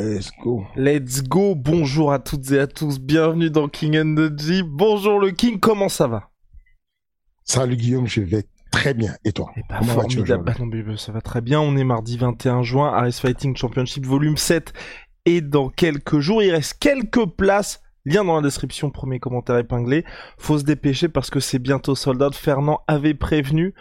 Let's 0.00 0.30
go. 0.42 0.64
Let's 0.76 1.22
go, 1.22 1.54
bonjour 1.54 2.10
à 2.10 2.20
toutes 2.20 2.50
et 2.52 2.58
à 2.58 2.66
tous, 2.66 2.98
bienvenue 2.98 3.50
dans 3.50 3.68
King 3.68 3.98
and 3.98 4.14
the 4.14 4.40
G. 4.40 4.62
Bonjour 4.62 5.20
le 5.20 5.30
King, 5.30 5.60
comment 5.60 5.90
ça 5.90 6.06
va? 6.06 6.30
Salut 7.44 7.76
Guillaume, 7.76 8.06
je 8.06 8.22
vais 8.22 8.44
très 8.72 8.94
bien. 8.94 9.14
Et 9.26 9.32
toi? 9.32 9.50
Eh 9.56 9.60
bah, 9.68 9.76
Comment 9.80 9.96
vas-tu 9.96 10.16
formidable. 10.16 10.44
Bah 10.44 10.54
non, 10.58 10.66
bah, 10.66 10.96
ça 10.96 11.12
va 11.12 11.20
très 11.20 11.42
bien, 11.42 11.60
on 11.60 11.76
est 11.76 11.84
mardi 11.84 12.16
21 12.16 12.62
juin, 12.62 12.90
Ares 12.94 13.12
Fighting 13.12 13.54
Championship 13.54 14.06
volume 14.06 14.38
7. 14.38 14.72
Et 15.26 15.42
dans 15.42 15.68
quelques 15.68 16.20
jours, 16.20 16.42
il 16.42 16.50
reste 16.50 16.78
quelques 16.80 17.26
places. 17.26 17.82
Lien 18.06 18.24
dans 18.24 18.36
la 18.36 18.42
description, 18.42 18.88
premier 18.88 19.20
commentaire 19.20 19.58
épinglé. 19.58 20.06
Faut 20.38 20.58
se 20.58 20.64
dépêcher 20.64 21.10
parce 21.10 21.28
que 21.28 21.40
c'est 21.40 21.58
bientôt 21.58 21.94
sold 21.94 22.22
out. 22.22 22.34
Fernand 22.34 22.80
avait 22.88 23.12
prévenu. 23.12 23.74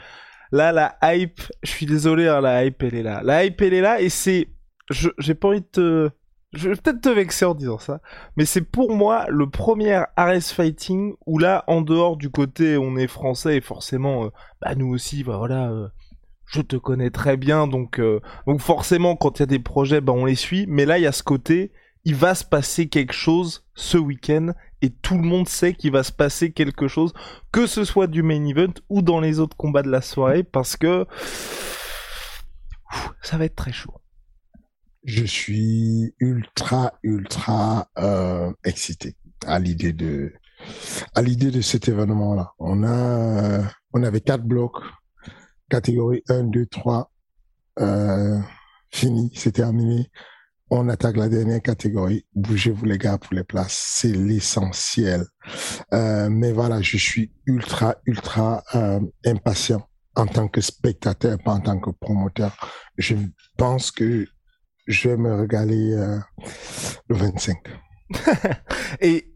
Là, 0.51 0.73
la 0.73 0.97
hype, 1.01 1.39
je 1.63 1.71
suis 1.71 1.85
désolé, 1.85 2.27
hein, 2.27 2.41
la 2.41 2.65
hype, 2.65 2.83
elle 2.83 2.95
est 2.95 3.03
là. 3.03 3.21
La 3.23 3.45
hype, 3.45 3.61
elle 3.61 3.73
est 3.73 3.81
là 3.81 4.01
et 4.01 4.09
c'est... 4.09 4.49
J'ai 4.89 5.35
pas 5.35 5.49
envie 5.49 5.61
de 5.61 5.65
te... 5.65 6.09
Je 6.51 6.69
vais 6.69 6.75
peut-être 6.75 7.01
te 7.01 7.09
vexer 7.09 7.45
en 7.45 7.53
disant 7.53 7.77
ça, 7.77 8.01
mais 8.35 8.43
c'est 8.43 8.63
pour 8.63 8.95
moi 8.95 9.27
le 9.29 9.47
premier 9.47 10.01
Ares 10.15 10.41
Fighting 10.41 11.13
où 11.27 11.37
là, 11.37 11.63
en 11.67 11.81
dehors 11.81 12.17
du 12.17 12.31
côté 12.31 12.75
on 12.75 12.97
est 12.97 13.05
français 13.05 13.57
et 13.57 13.61
forcément, 13.61 14.25
euh, 14.25 14.29
bah 14.59 14.73
nous 14.73 14.87
aussi, 14.87 15.23
bah 15.23 15.37
voilà, 15.37 15.69
euh, 15.69 15.89
je 16.47 16.61
te 16.61 16.75
connais 16.75 17.11
très 17.11 17.37
bien, 17.37 17.67
donc 17.67 17.99
euh, 17.99 18.19
donc 18.47 18.61
forcément 18.61 19.15
quand 19.15 19.37
il 19.37 19.41
y 19.41 19.43
a 19.43 19.45
des 19.45 19.59
projets, 19.59 20.01
bah 20.01 20.13
on 20.13 20.25
les 20.25 20.33
suit. 20.33 20.65
Mais 20.67 20.85
là, 20.87 20.97
il 20.97 21.03
y 21.03 21.07
a 21.07 21.11
ce 21.11 21.21
côté, 21.21 21.71
il 22.03 22.15
va 22.15 22.33
se 22.33 22.45
passer 22.45 22.89
quelque 22.89 23.13
chose 23.13 23.67
ce 23.75 23.99
week-end 23.99 24.53
et 24.81 24.89
tout 24.89 25.19
le 25.19 25.23
monde 25.23 25.47
sait 25.47 25.75
qu'il 25.75 25.91
va 25.91 26.01
se 26.01 26.11
passer 26.11 26.51
quelque 26.51 26.87
chose, 26.87 27.13
que 27.51 27.67
ce 27.67 27.83
soit 27.83 28.07
du 28.07 28.23
main 28.23 28.43
event 28.45 28.73
ou 28.89 29.03
dans 29.03 29.19
les 29.19 29.39
autres 29.39 29.55
combats 29.55 29.83
de 29.83 29.91
la 29.91 30.01
soirée, 30.01 30.43
parce 30.43 30.77
que 30.77 31.05
ça 33.21 33.37
va 33.37 33.45
être 33.45 33.55
très 33.55 33.71
chaud. 33.71 33.93
Je 35.03 35.23
suis 35.23 36.13
ultra, 36.19 36.93
ultra 37.03 37.87
euh, 37.97 38.51
excité 38.63 39.15
à 39.45 39.59
l'idée 39.59 39.93
de 39.93 40.33
à 41.15 41.21
l'idée 41.21 41.51
de 41.51 41.61
cet 41.61 41.87
événement-là. 41.87 42.53
On 42.59 42.83
a 42.83 42.89
euh, 42.89 43.63
on 43.93 44.03
avait 44.03 44.21
quatre 44.21 44.43
blocs, 44.43 44.83
catégorie 45.69 46.21
1, 46.27 46.43
2, 46.43 46.65
3, 46.65 47.11
euh, 47.79 48.39
fini, 48.91 49.31
c'est 49.35 49.53
terminé. 49.53 50.11
On 50.71 50.87
attaque 50.87 51.17
la 51.17 51.29
dernière 51.29 51.61
catégorie. 51.61 52.25
Bougez-vous 52.35 52.85
les 52.85 52.97
gars 52.99 53.17
pour 53.17 53.33
les 53.33 53.43
places, 53.43 53.97
c'est 53.99 54.11
l'essentiel. 54.11 55.25
Euh, 55.93 56.29
mais 56.29 56.51
voilà, 56.51 56.81
je 56.81 56.97
suis 56.97 57.31
ultra, 57.47 57.95
ultra 58.05 58.63
euh, 58.75 58.99
impatient 59.25 59.87
en 60.15 60.27
tant 60.27 60.47
que 60.47 60.61
spectateur, 60.61 61.37
pas 61.39 61.53
en 61.53 61.61
tant 61.61 61.79
que 61.79 61.89
promoteur. 61.89 62.55
Je 62.97 63.15
pense 63.57 63.89
que 63.89 64.27
je 64.89 65.07
vais 65.07 65.17
me 65.17 65.33
régaler 65.33 65.93
euh, 65.93 66.17
le 67.07 67.15
25. 67.15 67.57
Et 69.01 69.31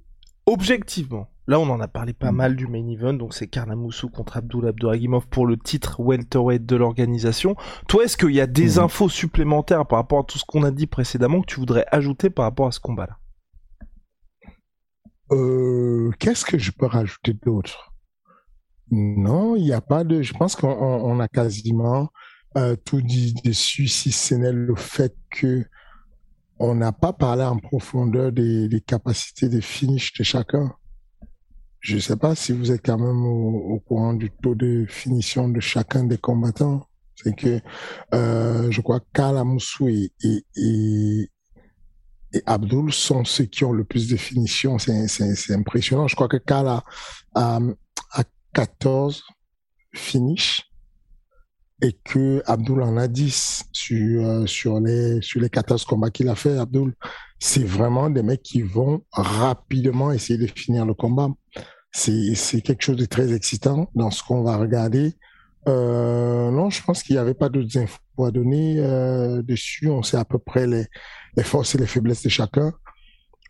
objectivement, 0.45 1.29
là 1.47 1.59
on 1.59 1.69
en 1.69 1.79
a 1.79 1.87
parlé 1.87 2.11
pas 2.13 2.31
mal 2.31 2.55
du 2.55 2.67
main 2.67 2.85
event, 2.89 3.13
donc 3.13 3.33
c'est 3.33 3.47
Karnamoussou 3.47 4.09
contre 4.09 4.35
Abdul 4.37 4.67
Abdouragimov 4.67 5.27
pour 5.27 5.45
le 5.45 5.55
titre 5.57 5.99
welterweight 6.01 6.65
de 6.65 6.75
l'organisation. 6.75 7.55
Toi, 7.87 8.03
est-ce 8.05 8.17
qu'il 8.17 8.31
y 8.31 8.41
a 8.41 8.47
des 8.47 8.77
Mhm. 8.77 8.83
infos 8.85 9.09
supplémentaires 9.09 9.85
par 9.85 9.99
rapport 9.99 10.19
à 10.19 10.23
tout 10.23 10.37
ce 10.39 10.43
qu'on 10.45 10.63
a 10.63 10.71
dit 10.71 10.87
précédemment 10.87 11.41
que 11.41 11.45
tu 11.47 11.59
voudrais 11.59 11.85
ajouter 11.91 12.29
par 12.29 12.43
rapport 12.45 12.67
à 12.67 12.71
ce 12.71 12.79
combat-là? 12.81 13.17
Euh, 15.31 16.11
Qu'est-ce 16.19 16.45
que 16.45 16.57
je 16.57 16.71
peux 16.71 16.85
rajouter 16.85 17.33
d'autre? 17.33 17.93
Non, 18.91 19.55
il 19.55 19.63
n'y 19.63 19.73
a 19.73 19.81
pas 19.81 20.03
de. 20.03 20.21
Je 20.21 20.33
pense 20.33 20.55
qu'on 20.55 20.69
on- 20.69 21.05
on 21.05 21.19
a 21.19 21.27
quasiment 21.27 22.09
euh, 22.57 22.75
tout 22.75 23.01
dit 23.01 23.33
dessus, 23.43 23.87
si 23.87 24.11
ce 24.11 24.35
n'est 24.35 24.51
le 24.51 24.75
fait 24.75 25.15
que 25.29 25.65
on 26.59 26.75
n'a 26.75 26.91
pas 26.91 27.13
parlé 27.13 27.43
en 27.43 27.57
profondeur 27.57 28.31
des, 28.31 28.67
des 28.69 28.81
capacités 28.81 29.49
de 29.49 29.59
finish 29.59 30.13
de 30.13 30.23
chacun. 30.23 30.73
Je 31.79 31.95
ne 31.95 31.99
sais 31.99 32.15
pas 32.15 32.35
si 32.35 32.53
vous 32.53 32.71
êtes 32.71 32.85
quand 32.85 32.97
même 32.97 33.25
au, 33.25 33.73
au 33.73 33.79
courant 33.79 34.13
du 34.13 34.31
taux 34.31 34.55
de 34.55 34.85
finition 34.87 35.49
de 35.49 35.59
chacun 35.59 36.05
des 36.05 36.17
combattants. 36.17 36.87
C'est 37.15 37.35
que 37.35 37.59
euh, 38.13 38.71
je 38.71 38.81
crois 38.81 39.01
qu'Alamoussou 39.13 39.89
et, 39.89 40.11
et, 40.23 40.45
et, 40.55 41.29
et 42.33 42.43
Abdul 42.45 42.93
sont 42.93 43.25
ceux 43.25 43.45
qui 43.45 43.65
ont 43.65 43.73
le 43.73 43.83
plus 43.83 44.07
de 44.07 44.15
finition. 44.15 44.77
C'est 44.79 45.53
impressionnant. 45.53 46.07
Je 46.07 46.15
crois 46.15 46.27
que 46.27 46.37
Kala 46.37 46.83
a, 47.35 47.59
a 48.11 48.23
14 48.53 49.23
finish 49.93 50.72
et 51.81 51.93
que 52.03 52.41
Abdul 52.45 52.81
en 52.81 52.97
a 52.97 53.07
10 53.07 53.63
sur, 53.71 54.25
euh, 54.25 54.45
sur, 54.45 54.79
les, 54.79 55.21
sur 55.21 55.41
les 55.41 55.49
14 55.49 55.85
combats 55.85 56.11
qu'il 56.11 56.29
a 56.29 56.35
fait. 56.35 56.57
Abdul, 56.57 56.93
c'est 57.39 57.63
vraiment 57.63 58.09
des 58.09 58.23
mecs 58.23 58.43
qui 58.43 58.61
vont 58.61 59.03
rapidement 59.11 60.11
essayer 60.11 60.39
de 60.39 60.47
finir 60.47 60.85
le 60.85 60.93
combat. 60.93 61.29
C'est 61.91 62.61
quelque 62.61 62.81
chose 62.81 62.97
de 62.97 63.05
très 63.05 63.33
excitant 63.33 63.89
dans 63.95 64.11
ce 64.11 64.23
qu'on 64.23 64.43
va 64.43 64.57
regarder. 64.57 65.13
Euh, 65.67 66.51
non, 66.51 66.69
je 66.69 66.81
pense 66.83 67.03
qu'il 67.03 67.15
n'y 67.15 67.19
avait 67.19 67.33
pas 67.33 67.49
d'autres 67.49 67.77
infos 67.77 68.25
à 68.25 68.31
donner 68.31 68.79
euh, 68.79 69.41
dessus. 69.41 69.89
On 69.89 70.03
sait 70.03 70.17
à 70.17 70.25
peu 70.25 70.39
près 70.39 70.65
les, 70.67 70.85
les 71.37 71.43
forces 71.43 71.75
et 71.75 71.77
les 71.77 71.85
faiblesses 71.85 72.23
de 72.23 72.29
chacun. 72.29 72.73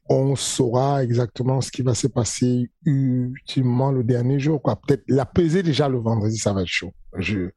On 0.10 0.36
saura 0.36 1.04
exactement 1.04 1.62
ce 1.62 1.72
qui 1.72 1.82
va 1.82 1.94
se 1.94 2.08
passer 2.08 2.70
ultimement 2.86 3.92
le 3.92 4.04
dernier 4.04 4.40
jour. 4.40 4.62
Peut-être 4.62 5.04
la 5.08 5.26
pesée 5.26 5.64
déjà 5.64 5.88
le 5.88 6.00
vendredi, 6.00 6.38
ça 6.38 6.52
va 6.52 6.62
être 6.62 6.68
chaud. 6.68 6.94
Je, 7.18 7.50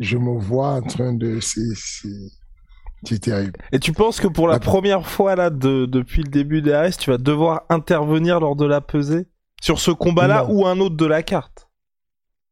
je 0.00 0.18
me 0.18 0.38
vois 0.38 0.74
en 0.74 0.82
train 0.82 1.12
de... 1.12 1.38
C'est 1.40 3.18
terrible. 3.20 3.58
Et 3.72 3.78
tu 3.78 3.92
penses 3.92 4.18
que 4.18 4.28
pour 4.28 4.48
la 4.48 4.54
La- 4.54 4.60
première 4.60 5.06
fois 5.06 5.36
là 5.36 5.50
de, 5.50 5.84
depuis 5.84 6.22
le 6.22 6.30
début 6.30 6.62
des 6.62 6.72
AS, 6.72 6.96
tu 6.96 7.10
vas 7.10 7.18
devoir 7.18 7.64
intervenir 7.68 8.40
lors 8.40 8.56
de 8.56 8.64
la 8.64 8.80
pesée 8.80 9.26
sur 9.60 9.78
ce 9.78 9.90
combat-là 9.90 10.46
ou 10.50 10.66
un 10.66 10.80
autre 10.80 10.96
de 10.96 11.06
la 11.06 11.22
carte? 11.22 11.68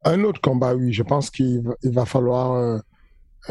Un 0.05 0.25
autre 0.25 0.41
combat, 0.41 0.75
oui. 0.75 0.93
Je 0.93 1.03
pense 1.03 1.31
qu'il 1.31 1.63
va, 1.85 2.05
falloir 2.05 2.53
euh, 2.53 2.79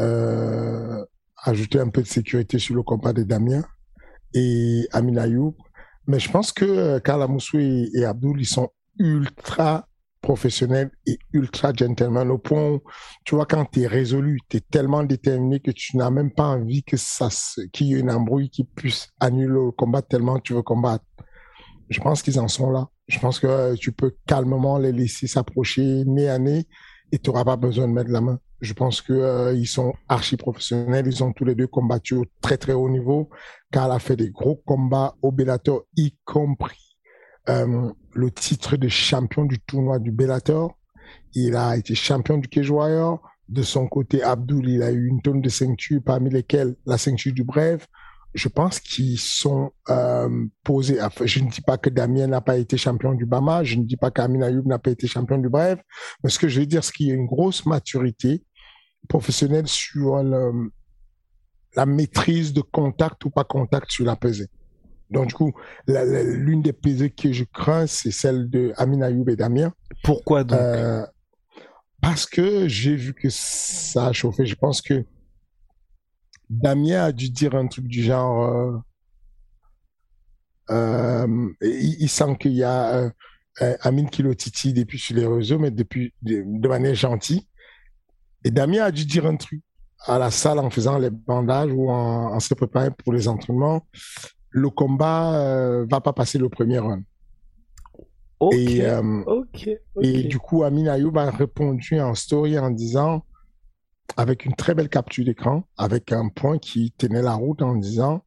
euh, 0.00 1.04
ajouter 1.42 1.80
un 1.80 1.88
peu 1.88 2.02
de 2.02 2.06
sécurité 2.06 2.58
sur 2.58 2.74
le 2.74 2.82
combat 2.82 3.12
de 3.12 3.22
Damien 3.24 3.64
et 4.34 4.86
Amin 4.92 5.16
Ayoub. 5.16 5.56
Mais 6.06 6.20
je 6.20 6.30
pense 6.30 6.52
que 6.52 6.64
euh, 6.64 7.00
Karl 7.00 7.22
Amoussou 7.22 7.58
et, 7.58 7.88
et 7.94 8.04
Abdul, 8.04 8.40
ils 8.40 8.46
sont 8.46 8.70
ultra 8.98 9.88
professionnels 10.22 10.90
et 11.04 11.18
ultra 11.32 11.72
gentlemen 11.74 12.30
au 12.30 12.38
point 12.38 12.70
où, 12.70 12.82
tu 13.24 13.34
vois, 13.34 13.44
quand 13.44 13.66
tu 13.66 13.82
es 13.82 13.86
résolu, 13.86 14.38
tu 14.48 14.56
es 14.56 14.60
tellement 14.60 15.02
déterminé 15.02 15.60
que 15.60 15.72
tu 15.72 15.96
n'as 15.96 16.10
même 16.10 16.30
pas 16.30 16.46
envie 16.46 16.84
que 16.84 16.96
ça 16.96 17.28
qu'il 17.72 17.88
y 17.88 17.94
ait 17.94 17.98
une 17.98 18.10
embrouille 18.10 18.48
qui 18.48 18.64
puisse 18.64 19.08
annuler 19.20 19.48
le 19.48 19.72
combat 19.72 20.00
tellement 20.00 20.38
tu 20.38 20.54
veux 20.54 20.62
combattre. 20.62 21.04
Je 21.90 22.00
pense 22.00 22.22
qu'ils 22.22 22.40
en 22.40 22.48
sont 22.48 22.70
là. 22.70 22.88
Je 23.08 23.18
pense 23.18 23.40
que 23.40 23.46
euh, 23.46 23.74
tu 23.74 23.92
peux 23.92 24.14
calmement 24.26 24.78
les 24.78 24.92
laisser 24.92 25.26
s'approcher 25.26 26.04
nez 26.06 26.28
à 26.28 26.38
nez 26.38 26.66
et 27.10 27.18
tu 27.18 27.28
n'auras 27.28 27.44
pas 27.44 27.56
besoin 27.56 27.88
de 27.88 27.92
mettre 27.92 28.10
la 28.10 28.20
main. 28.20 28.38
Je 28.60 28.72
pense 28.72 29.02
que 29.02 29.12
euh, 29.12 29.64
sont 29.66 29.92
archi 30.08 30.36
professionnels. 30.36 31.06
Ils 31.06 31.22
ont 31.24 31.32
tous 31.32 31.44
les 31.44 31.56
deux 31.56 31.66
combattu 31.66 32.14
au 32.14 32.24
très 32.40 32.56
très 32.56 32.72
haut 32.72 32.88
niveau. 32.88 33.28
Karl 33.72 33.90
a 33.90 33.98
fait 33.98 34.16
des 34.16 34.30
gros 34.30 34.62
combats 34.64 35.16
au 35.20 35.32
Bellator, 35.32 35.82
y 35.96 36.16
compris 36.24 36.96
euh, 37.48 37.90
le 38.14 38.30
titre 38.30 38.76
de 38.76 38.88
champion 38.88 39.44
du 39.44 39.58
tournoi 39.60 39.98
du 39.98 40.10
Bellator. 40.10 40.76
Il 41.34 41.56
a 41.56 41.76
été 41.76 41.94
champion 41.94 42.38
du 42.38 42.48
Cage 42.48 42.70
Warrior. 42.70 43.20
De 43.48 43.62
son 43.62 43.86
côté, 43.86 44.22
Abdul, 44.22 44.68
il 44.68 44.82
a 44.82 44.92
eu 44.92 45.06
une 45.06 45.20
tonne 45.20 45.40
de 45.40 45.48
ceintures, 45.48 46.00
parmi 46.04 46.30
lesquelles 46.30 46.74
la 46.86 46.96
ceinture 46.98 47.32
du 47.32 47.44
Brève. 47.44 47.86
Je 48.34 48.48
pense 48.48 48.80
qu'ils 48.80 49.18
sont 49.18 49.72
euh, 49.90 50.46
posés. 50.64 50.98
Je 51.24 51.40
ne 51.40 51.50
dis 51.50 51.60
pas 51.60 51.76
que 51.76 51.90
Damien 51.90 52.28
n'a 52.28 52.40
pas 52.40 52.56
été 52.56 52.78
champion 52.78 53.12
du 53.12 53.26
Bama, 53.26 53.62
je 53.62 53.76
ne 53.76 53.84
dis 53.84 53.98
pas 53.98 54.10
qu'Amin 54.10 54.40
Ayoub 54.40 54.66
n'a 54.66 54.78
pas 54.78 54.90
été 54.90 55.06
champion 55.06 55.36
du 55.36 55.50
Brève, 55.50 55.82
mais 56.24 56.30
ce 56.30 56.38
que 56.38 56.48
je 56.48 56.60
veux 56.60 56.66
dire, 56.66 56.82
c'est 56.82 56.92
qu'il 56.92 57.08
y 57.08 57.10
a 57.10 57.14
une 57.14 57.26
grosse 57.26 57.66
maturité 57.66 58.42
professionnel 59.06 59.66
sur 59.66 60.22
la 61.76 61.86
maîtrise 61.86 62.54
de 62.54 62.62
contact 62.62 63.22
ou 63.26 63.30
pas 63.30 63.44
contact 63.44 63.90
sur 63.90 64.06
la 64.06 64.16
pesée. 64.16 64.48
Donc, 65.12 65.28
du 65.28 65.34
coup, 65.34 65.52
l'une 65.86 66.62
des 66.62 66.72
pesées 66.72 67.10
que 67.10 67.32
je 67.32 67.44
crains, 67.44 67.86
c'est 67.86 68.10
celle 68.10 68.48
de 68.48 68.72
Amin 68.76 69.02
Ayoub 69.02 69.28
et 69.28 69.36
Damien. 69.36 69.72
Pourquoi 70.02 70.42
donc? 70.44 70.58
Euh, 70.58 71.06
Parce 72.00 72.26
que 72.26 72.66
j'ai 72.66 72.96
vu 72.96 73.14
que 73.14 73.28
ça 73.30 74.06
a 74.06 74.12
chauffé. 74.12 74.46
Je 74.46 74.54
pense 74.54 74.80
que 74.80 75.04
Damien 76.48 77.04
a 77.04 77.12
dû 77.12 77.30
dire 77.30 77.54
un 77.54 77.66
truc 77.66 77.86
du 77.86 78.02
genre. 78.02 78.44
Euh, 78.44 78.78
euh, 80.70 81.48
il, 81.60 82.08
sent 82.08 82.36
qu'il 82.40 82.52
y 82.52 82.64
a 82.64 83.12
Amin 83.80 84.06
qui 84.06 84.22
le 84.22 84.34
titille 84.34 84.72
depuis 84.72 84.98
sur 84.98 85.16
les 85.16 85.26
réseaux, 85.26 85.58
mais 85.58 85.70
depuis 85.70 86.14
de, 86.22 86.68
manière 86.68 86.94
gentille. 86.94 87.46
Et 88.44 88.50
Damien 88.50 88.84
a 88.84 88.90
dû 88.90 89.04
dire 89.04 89.26
un 89.26 89.36
truc 89.36 89.62
à 90.06 90.18
la 90.18 90.30
salle 90.30 90.58
en 90.58 90.70
faisant 90.70 90.98
les 90.98 91.10
bandages 91.10 91.70
ou 91.72 91.90
en, 91.90 92.34
en 92.34 92.40
se 92.40 92.54
préparant 92.54 92.90
pour 92.90 93.12
les 93.12 93.28
entraînements 93.28 93.86
le 94.52 94.70
combat 94.70 95.34
euh, 95.34 95.86
va 95.90 96.00
pas 96.00 96.12
passer 96.12 96.38
le 96.38 96.48
premier 96.48 96.78
round. 96.78 97.02
et, 98.52 98.84
euh, 98.84 99.24
et 100.00 100.24
du 100.24 100.38
coup, 100.38 100.62
Amin 100.62 100.86
Ayoub 100.86 101.16
a 101.16 101.30
répondu 101.30 102.00
en 102.00 102.14
story 102.14 102.58
en 102.58 102.70
disant, 102.70 103.24
avec 104.16 104.44
une 104.44 104.54
très 104.54 104.74
belle 104.74 104.88
capture 104.88 105.24
d'écran, 105.24 105.64
avec 105.76 106.12
un 106.12 106.28
point 106.28 106.58
qui 106.58 106.92
tenait 106.92 107.22
la 107.22 107.34
route 107.34 107.62
en 107.62 107.76
disant, 107.76 108.24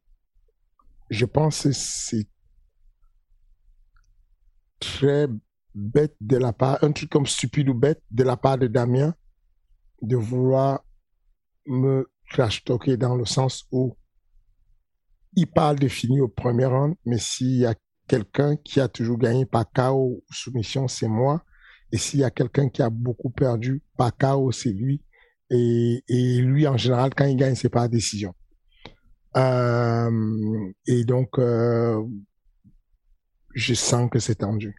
je 1.10 1.24
pense 1.24 1.62
que 1.62 1.72
c'est 1.72 2.26
très 4.80 5.28
bête 5.74 6.16
de 6.20 6.36
la 6.36 6.52
part, 6.52 6.82
un 6.82 6.92
truc 6.92 7.10
comme 7.10 7.26
stupide 7.26 7.68
ou 7.68 7.74
bête 7.74 8.02
de 8.10 8.24
la 8.24 8.36
part 8.36 8.58
de 8.58 8.66
Damien 8.66 9.14
de 10.02 10.16
vouloir 10.16 10.84
me 11.66 12.10
trash 12.30 12.64
talker 12.64 12.96
dans 12.96 13.14
le 13.14 13.24
sens 13.24 13.66
où 13.70 13.96
il 15.36 15.46
parle 15.46 15.78
de 15.78 15.88
fini 15.88 16.20
au 16.20 16.28
premier 16.28 16.64
round, 16.64 16.94
mais 17.04 17.18
s'il 17.18 17.58
y 17.58 17.66
a 17.66 17.74
quelqu'un 18.08 18.56
qui 18.56 18.80
a 18.80 18.88
toujours 18.88 19.18
gagné 19.18 19.44
par 19.44 19.70
KO 19.70 19.92
ou 19.92 20.24
soumission, 20.30 20.88
c'est 20.88 21.08
moi. 21.08 21.44
Et 21.92 21.98
s'il 21.98 22.20
y 22.20 22.24
a 22.24 22.30
quelqu'un 22.30 22.68
qui 22.68 22.82
a 22.82 22.90
beaucoup 22.90 23.30
perdu 23.30 23.82
par 23.96 24.16
KO, 24.16 24.50
c'est 24.50 24.72
lui. 24.72 25.02
Et, 25.50 26.02
lui, 26.40 26.66
en 26.66 26.76
général, 26.76 27.14
quand 27.14 27.26
il 27.26 27.36
gagne, 27.36 27.54
c'est 27.54 27.68
par 27.68 27.88
décision. 27.88 28.34
Euh, 29.36 30.72
et 30.86 31.04
donc, 31.04 31.38
euh, 31.38 32.02
je 33.54 33.74
sens 33.74 34.10
que 34.10 34.18
c'est 34.18 34.36
tendu. 34.36 34.74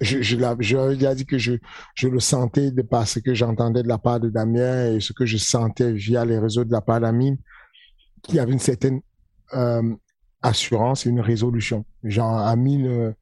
Je, 0.00 0.20
je, 0.20 0.36
déjà 0.92 1.14
dit 1.14 1.24
que 1.24 1.38
je, 1.38 1.54
je 1.94 2.08
le 2.08 2.20
sentais 2.20 2.70
de 2.70 2.82
par 2.82 3.08
ce 3.08 3.18
que 3.18 3.34
j'entendais 3.34 3.82
de 3.82 3.88
la 3.88 3.96
part 3.96 4.20
de 4.20 4.28
Damien 4.28 4.92
et 4.92 5.00
ce 5.00 5.14
que 5.14 5.24
je 5.24 5.38
sentais 5.38 5.92
via 5.92 6.24
les 6.26 6.38
réseaux 6.38 6.64
de 6.64 6.72
la 6.72 6.82
part 6.82 7.00
d'Amine, 7.00 7.38
qu'il 8.22 8.34
y 8.34 8.38
avait 8.38 8.52
une 8.52 8.58
certaine 8.58 9.00
euh, 9.54 9.94
assurance 10.42 11.06
et 11.06 11.10
une 11.10 11.20
résolution. 11.20 11.84
Genre, 12.04 12.38
Amine, 12.38 12.86
euh, 12.86 13.12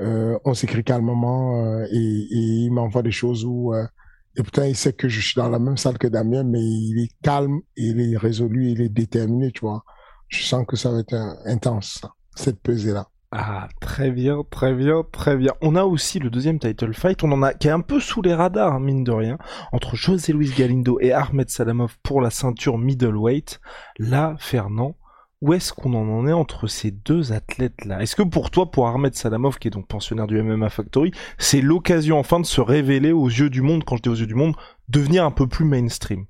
euh, 0.00 0.38
on 0.44 0.54
s'écrit 0.54 0.84
calmement 0.84 1.82
et, 1.84 2.26
il 2.30 2.70
m'envoie 2.70 3.02
des 3.02 3.10
choses 3.10 3.44
où 3.44 3.74
et 3.74 4.42
pourtant 4.42 4.62
il 4.62 4.76
sait 4.76 4.92
que 4.92 5.08
je 5.08 5.20
suis 5.20 5.34
dans 5.34 5.48
la 5.48 5.58
même 5.58 5.76
salle 5.76 5.98
que 5.98 6.06
Damien, 6.06 6.44
mais 6.44 6.60
il 6.60 7.02
est 7.02 7.10
calme, 7.22 7.60
il 7.76 8.00
est 8.00 8.16
résolu, 8.16 8.70
il 8.70 8.80
est 8.80 8.88
déterminé, 8.88 9.50
tu 9.50 9.60
vois. 9.60 9.82
Je 10.28 10.44
sens 10.44 10.64
que 10.66 10.76
ça 10.76 10.92
va 10.92 11.00
être 11.00 11.14
intense, 11.46 12.02
cette 12.36 12.60
pesée-là. 12.60 13.08
Ah, 13.30 13.68
très 13.82 14.10
bien, 14.10 14.42
très 14.50 14.74
bien, 14.74 15.02
très 15.12 15.36
bien. 15.36 15.52
On 15.60 15.76
a 15.76 15.84
aussi 15.84 16.18
le 16.18 16.30
deuxième 16.30 16.58
title 16.58 16.94
fight, 16.94 17.22
on 17.22 17.32
en 17.32 17.42
a 17.42 17.52
qui 17.52 17.68
est 17.68 17.70
un 17.70 17.82
peu 17.82 18.00
sous 18.00 18.22
les 18.22 18.32
radars, 18.32 18.72
hein, 18.72 18.80
mine 18.80 19.04
de 19.04 19.12
rien, 19.12 19.36
entre 19.72 19.96
José 19.96 20.32
Luis 20.32 20.50
Galindo 20.56 20.98
et 20.98 21.12
Ahmed 21.12 21.50
Salamov 21.50 21.98
pour 22.02 22.22
la 22.22 22.30
ceinture 22.30 22.78
middleweight. 22.78 23.60
Là, 23.98 24.34
Fernand, 24.38 24.96
où 25.40 25.52
est-ce 25.52 25.72
qu'on 25.72 25.94
en 25.94 26.26
est 26.26 26.32
entre 26.32 26.66
ces 26.66 26.90
deux 26.90 27.32
athlètes-là? 27.32 28.02
Est-ce 28.02 28.16
que 28.16 28.22
pour 28.22 28.50
toi, 28.50 28.70
pour 28.70 28.88
Ahmed 28.88 29.14
Salamov, 29.14 29.58
qui 29.58 29.68
est 29.68 29.70
donc 29.70 29.86
pensionnaire 29.86 30.26
du 30.26 30.40
MMA 30.42 30.68
Factory, 30.68 31.12
c'est 31.38 31.60
l'occasion 31.60 32.18
enfin 32.18 32.40
de 32.40 32.46
se 32.46 32.60
révéler 32.60 33.12
aux 33.12 33.28
yeux 33.28 33.50
du 33.50 33.62
monde, 33.62 33.84
quand 33.84 33.96
je 33.96 34.02
dis 34.02 34.08
aux 34.08 34.16
yeux 34.16 34.26
du 34.26 34.34
monde, 34.34 34.56
devenir 34.88 35.24
un 35.24 35.30
peu 35.30 35.46
plus 35.46 35.64
mainstream? 35.64 36.26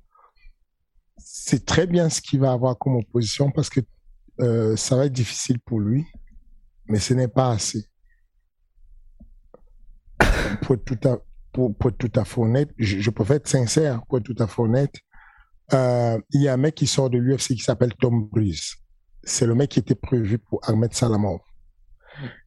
C'est 1.17 1.65
très 1.65 1.87
bien 1.87 2.09
ce 2.09 2.21
qu'il 2.21 2.39
va 2.39 2.51
avoir 2.51 2.77
comme 2.77 2.97
opposition 2.97 3.49
parce 3.49 3.69
que 3.69 3.79
euh, 4.41 4.75
ça 4.75 4.95
va 4.95 5.07
être 5.07 5.13
difficile 5.13 5.59
pour 5.59 5.79
lui, 5.79 6.05
mais 6.87 6.99
ce 6.99 7.15
n'est 7.15 7.27
pas 7.27 7.49
assez. 7.49 7.85
pour, 10.61 10.75
être 10.75 10.85
tout 10.85 11.07
à, 11.07 11.17
pour, 11.51 11.73
tout 11.97 12.11
à 12.15 12.25
fait 12.25 12.39
honnête, 12.39 12.69
je, 12.77 13.09
peux 13.09 13.33
être 13.33 13.47
sincère, 13.47 14.03
pour 14.05 14.19
être 14.19 14.25
tout 14.25 14.35
à 14.37 14.45
fait 14.45 14.61
honnête, 14.61 14.93
euh, 15.73 16.19
il 16.31 16.43
y 16.43 16.47
a 16.47 16.53
un 16.53 16.57
mec 16.57 16.75
qui 16.75 16.85
sort 16.85 17.09
de 17.09 17.17
l'UFC 17.17 17.55
qui 17.55 17.59
s'appelle 17.59 17.93
Tom 17.99 18.27
Breeze 18.31 18.75
c'est 19.23 19.45
le 19.45 19.55
mec 19.55 19.71
qui 19.71 19.79
était 19.79 19.95
prévu 19.95 20.39
pour 20.39 20.59
Ahmed 20.67 20.93
Salamov. 20.93 21.39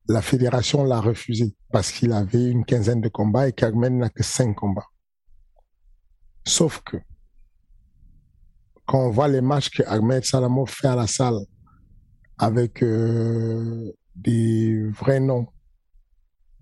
La 0.09 0.21
fédération 0.21 0.85
l'a 0.85 1.01
refusé 1.01 1.55
parce 1.71 1.93
qu'il 1.93 2.13
avait 2.13 2.51
une 2.51 2.65
quinzaine 2.65 3.01
de 3.01 3.09
combats 3.09 3.49
et 3.49 3.53
qu'Ahmed 3.53 3.93
n'a 3.93 4.09
que 4.09 4.23
cinq 4.23 4.55
combats. 4.55 4.89
Sauf 6.47 6.83
que, 6.85 6.97
quand 8.87 9.07
on 9.07 9.11
voit 9.11 9.29
les 9.29 9.41
matchs 9.41 9.71
que 9.71 9.83
Ahmed 9.87 10.25
Salamov 10.25 10.69
fait 10.69 10.89
à 10.89 10.97
la 10.97 11.07
salle 11.07 11.39
avec 12.37 12.83
euh, 12.83 13.93
des 14.17 14.89
vrais 14.89 15.21
noms 15.21 15.47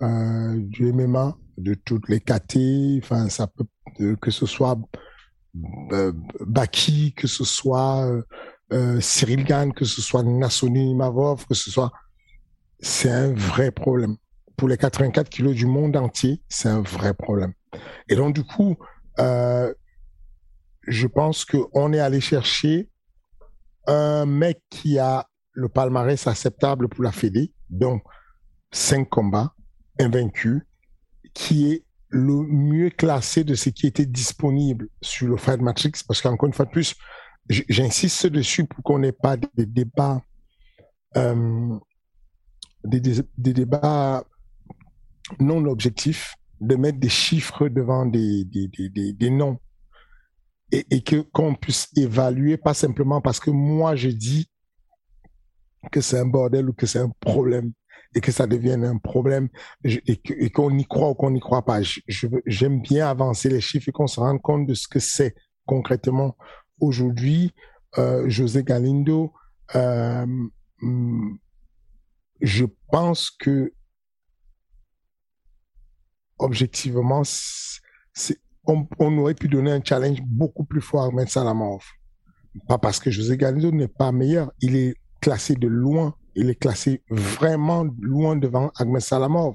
euh, 0.03 0.61
du 0.61 0.93
MMA, 0.93 1.37
de 1.57 1.75
toutes 1.75 2.09
les 2.09 2.21
KT, 2.21 3.03
enfin 3.03 3.27
que 4.21 4.31
ce 4.31 4.47
soit 4.47 4.79
euh, 5.93 6.13
Baki, 6.41 7.15
que 7.15 7.27
ce 7.27 7.45
soit 7.45 8.23
euh, 8.73 9.01
Cyril 9.01 9.45
Gann, 9.45 9.73
que 9.73 9.85
ce 9.85 10.01
soit 10.01 10.23
Nassoni 10.23 10.95
Mavov, 10.95 11.47
que 11.47 11.55
ce 11.55 11.71
soit, 11.71 11.93
c'est 12.81 13.11
un 13.11 13.33
vrai 13.33 13.71
problème. 13.71 14.17
Pour 14.57 14.69
les 14.69 14.77
84 14.77 15.29
kilos 15.29 15.55
du 15.55 15.67
monde 15.67 15.97
entier, 15.97 16.43
c'est 16.49 16.69
un 16.69 16.83
vrai 16.83 17.15
problème. 17.15 17.53
Et 18.09 18.17
donc, 18.17 18.35
du 18.35 18.45
coup, 18.45 18.77
euh, 19.19 19.73
je 20.87 21.07
pense 21.07 21.45
qu'on 21.45 21.93
est 21.93 22.01
allé 22.01 22.21
chercher 22.21 22.89
un 23.87 24.27
mec 24.27 24.63
qui 24.71 24.99
a 24.99 25.27
le 25.53 25.69
palmarès 25.69 26.27
acceptable 26.27 26.89
pour 26.89 27.03
la 27.03 27.13
Fédé, 27.13 27.53
donc 27.71 28.03
cinq 28.71 29.09
combats, 29.09 29.55
invaincu, 29.99 30.67
qui 31.35 31.73
est 31.73 31.85
le 32.09 32.43
mieux 32.43 32.91
classé 32.91 33.45
de 33.45 33.55
ce 33.55 33.71
qui 33.71 33.87
était 33.87 34.07
disponible 34.07 34.89
sur 35.01 35.29
le 35.29 35.37
Fight 35.37 35.61
Matrix, 35.61 35.93
parce 36.07 36.21
qu'encore 36.21 36.49
une 36.49 36.53
fois 36.53 36.67
de 36.67 36.71
plus, 36.71 36.95
j'insiste 37.49 38.27
dessus 38.27 38.65
pour 38.65 38.83
qu'on 38.85 38.99
n'ait 38.99 39.13
pas 39.13 39.37
des 39.37 39.67
débats, 39.67 40.23
euh, 41.17 41.79
des, 42.85 43.23
débats 43.37 44.25
non 45.39 45.65
objectifs, 45.67 46.35
de 46.61 46.77
mettre 46.77 46.99
des 46.99 47.09
chiffres 47.09 47.69
devant 47.69 48.07
des, 48.07 48.45
des, 48.45 49.31
noms 49.31 49.59
et, 50.71 50.87
et 50.91 51.03
que 51.03 51.17
qu'on 51.17 51.55
puisse 51.55 51.89
évaluer, 51.97 52.57
pas 52.57 52.75
simplement 52.75 53.21
parce 53.21 53.41
que 53.41 53.51
moi 53.51 53.97
je 53.97 54.09
dis 54.09 54.49
que 55.91 56.01
c'est 56.01 56.19
un 56.19 56.27
bordel 56.27 56.69
ou 56.69 56.73
que 56.73 56.87
c'est 56.87 56.99
un 56.99 57.11
problème 57.21 57.73
et 58.15 58.21
que 58.21 58.33
ça 58.33 58.47
devienne 58.47 58.85
un 58.85 58.99
problème 58.99 59.49
et 59.85 60.51
qu'on 60.51 60.77
y 60.77 60.85
croit 60.85 61.11
ou 61.11 61.15
qu'on 61.15 61.31
n'y 61.31 61.41
croit 61.41 61.65
pas. 61.65 61.81
J'aime 62.47 62.81
bien 62.83 63.07
avancer 63.07 63.49
les 63.49 63.61
chiffres 63.61 63.89
et 63.89 63.93
qu'on 63.93 64.09
se 64.09 64.21
rende 64.21 64.43
compte 64.43 64.67
de 64.67 64.75
ce 64.75 64.89
que 64.89 64.99
c'est 64.99 65.35
concrètement 65.65 66.37
aujourd'hui, 66.81 67.53
euh, 67.99 68.29
José 68.29 68.63
Galindo, 68.63 69.33
euh, 69.75 70.27
je 72.41 72.65
pense 72.91 73.31
que 73.31 73.73
objectivement, 76.39 77.23
on, 78.67 78.87
on, 78.99 79.19
aurait 79.19 79.35
pu 79.35 79.49
donner 79.49 79.73
un 79.73 79.83
challenge 79.85 80.23
beaucoup 80.23 80.65
plus 80.65 80.81
fort 80.81 81.03
à 81.03 81.07
Ahmed 81.07 81.29
Salamov. 81.29 81.85
Pas 82.67 82.79
parce 82.79 82.99
que 82.99 83.11
José 83.11 83.37
Galindo 83.37 83.71
n'est 83.71 83.89
pas 83.89 84.11
meilleur, 84.11 84.51
il 84.61 84.77
est 84.77 84.95
classé 85.21 85.55
de 85.55 85.69
loin, 85.69 86.15
il 86.35 86.51
est 86.51 86.55
classé 86.55 87.03
vraiment 87.11 87.87
loin 88.01 88.37
devant 88.37 88.73
Ahmed 88.77 89.03
Salamov. 89.03 89.55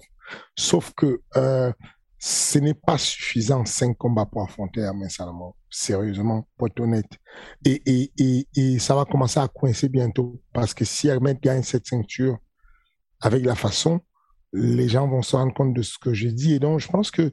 Sauf 0.55 0.93
que 0.93 1.21
euh, 1.35 1.71
ce 2.19 2.59
n'est 2.59 2.73
pas 2.73 2.97
suffisant, 2.97 3.65
cinq 3.65 3.97
combats 3.97 4.25
pour 4.25 4.43
affronter 4.43 4.83
Ahmed 4.83 5.09
Salamov. 5.09 5.53
Sérieusement, 5.77 6.47
pour 6.55 6.67
être 6.67 6.79
honnête. 6.79 7.19
Et, 7.65 7.81
et, 7.85 8.47
et, 8.55 8.79
ça 8.79 8.95
va 8.95 9.03
commencer 9.03 9.41
à 9.41 9.49
coincer 9.49 9.89
bientôt. 9.89 10.41
Parce 10.53 10.73
que 10.73 10.85
si 10.85 11.09
Ahmed 11.09 11.41
gagne 11.41 11.63
cette 11.63 11.85
ceinture 11.85 12.37
avec 13.19 13.43
la 13.43 13.55
façon, 13.55 13.99
les 14.53 14.87
gens 14.87 15.05
vont 15.05 15.21
se 15.21 15.35
rendre 15.35 15.53
compte 15.53 15.73
de 15.73 15.81
ce 15.81 15.97
que 15.99 16.13
j'ai 16.13 16.31
dit. 16.31 16.53
Et 16.53 16.59
donc, 16.59 16.79
je 16.79 16.87
pense 16.87 17.11
que 17.11 17.29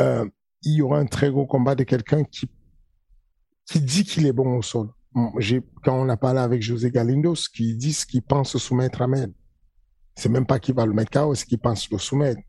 euh, 0.00 0.28
y 0.64 0.82
aura 0.82 0.98
un 0.98 1.06
très 1.06 1.30
gros 1.30 1.46
combat 1.46 1.76
de 1.76 1.84
quelqu'un 1.84 2.24
qui, 2.24 2.50
qui 3.66 3.80
dit 3.80 4.02
qu'il 4.02 4.26
est 4.26 4.32
bon 4.32 4.56
au 4.56 4.62
sol. 4.62 4.88
Quand 5.84 5.96
on 5.96 6.08
a 6.08 6.16
parlé 6.16 6.40
avec 6.40 6.62
José 6.62 6.90
Galindo, 6.90 7.36
ce 7.36 7.48
qu'il 7.48 7.76
dit, 7.76 7.92
ce 7.92 8.04
qu'il 8.04 8.22
pense 8.22 8.56
soumettre 8.56 9.00
Ahmed. 9.00 9.32
C'est 10.16 10.28
même 10.28 10.44
pas 10.46 10.58
qu'il 10.58 10.74
va 10.74 10.86
le 10.86 10.92
mettre 10.92 11.12
KO, 11.12 11.36
c'est 11.36 11.46
qu'il 11.46 11.60
pense 11.60 11.88
le 11.88 11.98
soumettre. 11.98 12.40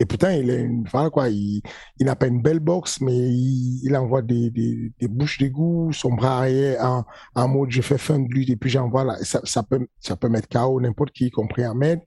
Et 0.00 0.06
pourtant, 0.06 0.30
il 0.30 0.50
est 0.50 0.60
une, 0.60 0.84
voilà 0.88 1.10
quoi, 1.10 1.28
il, 1.28 1.60
il 1.98 2.06
n'a 2.06 2.14
pas 2.14 2.28
une 2.28 2.40
belle 2.40 2.60
boxe, 2.60 3.00
mais 3.00 3.16
il, 3.16 3.80
il 3.84 3.96
envoie 3.96 4.22
des, 4.22 4.50
des, 4.50 4.92
des 4.98 5.08
bouches 5.08 5.38
d'égout, 5.38 5.92
son 5.92 6.14
bras 6.14 6.38
arrière 6.38 6.84
en, 6.84 7.04
en 7.34 7.48
mode 7.48 7.70
je 7.70 7.82
fais 7.82 7.98
fin 7.98 8.18
de 8.18 8.28
lui 8.28 8.50
et 8.50 8.56
puis 8.56 8.70
j'envoie 8.70 9.04
là. 9.04 9.16
Ça, 9.22 9.40
ça 9.44 9.62
peut, 9.62 9.86
ça 9.98 10.16
peut 10.16 10.28
mettre 10.28 10.48
KO 10.48 10.80
n'importe 10.80 11.10
qui, 11.12 11.26
y 11.26 11.30
compris 11.30 11.64
Ahmed. 11.64 12.00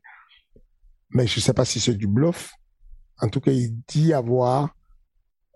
Mais 1.12 1.28
je 1.28 1.40
sais 1.42 1.54
pas 1.54 1.66
si 1.66 1.80
c'est 1.80 1.96
du 1.96 2.08
bluff. 2.08 2.54
En 3.20 3.28
tout 3.28 3.42
cas, 3.42 3.52
il 3.52 3.76
dit 3.88 4.14
avoir 4.14 4.74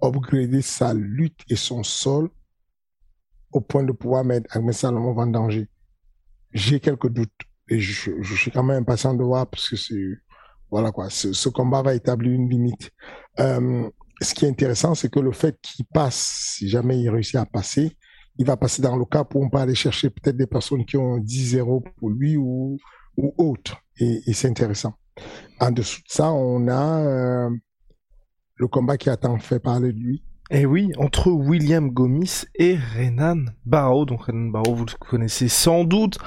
upgradé 0.04 0.62
sa 0.62 0.94
lutte 0.94 1.40
et 1.50 1.56
son 1.56 1.84
sol 1.84 2.30
au 3.52 3.62
point 3.62 3.84
de 3.84 3.94
pouvoir 3.94 4.26
mettre 4.26 4.56
Ahmed 4.56 4.74
Salomon 4.74 5.18
en 5.18 5.28
danger. 5.28 5.70
J'ai 6.52 6.82
quelques 6.82 7.08
doutes 7.08 7.32
et 7.70 7.80
je, 7.80 8.12
je 8.22 8.36
suis 8.36 8.52
quand 8.52 8.64
même 8.64 8.82
impatient 8.82 9.14
de 9.14 9.24
voir 9.24 9.48
parce 9.50 9.70
que 9.70 9.78
c'est 9.78 10.20
voilà 10.72 10.92
quoi, 10.92 11.10
ce, 11.10 11.50
combat 11.50 11.82
va 11.82 11.94
établir 11.94 12.34
une 12.34 12.50
limite. 12.50 12.92
Euh, 13.40 13.90
ce 14.22 14.34
qui 14.34 14.46
est 14.46 14.50
intéressant, 14.50 14.96
c'est 14.96 15.10
que 15.10 15.20
le 15.20 15.32
fait 15.32 15.58
qu'il 15.62 15.86
passe, 15.86 16.56
si 16.58 16.70
jamais 16.70 17.00
il 17.00 17.10
réussit 17.10 17.36
à 17.36 17.46
passer, 17.46 17.98
il 18.38 18.46
va 18.46 18.58
passer 18.58 18.82
dans 18.82 18.96
le 18.96 19.06
cas 19.06 19.26
où 19.34 19.44
on 19.44 19.50
peut 19.50 19.58
aller 19.58 19.76
chercher 19.76 20.10
peut-être 20.10 20.38
des 20.38 20.48
personnes 20.48 20.86
qui 20.86 20.98
ont 20.98 21.18
10-0 21.18 21.84
pour 21.98 22.10
lui 22.10 22.36
ou, 22.38 22.78
ou 23.18 23.34
autre. 23.38 23.78
Et, 23.98 24.34
c'est 24.34 24.50
intéressant. 24.50 24.94
En 25.60 25.72
dessous 25.72 26.02
de 26.02 26.10
ça, 26.10 26.32
on 26.32 26.68
a 26.68 27.00
euh, 27.00 27.50
le 28.56 28.68
combat 28.68 28.98
qui 28.98 29.10
a 29.10 29.18
tant 29.18 29.38
fait 29.40 29.60
parler 29.60 29.94
de 29.94 30.00
lui. 30.00 30.24
Eh 30.52 30.66
oui, 30.66 30.92
entre 30.98 31.32
William 31.32 31.90
Gomis 31.90 32.44
et 32.56 32.76
Renan 32.76 33.46
Barrow. 33.66 34.06
Donc 34.06 34.24
Renan 34.24 34.52
Barrow, 34.52 34.76
vous 34.76 34.86
le 34.86 34.94
connaissez 35.00 35.48
sans 35.48 35.86
doute 35.86 36.20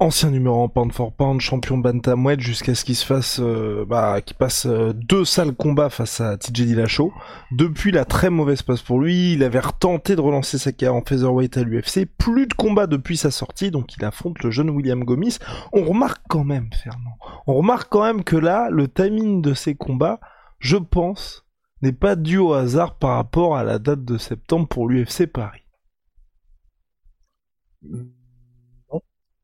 ancien 0.00 0.30
numéro 0.30 0.62
en 0.62 0.68
pound 0.68 0.92
for 0.92 1.12
pound, 1.12 1.40
champion 1.40 1.76
bantamweight 1.76 2.40
jusqu'à 2.40 2.74
ce 2.74 2.84
qu'il 2.84 2.96
se 2.96 3.04
fasse, 3.04 3.38
euh, 3.38 3.84
bah, 3.86 4.22
qu'il 4.22 4.36
passe 4.36 4.64
euh, 4.66 4.94
deux 4.94 5.26
sales 5.26 5.52
combats 5.52 5.90
face 5.90 6.22
à 6.22 6.38
TJ 6.38 6.62
Dillashaw. 6.66 7.12
Depuis 7.52 7.92
la 7.92 8.06
très 8.06 8.30
mauvaise 8.30 8.62
passe 8.62 8.80
pour 8.80 8.98
lui, 8.98 9.34
il 9.34 9.44
avait 9.44 9.60
retenté 9.60 10.16
de 10.16 10.20
relancer 10.22 10.56
sa 10.56 10.72
carrière 10.72 10.96
en 10.96 11.04
featherweight 11.04 11.58
à 11.58 11.62
l'UFC. 11.62 12.06
Plus 12.18 12.46
de 12.46 12.54
combats 12.54 12.86
depuis 12.86 13.18
sa 13.18 13.30
sortie, 13.30 13.70
donc 13.70 13.94
il 13.96 14.04
affronte 14.04 14.42
le 14.42 14.50
jeune 14.50 14.70
William 14.70 15.04
Gomis. 15.04 15.38
On 15.72 15.84
remarque 15.84 16.22
quand 16.28 16.44
même, 16.44 16.70
Fernand, 16.72 17.18
on 17.46 17.54
remarque 17.54 17.90
quand 17.90 18.02
même 18.02 18.24
que 18.24 18.36
là, 18.36 18.70
le 18.70 18.88
timing 18.88 19.42
de 19.42 19.52
ces 19.52 19.74
combats, 19.74 20.18
je 20.58 20.78
pense, 20.78 21.44
n'est 21.82 21.92
pas 21.92 22.16
dû 22.16 22.38
au 22.38 22.54
hasard 22.54 22.96
par 22.96 23.16
rapport 23.16 23.56
à 23.56 23.64
la 23.64 23.78
date 23.78 24.04
de 24.04 24.16
septembre 24.16 24.66
pour 24.66 24.88
l'UFC 24.88 25.26
Paris. 25.26 25.60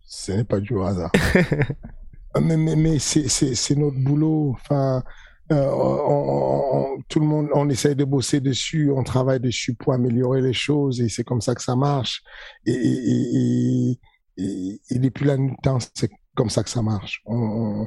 Ce 0.07 0.33
n'est 0.33 0.45
pas 0.45 0.61
du 0.61 0.81
hasard. 0.81 1.11
mais 2.41 2.57
mais, 2.57 2.99
c'est 2.99 3.77
notre 3.77 3.99
boulot. 3.99 4.53
Enfin, 4.55 5.03
euh, 5.53 5.71
on, 5.71 6.99
tout 7.09 7.21
le 7.21 7.27
monde, 7.27 7.49
on 7.55 7.69
essaye 7.69 7.95
de 7.95 8.05
bosser 8.05 8.41
dessus, 8.41 8.91
on 8.91 9.05
travaille 9.05 9.41
dessus 9.41 9.75
pour 9.75 9.93
améliorer 9.93 10.41
les 10.41 10.53
choses 10.53 11.01
et 11.01 11.09
c'est 11.09 11.25
comme 11.25 11.41
ça 11.41 11.55
que 11.55 11.63
ça 11.63 11.77
marche. 11.77 12.23
Et, 12.67 12.73
et, 12.73 14.01
et, 14.39 14.81
et 14.91 14.99
depuis 14.99 15.25
la 15.25 15.37
nuit 15.37 15.55
c'est 15.95 16.11
comme 16.35 16.51
ça 16.51 16.63
que 16.63 16.71
ça 16.71 16.83
marche. 16.83 17.23
On, 17.27 17.87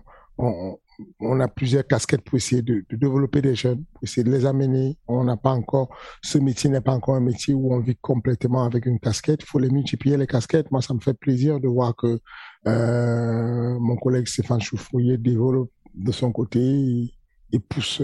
on, 1.20 1.40
a 1.40 1.48
plusieurs 1.48 1.86
casquettes 1.86 2.22
pour 2.22 2.38
essayer 2.38 2.62
de, 2.62 2.86
développer 2.92 3.42
des 3.42 3.56
jeunes, 3.56 3.84
pour 3.94 4.04
essayer 4.04 4.24
de 4.24 4.32
les 4.32 4.46
amener. 4.46 4.98
On 5.08 5.24
n'a 5.24 5.38
pas 5.38 5.52
encore, 5.52 5.90
ce 6.24 6.38
métier 6.38 6.70
n'est 6.70 6.82
pas 6.82 6.94
encore 6.94 7.16
un 7.16 7.22
métier 7.22 7.54
où 7.54 7.74
on 7.74 7.80
vit 7.80 7.98
complètement 7.98 8.64
avec 8.64 8.86
une 8.86 9.00
casquette. 9.00 9.42
Il 9.44 9.46
faut 9.46 9.60
les 9.60 9.70
multiplier, 9.70 10.18
les 10.18 10.28
casquettes. 10.28 10.72
Moi, 10.72 10.82
ça 10.82 10.94
me 10.94 11.00
fait 11.00 11.14
plaisir 11.14 11.60
de 11.60 11.68
voir 11.68 11.96
que 11.96 12.20
euh, 12.68 13.80
mon 13.80 13.96
collègue 13.96 14.28
Stéphane 14.28 14.62
Choufrouillet 14.62 15.18
développe 15.18 15.72
de 15.94 16.12
son 16.12 16.32
côté 16.32 17.12
et, 17.52 17.60
pousse 17.60 18.02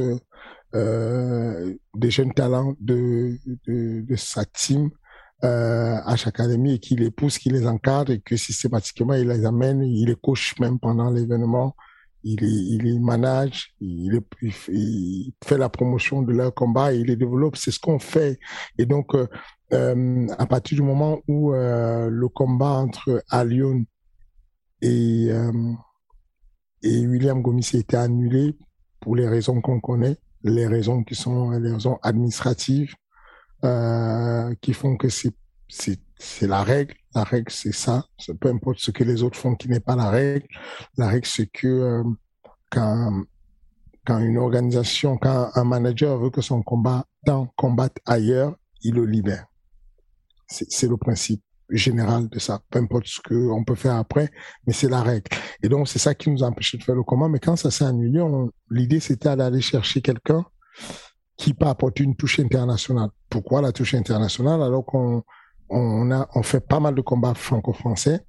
euh, 0.73 1.73
des 1.95 2.11
jeunes 2.11 2.33
talents 2.33 2.75
de, 2.79 3.37
de, 3.67 4.15
sa 4.15 4.45
team 4.45 4.89
euh, 5.43 5.97
à 6.03 6.15
chaque 6.15 6.39
académie 6.39 6.73
et 6.73 6.79
qu'il 6.79 6.99
les 6.99 7.11
pousse, 7.11 7.37
qu'il 7.37 7.53
les 7.53 7.67
encadre 7.67 8.11
et 8.11 8.19
que 8.19 8.35
systématiquement 8.35 9.13
il 9.13 9.27
les 9.27 9.45
amène, 9.45 9.83
il 9.83 10.07
les 10.07 10.15
coach 10.15 10.57
même 10.59 10.79
pendant 10.79 11.09
l'événement 11.09 11.75
il, 12.25 12.43
il 12.43 12.83
les 12.83 12.99
manage, 12.99 13.75
il, 13.79 14.19
il, 14.41 15.31
fait 15.43 15.57
la 15.57 15.69
promotion 15.69 16.23
de 16.23 16.33
leur 16.33 16.53
combat, 16.53 16.91
il 16.91 17.05
les 17.05 17.15
développe, 17.15 17.55
c'est 17.55 17.69
ce 17.69 17.79
qu'on 17.79 17.99
fait. 17.99 18.39
Et 18.79 18.87
donc, 18.87 19.13
euh, 19.13 19.27
euh, 19.73 20.27
à 20.37 20.47
partir 20.47 20.77
du 20.77 20.81
moment 20.81 21.19
où 21.27 21.53
euh, 21.53 22.09
le 22.09 22.27
combat 22.27 22.71
entre 22.71 23.23
Alion 23.29 23.85
et, 24.81 25.29
et 26.83 27.07
William 27.07 27.41
Gomis 27.41 27.69
a 27.73 27.77
été 27.77 27.95
annulé 27.95 28.57
pour 28.99 29.15
les 29.15 29.27
raisons 29.27 29.61
qu'on 29.61 29.79
connaît, 29.79 30.17
les 30.43 30.67
raisons 30.67 31.03
qui 31.03 31.15
sont 31.15 31.51
les 31.51 31.71
raisons 31.71 31.99
administratives, 32.01 32.93
qui 34.61 34.73
font 34.73 34.97
que 34.97 35.09
c'est 35.09 35.33
c'est 36.17 36.47
la 36.47 36.63
règle. 36.63 36.95
La 37.13 37.23
règle, 37.23 37.51
c'est 37.51 37.73
ça. 37.73 38.05
Peu 38.39 38.49
importe 38.49 38.79
ce 38.79 38.91
que 38.91 39.03
les 39.03 39.23
autres 39.23 39.37
font 39.37 39.55
qui 39.55 39.69
n'est 39.69 39.79
pas 39.79 39.95
la 39.95 40.09
règle. 40.09 40.47
La 40.97 41.07
règle, 41.07 41.27
c'est 41.27 41.47
que 41.47 41.67
euh, 41.67 42.03
quand, 42.69 43.23
quand 44.05 44.19
une 44.19 44.37
organisation, 44.37 45.17
quand 45.17 45.49
un 45.53 45.63
manager 45.63 46.17
veut 46.17 46.29
que 46.29 46.41
son 46.41 46.61
combattant 46.61 47.47
combatte 47.55 47.97
ailleurs, 48.05 48.55
il 48.81 48.95
le 48.95 49.05
libère. 49.05 49.45
C'est 50.47 50.87
le 50.87 50.97
principe 50.97 51.41
général 51.69 52.29
de 52.29 52.37
ça. 52.37 52.61
Peu 52.69 52.79
importe 52.79 53.07
ce 53.07 53.19
qu'on 53.19 53.63
peut 53.63 53.75
faire 53.75 53.95
après, 53.95 54.29
mais 54.67 54.73
c'est 54.73 54.89
la 54.89 55.01
règle. 55.01 55.29
Et 55.63 55.69
donc, 55.69 55.87
c'est 55.87 55.99
ça 55.99 56.13
qui 56.13 56.29
nous 56.29 56.43
a 56.43 56.51
de 56.51 56.83
faire 56.83 56.95
le 56.95 57.03
combat. 57.03 57.27
Mais 57.27 57.39
quand 57.39 57.55
ça 57.55 57.71
s'est 57.71 57.85
annulé, 57.85 58.23
l'idée, 58.69 58.99
c'était 58.99 59.35
d'aller 59.35 59.61
chercher 59.61 60.01
quelqu'un 60.01 60.45
qui 61.37 61.53
peut 61.53 61.65
apporter 61.65 62.03
une 62.03 62.15
touche 62.15 62.39
internationale. 62.39 63.09
Pourquoi 63.29 63.61
la 63.61 63.71
touche 63.71 63.95
internationale? 63.95 64.61
Alors 64.61 64.85
qu'on 64.85 65.23
on 65.69 66.11
a 66.11 66.27
on 66.35 66.43
fait 66.43 66.59
pas 66.59 66.79
mal 66.79 66.95
de 66.95 67.01
combats 67.01 67.33
franco-français 67.33 68.25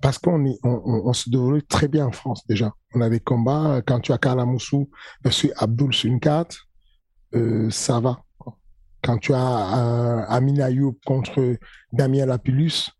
parce 0.00 0.18
qu'on 0.18 0.44
on, 0.44 0.58
on, 0.62 1.12
se 1.12 1.30
développe 1.30 1.66
très 1.68 1.88
bien 1.88 2.06
en 2.06 2.12
France 2.12 2.46
déjà. 2.46 2.72
On 2.94 3.00
a 3.00 3.08
des 3.08 3.20
combats 3.20 3.80
quand 3.86 4.00
tu 4.00 4.12
as 4.12 4.18
Kalamoussou 4.18 4.90
versus 5.22 5.52
Abdul 5.56 5.92
carte, 6.20 6.58
euh, 7.34 7.70
ça 7.70 8.00
va. 8.00 8.22
Quand 9.02 9.18
tu 9.18 9.34
as 9.34 9.38
euh, 9.38 10.24
Amin 10.28 10.58
Ayoub 10.60 10.98
contre 11.04 11.56
Damien 11.92 12.26
Lapillus, 12.26 12.90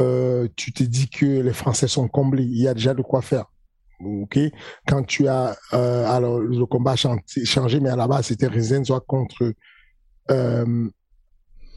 euh, 0.00 0.48
tu 0.56 0.72
te 0.72 0.82
dis 0.82 1.08
que 1.08 1.26
les 1.26 1.52
Français 1.52 1.88
sont 1.88 2.08
comblés. 2.08 2.44
Il 2.44 2.60
y 2.60 2.68
a 2.68 2.74
déjà 2.74 2.94
de 2.94 3.02
quoi 3.02 3.22
faire. 3.22 3.46
Ok? 4.04 4.38
Quand 4.86 5.04
tu 5.04 5.26
as 5.26 5.56
euh, 5.72 6.06
alors 6.06 6.40
le 6.40 6.66
combat 6.66 6.92
a 6.92 7.16
changé, 7.44 7.80
mais 7.80 7.88
à 7.88 7.96
la 7.96 8.06
base 8.06 8.26
c'était 8.26 8.46
Rezenzoa 8.46 9.00
contre 9.00 9.54
euh, 10.30 10.88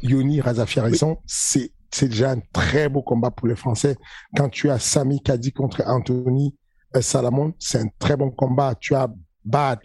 Yoni 0.01 0.41
Razafiarison, 0.41 1.12
oui. 1.12 1.18
c'est 1.25 1.72
c'est 1.91 2.08
déjà 2.08 2.32
un 2.32 2.39
très 2.53 2.88
beau 2.89 3.01
combat 3.01 3.32
pour 3.32 3.48
les 3.48 3.56
Français. 3.56 3.98
Quand 4.36 4.50
tu 4.50 4.70
as 4.70 4.79
Sami 4.79 5.22
Kadi 5.22 5.51
contre 5.51 5.84
Anthony 5.88 6.56
euh, 6.96 7.01
Salamon, 7.01 7.53
c'est 7.60 7.79
un 7.79 7.88
très 7.98 8.15
bon 8.15 8.32
combat. 8.32 8.75
Tu 8.79 8.94
as 8.96 9.10
Bad 9.44 9.79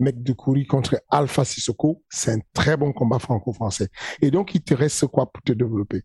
Mekdoukouri 0.00 0.66
contre 0.66 1.00
Alpha 1.08 1.44
Sissoko, 1.44 2.02
c'est 2.08 2.32
un 2.32 2.40
très 2.52 2.76
bon 2.76 2.92
combat 2.92 3.18
franco-français. 3.18 3.88
Et 4.20 4.30
donc, 4.30 4.54
il 4.54 4.62
te 4.62 4.74
reste 4.74 5.06
quoi 5.06 5.30
pour 5.30 5.42
te 5.42 5.52
développer? 5.52 6.02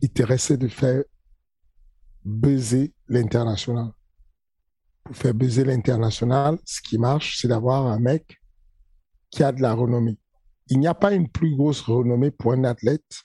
Il 0.00 0.10
te 0.10 0.22
reste 0.22 0.54
de 0.54 0.68
faire 0.68 1.02
baiser 2.24 2.94
l'international. 3.08 3.90
Pour 5.04 5.14
faire 5.14 5.34
baiser 5.34 5.64
l'international, 5.64 6.58
ce 6.64 6.80
qui 6.80 6.98
marche, 6.98 7.38
c'est 7.38 7.48
d'avoir 7.48 7.86
un 7.86 7.98
mec 7.98 8.40
qui 9.30 9.42
a 9.42 9.52
de 9.52 9.60
la 9.60 9.74
renommée 9.74 10.18
il 10.68 10.80
n'y 10.80 10.86
a 10.86 10.94
pas 10.94 11.12
une 11.12 11.28
plus 11.28 11.54
grosse 11.54 11.80
renommée 11.80 12.30
pour 12.30 12.52
un 12.52 12.64
athlète 12.64 13.24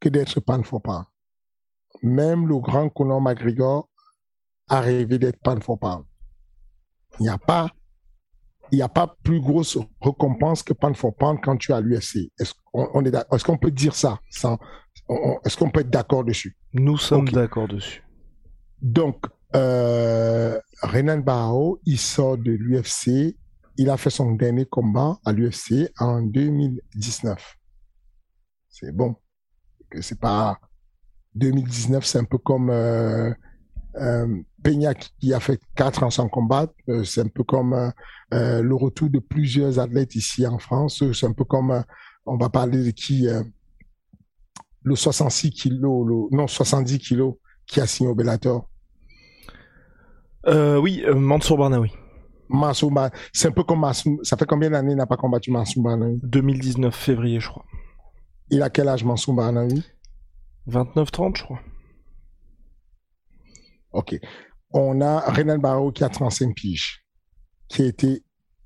que 0.00 0.08
d'être 0.08 0.40
pan 0.40 0.62
for 0.62 0.80
pound. 0.82 1.04
Même 2.02 2.46
le 2.46 2.58
grand 2.58 2.88
Conor 2.88 3.20
McGregor 3.20 3.88
a 4.68 4.80
rêvé 4.80 5.18
d'être 5.18 5.40
pan 5.40 5.60
for 5.60 5.78
pound. 5.78 6.04
Il 7.18 7.24
n'y 7.24 7.28
a 7.28 7.38
pas, 7.38 7.70
il 8.70 8.76
n'y 8.76 8.82
a 8.82 8.88
pas 8.88 9.16
plus 9.22 9.40
grosse 9.40 9.78
récompense 10.00 10.62
que 10.62 10.72
pan 10.72 10.94
for 10.94 11.14
pound 11.14 11.38
quand 11.42 11.56
tu 11.56 11.72
es 11.72 11.74
à 11.74 11.80
l'UFC. 11.80 12.30
Est-ce 12.38 12.54
qu'on 12.64 13.04
est, 13.04 13.14
est-ce 13.32 13.44
qu'on 13.44 13.58
peut 13.58 13.70
dire 13.70 13.94
ça 13.94 14.20
sans, 14.30 14.58
est-ce 15.44 15.56
qu'on 15.56 15.70
peut 15.70 15.80
être 15.80 15.90
d'accord 15.90 16.24
dessus? 16.24 16.56
Nous 16.72 16.98
sommes 16.98 17.22
okay. 17.22 17.32
d'accord 17.32 17.68
dessus. 17.68 18.02
Donc, 18.80 19.24
euh, 19.54 20.60
Renan 20.82 21.18
Barrow, 21.18 21.78
il 21.86 21.98
sort 21.98 22.36
de 22.36 22.50
l'UFC 22.50 23.36
il 23.76 23.90
a 23.90 23.96
fait 23.96 24.10
son 24.10 24.32
dernier 24.32 24.66
combat 24.66 25.18
à 25.24 25.32
l'UFC 25.32 25.90
en 25.98 26.22
2019. 26.22 27.56
C'est 28.68 28.92
bon. 28.94 29.16
C'est 30.00 30.18
pas 30.18 30.58
2019, 31.34 32.04
c'est 32.04 32.18
un 32.18 32.24
peu 32.24 32.38
comme 32.38 32.70
euh, 32.70 33.32
euh, 33.96 34.42
Peña 34.62 34.94
qui 34.94 35.32
a 35.32 35.40
fait 35.40 35.60
quatre 35.76 36.02
ans 36.02 36.10
sans 36.10 36.28
combattre. 36.28 36.74
Euh, 36.88 37.04
c'est 37.04 37.20
un 37.20 37.28
peu 37.28 37.44
comme 37.44 37.92
euh, 38.32 38.62
le 38.62 38.74
retour 38.74 39.10
de 39.10 39.18
plusieurs 39.18 39.78
athlètes 39.78 40.14
ici 40.14 40.46
en 40.46 40.58
France. 40.58 41.02
C'est 41.12 41.26
un 41.26 41.32
peu 41.32 41.44
comme, 41.44 41.70
euh, 41.70 41.82
on 42.26 42.36
va 42.36 42.48
parler 42.48 42.84
de 42.84 42.90
qui, 42.90 43.28
euh, 43.28 43.42
le 44.82 44.96
66 44.96 45.50
kilos, 45.50 46.06
le, 46.06 46.36
non 46.36 46.46
70 46.46 46.98
kilos 46.98 47.34
qui 47.66 47.80
a 47.80 47.86
signé 47.86 48.10
au 48.10 48.14
Bellator. 48.14 48.68
oui, 50.46 51.04
Mansour 51.14 51.58
Barnaoui. 51.58 51.92
Mansour 52.56 52.92
c'est 53.32 53.48
un 53.48 53.52
peu 53.52 53.64
comme 53.64 53.80
Mansour. 53.80 54.18
Ça 54.22 54.36
fait 54.36 54.46
combien 54.46 54.70
d'années 54.70 54.90
qu'il 54.90 54.96
n'a 54.96 55.06
pas 55.06 55.16
combattu 55.16 55.50
Mansour 55.50 55.82
Banaoui 55.82 56.20
2019, 56.22 56.94
février, 56.94 57.40
je 57.40 57.48
crois. 57.48 57.64
Il 58.50 58.62
a 58.62 58.70
quel 58.70 58.88
âge 58.88 59.04
Mansour 59.04 59.34
Banaoui 59.34 59.82
29-30, 60.68 61.36
je 61.36 61.42
crois. 61.44 61.60
Ok. 63.92 64.18
On 64.72 65.00
a 65.00 65.20
Renan 65.20 65.58
Barreau 65.58 65.92
qui 65.92 66.02
a 66.04 66.08
35 66.08 66.54
piges, 66.54 67.04
qui 67.68 67.82
a 67.82 67.86
été 67.86 68.24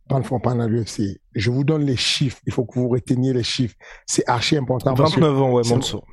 dans 0.09 0.19
le 0.19 0.25
fond 0.25 0.41
pendant 0.41 0.67
l'UFC. 0.67 1.21
Je 1.35 1.51
vous 1.51 1.65
donne 1.65 1.85
les 1.85 1.97
chiffres. 1.97 2.41
Il 2.47 2.53
faut 2.53 2.65
que 2.65 2.79
vous 2.79 2.89
reteniez 2.89 3.33
les 3.33 3.43
chiffres. 3.43 3.77
C'est 4.07 4.27
archi 4.29 4.57
important. 4.57 4.95
29 4.95 5.43
ans, 5.43 5.53
ouais, 5.53 5.63
Mansour. 5.69 6.07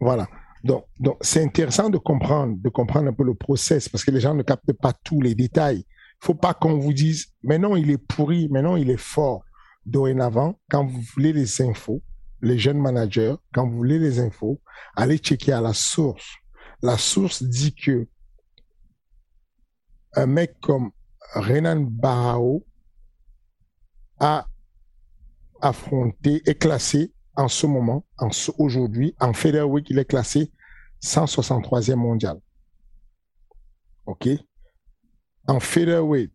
Voilà. 0.00 0.26
Donc, 0.64 0.84
donc 0.98 1.18
c'est 1.20 1.42
intéressant 1.42 1.88
de 1.88 1.98
comprendre, 1.98 2.56
de 2.58 2.68
comprendre 2.68 3.08
un 3.08 3.12
peu 3.12 3.24
le 3.24 3.34
process 3.34 3.88
parce 3.88 4.04
que 4.04 4.10
les 4.10 4.20
gens 4.20 4.34
ne 4.34 4.42
captent 4.42 4.72
pas 4.72 4.92
tous 5.04 5.20
les 5.20 5.34
détails. 5.34 5.84
Faut 6.20 6.34
pas 6.34 6.54
qu'on 6.54 6.78
vous 6.78 6.92
dise, 6.92 7.32
mais 7.42 7.58
non, 7.58 7.76
il 7.76 7.90
est 7.90 7.98
pourri, 7.98 8.48
mais 8.50 8.62
non, 8.62 8.76
il 8.76 8.90
est 8.90 8.96
fort. 8.96 9.44
Dorénavant, 9.86 10.58
quand 10.68 10.84
vous 10.84 11.00
voulez 11.14 11.32
les 11.32 11.62
infos, 11.62 12.02
les 12.42 12.58
jeunes 12.58 12.78
managers, 12.78 13.34
quand 13.54 13.66
vous 13.66 13.76
voulez 13.76 13.98
les 13.98 14.20
infos, 14.20 14.60
allez 14.94 15.18
checker 15.18 15.52
à 15.52 15.60
la 15.60 15.72
source. 15.72 16.36
La 16.82 16.98
source 16.98 17.42
dit 17.42 17.74
que 17.74 18.06
un 20.14 20.26
mec 20.26 20.58
comme 20.60 20.90
Renan 21.34 21.80
Barao 21.80 22.64
a 24.18 24.46
affronté, 25.60 26.42
est 26.46 26.58
classé 26.58 27.12
en 27.36 27.48
ce 27.48 27.66
moment, 27.66 28.04
en 28.18 28.30
aujourd'hui, 28.58 29.14
en 29.20 29.32
featherweight, 29.32 29.90
il 29.90 29.98
est 29.98 30.04
classé 30.04 30.52
163e 31.02 31.94
mondial. 31.94 32.40
OK? 34.06 34.28
En 35.48 35.60
featherweight, 35.60 36.30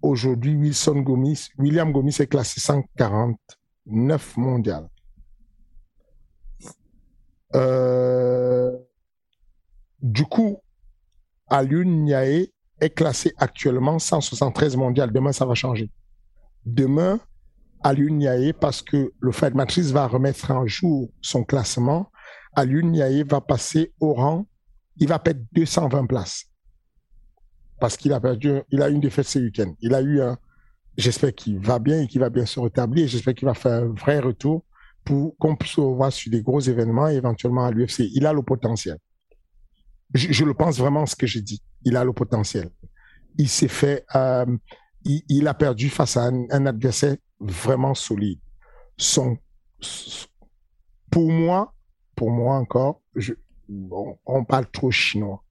aujourd'hui, 0.00 0.54
Wilson 0.54 1.00
Gomis, 1.00 1.48
William 1.58 1.90
Gomis 1.90 2.14
est 2.20 2.28
classé 2.28 2.60
149 2.60 4.36
mondial. 4.36 4.88
Euh, 7.56 8.70
du 10.00 10.24
coup, 10.24 10.58
Aliun 11.48 12.04
Niae 12.04 12.46
est 12.80 12.90
classé 12.90 13.32
actuellement 13.38 13.98
173 13.98 14.76
mondial. 14.76 15.12
Demain, 15.12 15.32
ça 15.32 15.44
va 15.44 15.54
changer. 15.54 15.90
Demain, 16.64 17.18
Aliun 17.82 18.18
Niae, 18.18 18.52
parce 18.52 18.82
que 18.82 19.12
le 19.18 19.32
Fight 19.32 19.54
Matrix 19.54 19.90
va 19.90 20.06
remettre 20.06 20.52
en 20.52 20.64
jour 20.68 21.08
son 21.20 21.42
classement, 21.42 22.12
Aliun 22.54 22.90
Niae 22.90 23.24
va 23.24 23.40
passer 23.40 23.92
au 23.98 24.14
rang, 24.14 24.46
il 24.96 25.08
va 25.08 25.18
perdre 25.18 25.42
220 25.54 26.06
places 26.06 26.53
parce 27.84 27.98
qu'il 27.98 28.14
a 28.14 28.20
perdu, 28.20 28.62
il 28.70 28.80
a 28.80 28.88
une 28.88 29.00
défaite 29.00 29.26
ce 29.26 29.38
week-end. 29.38 29.74
Il 29.82 29.92
a 29.92 30.00
eu 30.00 30.22
un, 30.22 30.38
j'espère 30.96 31.34
qu'il 31.34 31.58
va 31.58 31.78
bien 31.78 32.00
et 32.00 32.06
qu'il 32.06 32.18
va 32.18 32.30
bien 32.30 32.46
se 32.46 32.58
rétablir. 32.58 33.06
J'espère 33.06 33.34
qu'il 33.34 33.44
va 33.44 33.52
faire 33.52 33.72
un 33.72 33.92
vrai 33.92 34.20
retour 34.20 34.64
pour 35.04 35.36
qu'on 35.36 35.54
puisse 35.54 35.76
le 35.76 35.82
voir 35.82 36.10
sur 36.10 36.30
des 36.30 36.40
gros 36.40 36.60
événements 36.60 37.10
et 37.10 37.16
éventuellement 37.16 37.66
à 37.66 37.70
l'UFC. 37.70 38.08
Il 38.14 38.24
a 38.24 38.32
le 38.32 38.40
potentiel. 38.40 38.96
Je, 40.14 40.44
le 40.46 40.54
pense 40.54 40.78
vraiment 40.78 41.04
ce 41.04 41.14
que 41.14 41.26
j'ai 41.26 41.42
dit. 41.42 41.60
Il 41.84 41.98
a 41.98 42.04
le 42.04 42.14
potentiel. 42.14 42.70
Il 43.36 43.50
s'est 43.50 43.68
fait, 43.68 44.06
euh, 44.14 44.46
il, 45.04 45.46
a 45.46 45.52
perdu 45.52 45.90
face 45.90 46.16
à 46.16 46.28
un, 46.28 46.64
adversaire 46.64 47.16
vraiment 47.38 47.92
solide. 47.92 48.40
Pour 51.10 51.30
moi, 51.30 51.74
pour 52.16 52.30
moi 52.30 52.56
encore, 52.56 53.02
on 54.24 54.44
parle 54.46 54.70
trop 54.70 54.90
chinois 54.90 55.43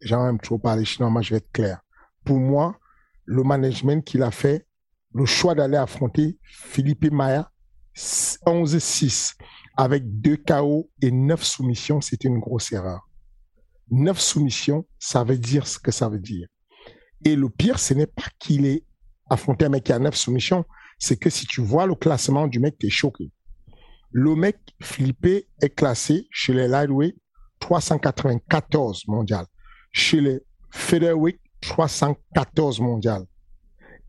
j'aime 0.00 0.38
trop 0.40 0.58
parler 0.58 0.84
chinois, 0.84 1.10
moi 1.10 1.22
je 1.22 1.30
vais 1.30 1.36
être 1.38 1.52
clair. 1.52 1.80
Pour 2.24 2.38
moi, 2.38 2.78
le 3.24 3.42
management 3.42 4.04
qu'il 4.04 4.22
a 4.22 4.30
fait, 4.30 4.66
le 5.14 5.26
choix 5.26 5.54
d'aller 5.54 5.76
affronter 5.76 6.38
Philippe 6.42 7.10
Maya 7.10 7.50
11-6 7.96 9.34
avec 9.76 10.20
deux 10.20 10.36
KO 10.36 10.90
et 11.02 11.10
neuf 11.10 11.42
soumissions, 11.42 12.00
c'était 12.00 12.28
une 12.28 12.40
grosse 12.40 12.72
erreur. 12.72 13.08
Neuf 13.90 14.18
soumissions, 14.18 14.86
ça 14.98 15.24
veut 15.24 15.38
dire 15.38 15.66
ce 15.66 15.78
que 15.78 15.90
ça 15.90 16.08
veut 16.08 16.18
dire. 16.18 16.48
Et 17.24 17.36
le 17.36 17.48
pire, 17.48 17.78
ce 17.78 17.94
n'est 17.94 18.06
pas 18.06 18.28
qu'il 18.38 18.66
ait 18.66 18.84
affronté 19.30 19.64
un 19.64 19.70
mec 19.70 19.84
qui 19.84 19.92
a 19.92 19.98
neuf 19.98 20.14
soumissions, 20.14 20.64
c'est 20.98 21.16
que 21.16 21.30
si 21.30 21.46
tu 21.46 21.60
vois 21.60 21.86
le 21.86 21.94
classement 21.94 22.46
du 22.46 22.60
mec, 22.60 22.78
t'es 22.78 22.90
choqué. 22.90 23.30
Le 24.10 24.34
mec, 24.34 24.58
Philippe, 24.80 25.26
est 25.26 25.74
classé 25.74 26.26
chez 26.30 26.52
les 26.52 26.68
lightweight 26.68 27.16
394 27.60 29.06
mondial 29.08 29.46
chez 29.92 30.20
les 30.20 30.40
featherweight 30.70 31.40
314 31.60 32.80
mondial. 32.80 33.24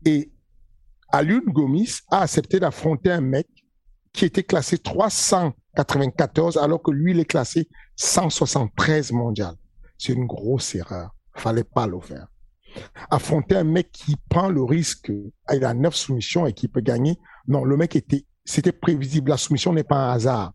Et 0.04 0.30
Alun 1.12 1.42
Gomis 1.46 2.00
a 2.10 2.22
accepté 2.22 2.60
d'affronter 2.60 3.10
un 3.10 3.20
mec 3.20 3.48
qui 4.12 4.24
était 4.24 4.42
classé 4.42 4.78
394 4.78 6.56
alors 6.58 6.82
que 6.82 6.90
lui, 6.90 7.12
il 7.12 7.20
est 7.20 7.24
classé 7.24 7.68
173 7.96 9.12
mondial. 9.12 9.54
C'est 9.98 10.12
une 10.12 10.26
grosse 10.26 10.74
erreur. 10.74 11.10
Fallait 11.34 11.64
pas 11.64 11.86
le 11.86 12.00
faire. 12.00 12.26
Affronter 13.10 13.56
un 13.56 13.64
mec 13.64 13.90
qui 13.90 14.16
prend 14.28 14.48
le 14.48 14.62
risque, 14.62 15.12
il 15.52 15.64
a 15.64 15.74
neuf 15.74 15.96
soumissions 15.96 16.46
et 16.46 16.52
qui 16.52 16.68
peut 16.68 16.80
gagner. 16.80 17.18
Non, 17.48 17.64
le 17.64 17.76
mec 17.76 17.96
était, 17.96 18.24
c'était 18.44 18.72
prévisible. 18.72 19.30
La 19.30 19.36
soumission 19.36 19.72
n'est 19.72 19.84
pas 19.84 19.96
un 19.96 20.12
hasard 20.12 20.52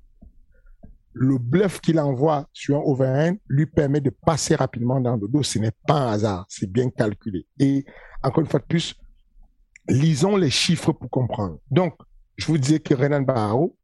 le 1.15 1.37
bluff 1.37 1.79
qu'il 1.79 1.97
envoie 1.99 2.47
sur 2.51 2.77
un 2.77 2.81
overhand 2.83 3.37
lui 3.47 3.65
permet 3.65 4.01
de 4.01 4.09
passer 4.09 4.53
rapidement 4.53 4.99
dans 4.99 5.15
le 5.15 5.27
dos. 5.29 5.43
Ce 5.43 5.57
n'est 5.57 5.71
pas 5.87 5.93
un 5.93 6.11
hasard, 6.11 6.45
c'est 6.49 6.69
bien 6.69 6.89
calculé. 6.89 7.47
Et 7.57 7.85
encore 8.21 8.41
une 8.41 8.49
fois 8.49 8.59
de 8.59 8.65
plus, 8.65 8.95
lisons 9.87 10.35
les 10.35 10.49
chiffres 10.49 10.91
pour 10.91 11.09
comprendre. 11.09 11.57
Donc, 11.71 11.95
je 12.35 12.45
vous 12.47 12.57
disais 12.57 12.79
que 12.79 12.93
Renan 12.93 13.21
Barro, 13.21 13.77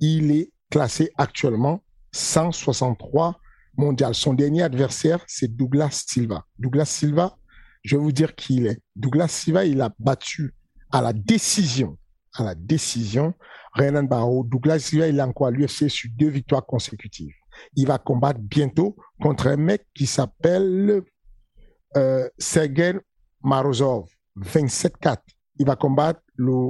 il 0.00 0.30
est 0.32 0.50
classé 0.70 1.12
actuellement 1.18 1.82
163 2.12 3.38
mondial. 3.76 4.14
Son 4.14 4.32
dernier 4.32 4.62
adversaire, 4.62 5.22
c'est 5.26 5.54
Douglas 5.54 6.04
Silva. 6.08 6.46
Douglas 6.58 6.86
Silva, 6.86 7.36
je 7.82 7.96
vais 7.96 8.02
vous 8.02 8.12
dire 8.12 8.34
qui 8.34 8.56
il 8.56 8.66
est. 8.66 8.80
Douglas 8.96 9.28
Silva, 9.28 9.66
il 9.66 9.82
a 9.82 9.92
battu 9.98 10.54
à 10.90 11.02
la 11.02 11.12
décision, 11.12 11.98
à 12.34 12.44
la 12.44 12.54
décision, 12.54 13.34
Renan 13.74 14.04
Barrow, 14.04 14.44
Douglas 14.44 14.80
Silva, 14.80 15.08
il 15.08 15.18
est 15.18 15.22
encore 15.22 15.50
l'UFC 15.50 15.88
sur 15.88 16.10
deux 16.16 16.28
victoires 16.28 16.64
consécutives. 16.64 17.34
Il 17.76 17.86
va 17.86 17.98
combattre 17.98 18.40
bientôt 18.40 18.96
contre 19.20 19.48
un 19.48 19.56
mec 19.56 19.86
qui 19.94 20.06
s'appelle 20.06 21.02
euh, 21.96 22.28
Sergei 22.38 22.94
Marozov, 23.42 24.08
27-4. 24.40 25.18
Il 25.58 25.66
va 25.66 25.76
combattre 25.76 26.20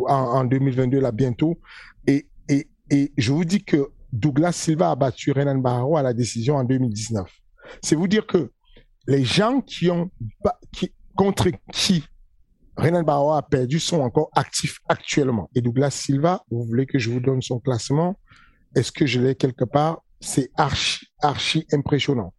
en, 0.09 0.45
2022 0.45 1.01
là 1.01 1.13
bientôt. 1.13 1.61
Et, 2.07 2.29
et, 2.49 2.69
et 2.91 3.13
je 3.17 3.33
vous 3.33 3.45
dis 3.45 3.65
que 3.65 3.91
Douglas 4.13 4.53
Silva 4.53 4.91
a 4.91 4.97
battu 4.97 5.33
Renan 5.33 5.59
Barrow 5.59 5.97
à 5.97 6.03
la 6.03 6.13
décision 6.13 6.57
en 6.57 6.65
2019. 6.65 7.29
C'est 7.83 7.95
vous 7.95 8.09
dire 8.09 8.27
que 8.27 8.51
les 9.07 9.25
gens 9.25 9.61
qui 9.61 9.91
ont 9.91 10.11
contre 11.17 11.49
qui 11.73 12.05
Renan 12.77 13.03
Barrow 13.03 13.33
a 13.33 13.43
perdu 13.43 13.79
sont 13.79 14.01
encore 14.01 14.31
actifs 14.35 14.79
actuellement. 14.89 15.51
Et 15.55 15.61
Douglas 15.61 15.91
Silva, 15.91 16.43
vous 16.51 16.65
voulez 16.65 16.87
que 16.87 16.99
je 16.99 17.11
vous 17.11 17.21
donne 17.21 17.43
son 17.43 17.61
classement? 17.61 18.17
Est-ce 18.75 18.93
que 18.93 19.07
je 19.07 19.21
l'ai 19.21 19.35
quelque 19.35 19.65
part? 19.65 20.03
C'est 20.21 20.51
archi, 20.57 21.07
archi 21.21 21.67
impressionnant. 21.73 22.33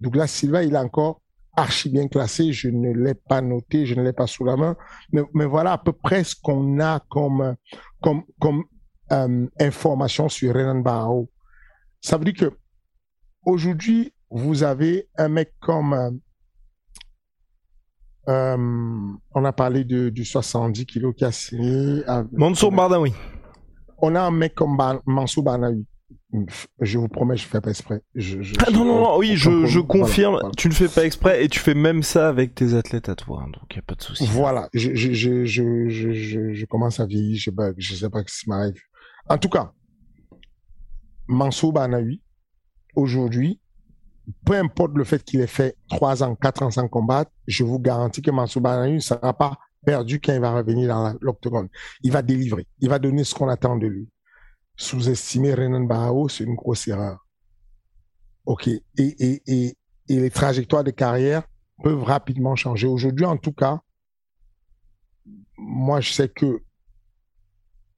Douglas 0.00 0.28
Silva, 0.28 0.62
il 0.62 0.74
est 0.74 0.78
encore 0.78 1.22
archi 1.56 1.88
bien 1.88 2.08
classé. 2.08 2.52
Je 2.52 2.68
ne 2.68 2.92
l'ai 2.92 3.14
pas 3.14 3.40
noté, 3.40 3.86
je 3.86 3.94
ne 3.94 4.02
l'ai 4.02 4.12
pas 4.12 4.26
sous 4.26 4.44
la 4.44 4.56
main. 4.56 4.76
Mais, 5.12 5.46
voilà 5.46 5.72
à 5.72 5.78
peu 5.78 5.92
près 5.92 6.24
ce 6.24 6.34
qu'on 6.40 6.78
a 6.80 7.00
comme, 7.08 7.56
euh, 9.10 9.46
information 9.58 10.28
sur 10.28 10.54
Renan 10.54 10.80
Barrow. 10.80 11.30
Ça 12.00 12.18
veut 12.18 12.24
dire 12.24 12.34
que 12.34 12.56
aujourd'hui, 13.44 14.12
vous 14.30 14.62
avez 14.62 15.08
un 15.16 15.28
mec 15.28 15.54
comme 15.60 16.20
euh, 18.28 18.56
on 19.34 19.44
a 19.44 19.52
parlé 19.52 19.84
de, 19.84 20.10
du 20.10 20.24
70 20.24 20.86
kilos 20.86 21.14
qui 21.16 21.24
a 21.24 21.32
signé. 21.32 22.02
Mansour 22.32 22.72
Barnaoui. 22.72 23.12
On 23.98 24.14
a 24.14 24.20
un 24.20 24.30
mec 24.30 24.54
comme 24.54 24.76
Mansour 25.06 25.42
Barnaoui. 25.42 25.86
Je 26.80 26.98
vous 26.98 27.08
promets, 27.08 27.38
je 27.38 27.46
fais 27.46 27.60
pas 27.62 27.70
exprès. 27.70 28.02
ah 28.14 28.70
non, 28.70 28.84
non, 28.84 29.00
non, 29.00 29.16
oui, 29.18 29.34
je, 29.34 29.80
confirme, 29.80 30.38
tu 30.58 30.68
ne 30.68 30.74
fais 30.74 30.88
pas 30.88 31.06
exprès 31.06 31.42
et 31.42 31.48
tu 31.48 31.58
fais 31.58 31.72
même 31.72 32.02
ça 32.02 32.28
avec 32.28 32.54
tes 32.54 32.74
athlètes 32.74 33.08
à 33.08 33.14
toi, 33.14 33.44
hein, 33.44 33.50
donc 33.50 33.62
il 33.70 33.76
n'y 33.76 33.78
a 33.78 33.82
pas 33.82 33.94
de 33.94 34.02
souci. 34.02 34.26
Voilà, 34.26 34.68
je, 34.74 34.94
commence 36.66 37.00
à 37.00 37.06
vieillir, 37.06 37.38
je 37.38 37.50
sais 37.50 37.72
je 37.78 37.94
sais 37.94 38.10
pas 38.10 38.20
ce 38.26 38.40
qui 38.42 38.48
m'arrive. 38.50 38.74
En 39.30 39.38
tout 39.38 39.48
cas, 39.48 39.72
Mansour 41.28 41.72
Banaoui, 41.72 42.20
aujourd'hui, 42.94 43.58
peu 44.44 44.54
importe 44.54 44.94
le 44.94 45.04
fait 45.04 45.22
qu'il 45.22 45.40
ait 45.40 45.46
fait 45.46 45.76
trois 45.88 46.22
ans, 46.22 46.34
quatre 46.34 46.62
ans 46.62 46.70
sans 46.70 46.88
combattre, 46.88 47.30
je 47.46 47.64
vous 47.64 47.78
garantis 47.78 48.22
que 48.22 48.30
Mansour 48.30 48.62
ne 48.62 48.98
sera 48.98 49.32
pas 49.32 49.58
perdu 49.84 50.20
quand 50.20 50.34
il 50.34 50.40
va 50.40 50.52
revenir 50.52 50.88
dans 50.88 51.14
l'octogone. 51.20 51.68
Il 52.02 52.12
va 52.12 52.22
délivrer. 52.22 52.66
Il 52.80 52.88
va 52.88 52.98
donner 52.98 53.24
ce 53.24 53.34
qu'on 53.34 53.48
attend 53.48 53.76
de 53.76 53.86
lui. 53.86 54.08
Sous-estimer 54.76 55.54
Renan 55.54 55.84
Barao, 55.84 56.28
c'est 56.28 56.44
une 56.44 56.54
grosse 56.54 56.86
erreur. 56.88 57.26
OK. 58.44 58.68
Et, 58.68 58.82
et, 58.96 59.42
et, 59.46 59.76
les 60.08 60.30
trajectoires 60.30 60.84
de 60.84 60.90
carrière 60.90 61.42
peuvent 61.82 62.02
rapidement 62.02 62.56
changer. 62.56 62.86
Aujourd'hui, 62.86 63.26
en 63.26 63.36
tout 63.36 63.52
cas, 63.52 63.80
moi, 65.56 66.00
je 66.00 66.12
sais 66.12 66.28
que 66.28 66.62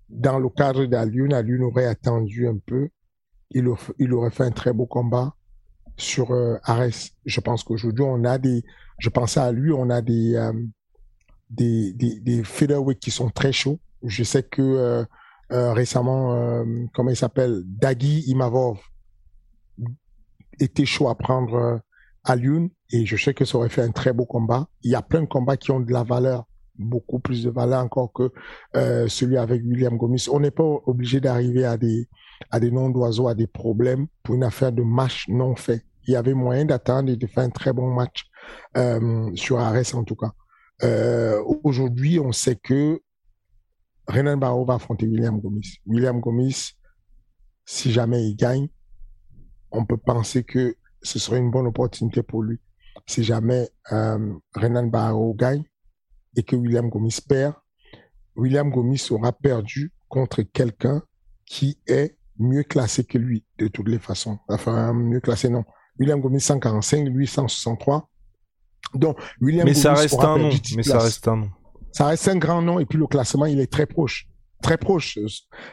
dans 0.08 0.38
le 0.38 0.48
cadre 0.48 0.86
d'Alune, 0.86 1.32
Alune 1.32 1.62
aurait 1.62 1.86
attendu 1.86 2.48
un 2.48 2.58
peu. 2.58 2.88
Il, 3.50 3.68
il 3.98 4.12
aurait 4.12 4.30
fait 4.30 4.44
un 4.44 4.50
très 4.50 4.72
beau 4.72 4.86
combat 4.86 5.34
sur 6.00 6.32
euh, 6.32 6.56
Ares. 6.64 7.12
Je 7.24 7.40
pense 7.40 7.62
qu'aujourd'hui, 7.62 8.04
on 8.06 8.24
a 8.24 8.38
des. 8.38 8.64
Je 8.98 9.08
pensais 9.08 9.40
à 9.40 9.52
lui, 9.52 9.72
on 9.72 9.88
a 9.90 10.02
des, 10.02 10.34
euh, 10.34 10.52
des, 11.50 12.42
qui 13.00 13.10
sont 13.10 13.30
très 13.30 13.52
chauds. 13.52 13.78
Je 14.02 14.22
sais 14.24 14.42
que 14.42 14.62
euh, 14.62 15.04
euh 15.52 15.72
récemment, 15.72 16.34
euh, 16.34 16.64
comment 16.94 17.10
il 17.10 17.16
s'appelle 17.16 17.62
Dagi 17.64 18.24
Imavov 18.26 18.78
était 20.58 20.84
chaud 20.84 21.08
à 21.08 21.14
prendre 21.16 21.80
à 22.24 22.36
Lyon 22.36 22.70
et 22.92 23.06
je 23.06 23.16
sais 23.16 23.32
que 23.32 23.46
ça 23.46 23.56
aurait 23.56 23.70
fait 23.70 23.82
un 23.82 23.92
très 23.92 24.12
beau 24.12 24.26
combat. 24.26 24.68
Il 24.82 24.90
y 24.90 24.94
a 24.94 25.02
plein 25.02 25.22
de 25.22 25.26
combats 25.26 25.56
qui 25.56 25.70
ont 25.70 25.80
de 25.80 25.90
la 25.90 26.02
valeur, 26.02 26.44
beaucoup 26.78 27.18
plus 27.18 27.42
de 27.44 27.50
valeur 27.50 27.82
encore 27.82 28.12
que 28.12 28.30
celui 29.08 29.38
avec 29.38 29.62
William 29.64 29.96
Gomis. 29.96 30.26
On 30.30 30.40
n'est 30.40 30.50
pas 30.50 30.64
obligé 30.84 31.20
d'arriver 31.20 31.64
à 31.64 31.78
des 31.78 32.08
à 32.50 32.60
des 32.60 32.70
noms 32.70 32.90
d'oiseaux, 32.90 33.28
à 33.28 33.34
des 33.34 33.46
problèmes 33.46 34.06
pour 34.22 34.34
une 34.34 34.44
affaire 34.44 34.72
de 34.72 34.82
match 34.82 35.28
non 35.28 35.56
fait. 35.56 35.84
Il 36.06 36.12
y 36.12 36.16
avait 36.16 36.34
moyen 36.34 36.64
d'attendre 36.64 37.10
et 37.10 37.16
de 37.16 37.26
faire 37.26 37.44
un 37.44 37.50
très 37.50 37.72
bon 37.72 37.92
match 37.92 38.24
euh, 38.76 39.30
sur 39.34 39.58
Ares 39.58 39.94
en 39.94 40.04
tout 40.04 40.16
cas. 40.16 40.32
Euh, 40.82 41.42
Aujourd'hui, 41.64 42.18
on 42.18 42.32
sait 42.32 42.56
que 42.56 43.00
Renan 44.08 44.36
Barrow 44.36 44.64
va 44.64 44.74
affronter 44.74 45.06
William 45.06 45.40
Gomis. 45.40 45.78
William 45.86 46.20
Gomis, 46.20 46.72
si 47.64 47.92
jamais 47.92 48.28
il 48.28 48.34
gagne, 48.34 48.68
on 49.70 49.84
peut 49.84 49.98
penser 49.98 50.42
que 50.42 50.74
ce 51.02 51.18
serait 51.18 51.38
une 51.38 51.50
bonne 51.50 51.66
opportunité 51.66 52.22
pour 52.22 52.42
lui. 52.42 52.58
Si 53.06 53.22
jamais 53.22 53.68
euh, 53.92 54.34
Renan 54.54 54.86
Barrow 54.86 55.34
gagne 55.34 55.64
et 56.36 56.42
que 56.42 56.56
William 56.56 56.88
Gomis 56.88 57.18
perd, 57.26 57.54
William 58.36 58.70
Gomis 58.70 59.08
aura 59.10 59.32
perdu 59.32 59.92
contre 60.08 60.42
quelqu'un 60.42 61.02
qui 61.46 61.78
est 61.86 62.16
mieux 62.38 62.62
classé 62.62 63.04
que 63.04 63.18
lui, 63.18 63.44
de 63.58 63.68
toutes 63.68 63.88
les 63.88 63.98
façons. 63.98 64.38
Enfin, 64.48 64.92
mieux 64.92 65.20
classé, 65.20 65.48
non. 65.48 65.64
William 66.00 66.20
Gomis 66.20 66.40
145, 66.40 67.06
lui 67.08 67.26
163. 67.28 68.08
Donc, 68.94 69.18
William 69.40 69.64
mais 69.66 69.72
Gomis 69.72 69.82
ça 69.82 69.92
reste 69.94 70.18
un 70.18 70.38
nom. 70.38 70.42
perdu 70.48 70.60
10 70.60 70.76
Mais 70.78 70.82
ça 70.82 70.98
reste 70.98 71.28
un 71.28 71.36
nom. 71.36 71.50
Ça 71.92 72.06
reste 72.06 72.26
un 72.28 72.36
grand 72.36 72.62
nom 72.62 72.80
et 72.80 72.86
puis 72.86 72.98
le 72.98 73.06
classement, 73.06 73.46
il 73.46 73.60
est 73.60 73.70
très 73.70 73.86
proche. 73.86 74.26
Très 74.62 74.76
proche. 74.78 75.18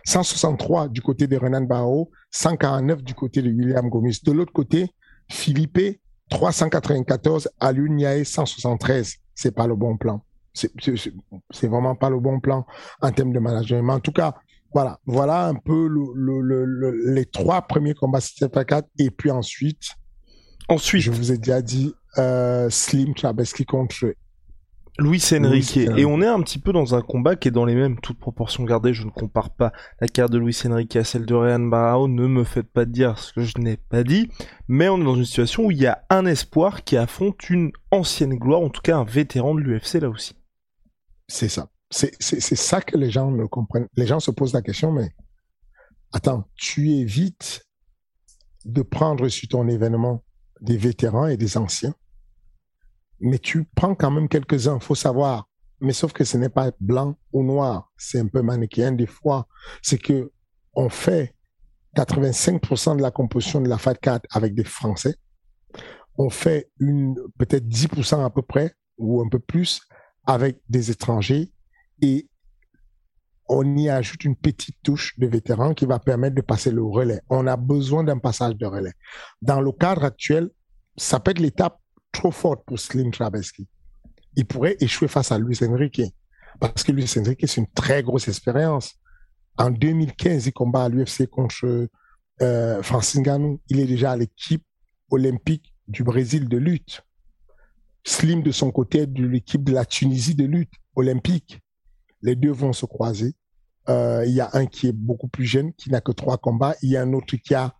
163 0.06 0.88
du 0.90 1.02
côté 1.02 1.28
de 1.28 1.36
Renan 1.38 1.62
Barrow, 1.62 2.10
149 2.32 3.04
du 3.04 3.14
côté 3.14 3.42
de 3.42 3.50
William 3.50 3.90
Gomis. 3.90 4.20
De 4.24 4.32
l'autre 4.32 4.54
côté, 4.54 4.90
Philippe, 5.30 6.00
394, 6.30 7.50
Alun 7.60 7.96
Niae, 7.96 8.24
173. 8.24 9.16
C'est 9.36 9.52
pas 9.52 9.68
le 9.68 9.76
bon 9.76 9.98
plan. 9.98 10.24
C'est 10.54 11.68
vraiment 11.68 11.96
pas 11.96 12.10
le 12.10 12.20
bon 12.20 12.40
plan 12.40 12.66
en 13.02 13.12
termes 13.12 13.32
de 13.34 13.40
management. 13.40 13.84
Mais 13.84 13.94
en 13.94 14.00
tout 14.00 14.12
cas, 14.12 14.36
voilà, 14.74 15.00
voilà 15.06 15.48
un 15.48 15.56
peu 15.56 15.88
le, 15.88 16.02
le- 16.16 16.42
le- 16.42 16.66
le- 16.66 17.14
les 17.14 17.26
trois 17.26 17.62
premiers 17.62 17.94
combats 17.94 18.22
7 18.22 18.56
à 18.58 18.66
4 18.66 18.88
et 18.98 19.12
puis 19.12 19.30
ensuite, 19.32 19.84
Ensuite, 20.70 21.02
je 21.02 21.12
vous 21.12 21.32
ai 21.32 21.38
déjà 21.38 21.62
dit 21.62 21.94
euh, 22.18 22.70
Slim 22.70 23.16
Chabeski 23.16 23.66
contre 23.66 24.14
Luis 25.00 25.24
Enrique. 25.32 25.76
Luis. 25.76 26.00
Et 26.00 26.06
on 26.06 26.22
est 26.22 26.28
un 26.28 26.42
petit 26.42 26.60
peu 26.60 26.74
dans 26.74 26.96
un 26.96 27.02
combat 27.02 27.36
qui 27.36 27.48
est 27.48 27.52
dans 27.52 27.66
les 27.66 27.76
mêmes, 27.76 28.00
toutes 28.00 28.20
proportions 28.20 28.64
gardées. 28.64 28.94
Je 28.94 29.06
ne 29.06 29.12
compare 29.12 29.52
pas 29.52 29.72
la 30.02 30.08
carrière 30.08 30.30
de 30.30 30.40
Luis 30.40 30.58
Enrique 30.66 30.96
à 30.96 31.04
celle 31.04 31.26
de 31.26 31.36
Ryan 31.36 31.60
Barao. 31.60 32.08
Ne 32.08 32.28
me 32.28 32.44
faites 32.44 32.70
pas 32.70 32.86
dire 32.86 33.18
ce 33.20 33.32
que 33.32 33.42
je 33.42 33.58
n'ai 33.60 33.78
pas 33.78 34.04
dit. 34.04 34.30
Mais 34.68 34.90
on 34.90 35.00
est 35.00 35.04
dans 35.04 35.16
une 35.16 35.26
situation 35.26 35.66
où 35.66 35.72
il 35.72 35.78
y 35.78 35.88
a 35.88 36.04
un 36.10 36.26
espoir 36.26 36.84
qui 36.84 36.98
affronte 36.98 37.50
une 37.50 37.72
ancienne 37.92 38.36
gloire, 38.36 38.62
en 38.62 38.70
tout 38.70 38.82
cas 38.82 38.98
un 38.98 39.06
vétéran 39.06 39.54
de 39.56 39.62
l'UFC 39.62 40.02
là 40.02 40.10
aussi. 40.10 40.36
C'est 41.28 41.50
ça. 41.50 41.70
C'est 41.90 42.40
ça 42.56 42.82
que 42.82 42.98
les 42.98 43.12
gens 43.12 43.32
ne 43.32 43.46
comprennent. 43.46 43.88
Les 43.96 44.08
gens 44.08 44.20
se 44.20 44.32
posent 44.32 44.54
la 44.54 44.62
question, 44.62 44.92
mais 44.92 45.12
attends, 46.12 46.46
tu 46.56 46.92
évites 46.92 47.64
de 48.66 48.82
prendre 48.82 49.30
sur 49.30 49.48
ton 49.48 49.68
événement 49.70 50.24
des 50.62 50.78
vétérans 50.78 51.28
et 51.28 51.38
des 51.38 51.58
anciens, 51.58 51.94
mais 53.20 53.40
tu 53.40 53.66
prends 53.76 53.96
quand 53.96 54.12
même 54.12 54.30
quelques-uns, 54.30 54.80
faut 54.80 54.96
savoir. 54.96 55.50
Mais 55.80 55.94
sauf 55.94 56.12
que 56.12 56.24
ce 56.24 56.38
n'est 56.38 56.50
pas 56.50 56.72
blanc 56.80 57.16
ou 57.34 57.44
noir, 57.44 57.92
c'est 57.98 58.20
un 58.20 58.28
peu 58.28 58.42
manichéen 58.42 58.94
des 58.94 59.06
fois. 59.06 59.48
C'est 59.82 59.98
que 59.98 60.32
on 60.74 60.90
fait 60.90 61.36
85% 61.96 62.98
de 62.98 63.02
la 63.02 63.12
composition 63.12 63.62
de 63.62 63.70
la 63.70 63.78
Fat 63.78 63.96
4 63.96 64.26
avec 64.32 64.54
des 64.54 64.64
Français. 64.64 65.16
On 66.18 66.30
fait 66.30 66.72
peut-être 67.38 67.68
10% 67.68 68.24
à 68.24 68.30
peu 68.30 68.42
près 68.42 68.74
ou 68.98 69.22
un 69.22 69.30
peu 69.30 69.40
plus 69.40 69.82
avec 70.26 70.62
des 70.70 70.92
étrangers 70.92 71.52
et 72.02 72.28
on 73.50 73.78
y 73.78 73.90
ajoute 73.90 74.26
une 74.26 74.36
petite 74.36 74.78
touche 74.84 75.18
de 75.18 75.28
vétéran 75.28 75.74
qui 75.74 75.86
va 75.86 76.00
permettre 76.00 76.36
de 76.36 76.42
passer 76.42 76.72
le 76.72 76.84
relais. 76.84 77.22
On 77.30 77.48
a 77.48 77.56
besoin 77.56 78.04
d'un 78.04 78.18
passage 78.18 78.56
de 78.56 78.66
relais. 78.66 78.94
Dans 79.42 79.62
le 79.62 79.72
cadre 79.72 80.04
actuel, 80.04 80.50
ça 80.98 81.20
peut 81.20 81.32
être 81.32 81.40
l'étape 81.40 81.80
trop 82.12 82.32
forte 82.32 82.66
pour 82.66 82.80
Slim 82.80 83.12
Trabeski. 83.12 83.68
Il 84.36 84.46
pourrait 84.46 84.78
échouer 84.80 85.08
face 85.08 85.32
à 85.32 85.40
Luis 85.40 85.60
Enrique 85.64 86.02
parce 86.60 86.84
que 86.84 86.92
Luis 86.92 87.12
Enrique, 87.18 87.48
c'est 87.48 87.62
une 87.62 87.72
très 87.72 88.04
grosse 88.04 88.28
expérience. 88.28 88.96
En 89.58 89.72
2015, 89.72 90.48
il 90.48 90.54
combat 90.54 90.86
à 90.86 90.90
l'UFC 90.90 91.28
contre 91.28 91.88
euh, 92.42 92.84
Francis 92.84 93.20
Ngannou. 93.22 93.62
Il 93.70 93.80
est 93.80 93.86
déjà 93.86 94.12
à 94.12 94.18
l'équipe 94.18 94.64
olympique 95.10 95.74
du 95.88 96.04
Brésil 96.04 96.48
de 96.50 96.58
lutte. 96.58 97.02
Slim, 98.04 98.42
de 98.42 98.52
son 98.52 98.72
côté, 98.72 99.00
est 99.00 99.08
de 99.08 99.26
l'équipe 99.26 99.64
de 99.64 99.74
la 99.74 99.86
Tunisie 99.86 100.36
de 100.36 100.46
lutte 100.46 100.74
olympique. 100.96 101.60
Les 102.22 102.36
deux 102.36 102.52
vont 102.52 102.74
se 102.74 102.86
croiser. 102.86 103.36
Euh, 103.90 104.24
Il 104.26 104.34
y 104.34 104.42
a 104.42 104.50
un 104.54 104.66
qui 104.66 104.88
est 104.88 104.96
beaucoup 104.96 105.28
plus 105.28 105.46
jeune, 105.46 105.74
qui 105.74 105.90
n'a 105.90 106.02
que 106.02 106.12
trois 106.12 106.38
combats. 106.38 106.76
Il 106.82 106.90
y 106.90 106.98
a 106.98 107.02
un 107.02 107.14
autre 107.14 107.36
qui 107.38 107.54
a 107.56 107.74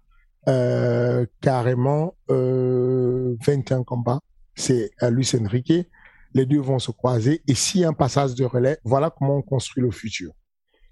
euh, 0.48 1.26
carrément 1.42 2.16
euh, 2.30 3.36
21 3.46 3.84
combats. 3.84 4.22
C'est 4.56 4.92
euh, 5.04 5.10
Luis 5.10 5.30
Enrique. 5.40 5.90
Les 6.34 6.46
deux 6.46 6.60
vont 6.60 6.80
se 6.80 6.92
croiser. 6.92 7.42
Et 7.48 7.56
s'il 7.56 7.82
y 7.82 7.86
a 7.86 7.90
un 7.90 7.94
passage 7.94 8.34
de 8.36 8.46
relais, 8.46 8.78
voilà 8.84 9.10
comment 9.10 9.38
on 9.38 9.42
construit 9.42 9.84
le 9.84 9.92
futur. 9.92 10.32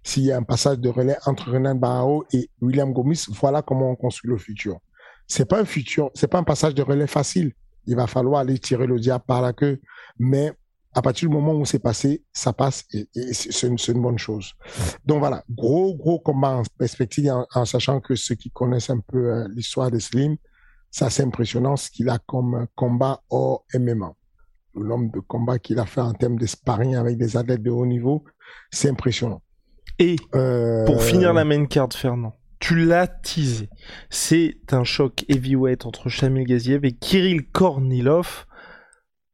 S'il 0.04 0.24
y 0.24 0.32
a 0.32 0.38
un 0.38 0.44
passage 0.44 0.80
de 0.80 0.90
relais 0.90 1.18
entre 1.26 1.52
Renan 1.52 1.76
Barao 1.76 2.26
et 2.32 2.50
William 2.62 2.92
Gomis, 2.94 3.26
voilà 3.30 3.62
comment 3.62 3.90
on 3.92 3.96
construit 3.96 4.30
le 4.30 4.38
futur. 4.38 4.78
C'est 5.28 5.48
pas 5.50 5.60
un 5.60 5.66
futur, 5.66 6.12
c'est 6.14 6.28
pas 6.28 6.38
un 6.38 6.44
passage 6.44 6.76
de 6.76 6.84
relais 6.84 7.08
facile. 7.08 7.54
Il 7.88 7.96
va 7.96 8.08
falloir 8.08 8.42
aller 8.42 8.60
tirer 8.60 8.88
le 8.88 9.00
diable 9.00 9.24
par 9.26 9.42
la 9.42 9.54
queue. 9.54 9.80
Mais 10.20 10.52
à 10.96 11.02
partir 11.02 11.30
du 11.30 11.36
moment 11.36 11.54
où 11.54 11.66
c'est 11.66 11.80
passé, 11.80 12.24
ça 12.32 12.54
passe 12.54 12.86
et, 12.94 13.08
et 13.16 13.34
c'est 13.34 13.68
une, 13.68 14.02
bonne 14.02 14.18
chose. 14.18 14.54
Donc 15.06 15.20
voilà, 15.20 15.44
gros, 15.50 15.94
gros 15.94 16.20
combat 16.20 16.52
en 16.56 16.64
perspective 16.78 17.30
en, 17.30 17.46
en 17.54 17.66
sachant 17.66 18.00
que 18.00 18.16
ceux 18.16 18.36
qui 18.36 18.50
connaissent 18.50 18.90
un 18.90 19.00
peu 19.00 19.34
euh, 19.34 19.48
l'histoire 19.54 19.92
de 19.92 20.00
Slim, 20.00 20.38
c'est 20.90 21.04
assez 21.04 21.22
impressionnant 21.24 21.76
ce 21.76 21.92
qu'il 21.92 22.10
a 22.10 22.18
comme 22.26 22.68
combat 22.76 23.22
hors 23.30 23.66
MMA. 23.78 24.14
Le 24.76 24.88
nombre 24.88 25.12
de 25.12 25.20
combats 25.20 25.60
qu'il 25.60 25.80
a 25.80 25.86
fait 25.86 26.00
en 26.02 26.14
termes 26.14 26.38
de 26.38 26.46
sparring 26.46 26.96
avec 26.96 27.18
des 27.18 27.36
athlètes 27.36 27.62
de 27.62 27.72
haut 27.72 27.86
niveau, 27.86 28.24
c'est 28.72 28.90
impressionnant. 28.90 29.42
Et 30.00 30.16
Euh, 30.34 30.86
Pour 30.86 31.04
finir 31.04 31.34
la 31.34 31.44
main 31.44 31.66
card, 31.66 31.90
Fernand, 31.92 32.34
tu 32.60 32.86
l'as 32.86 33.08
teasé. 33.08 33.70
C'est 34.10 34.56
un 34.72 34.86
choc 34.86 35.26
heavyweight 35.28 35.86
entre 35.86 36.08
Shamil 36.08 36.46
Gaziev 36.46 36.86
et 36.86 36.94
Kirill 36.94 37.46
Kornilov. 37.52 38.46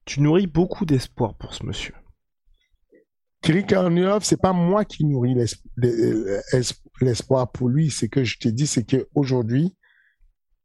Tu 0.05 0.21
nourris 0.21 0.47
beaucoup 0.47 0.85
d'espoir 0.85 1.35
pour 1.35 1.53
ce 1.53 1.65
monsieur. 1.65 1.93
Kirill 3.41 3.65
Korniov, 3.65 4.23
c'est 4.23 4.39
pas 4.39 4.53
moi 4.53 4.85
qui 4.85 5.05
nourris 5.05 5.33
l'es- 5.35 6.65
l'espoir 7.01 7.51
pour 7.51 7.69
lui. 7.69 7.89
C'est 7.89 8.09
que 8.09 8.23
je 8.23 8.37
te 8.37 8.47
dis, 8.47 8.67
c'est 8.67 8.83
qu'aujourd'hui, 8.83 9.75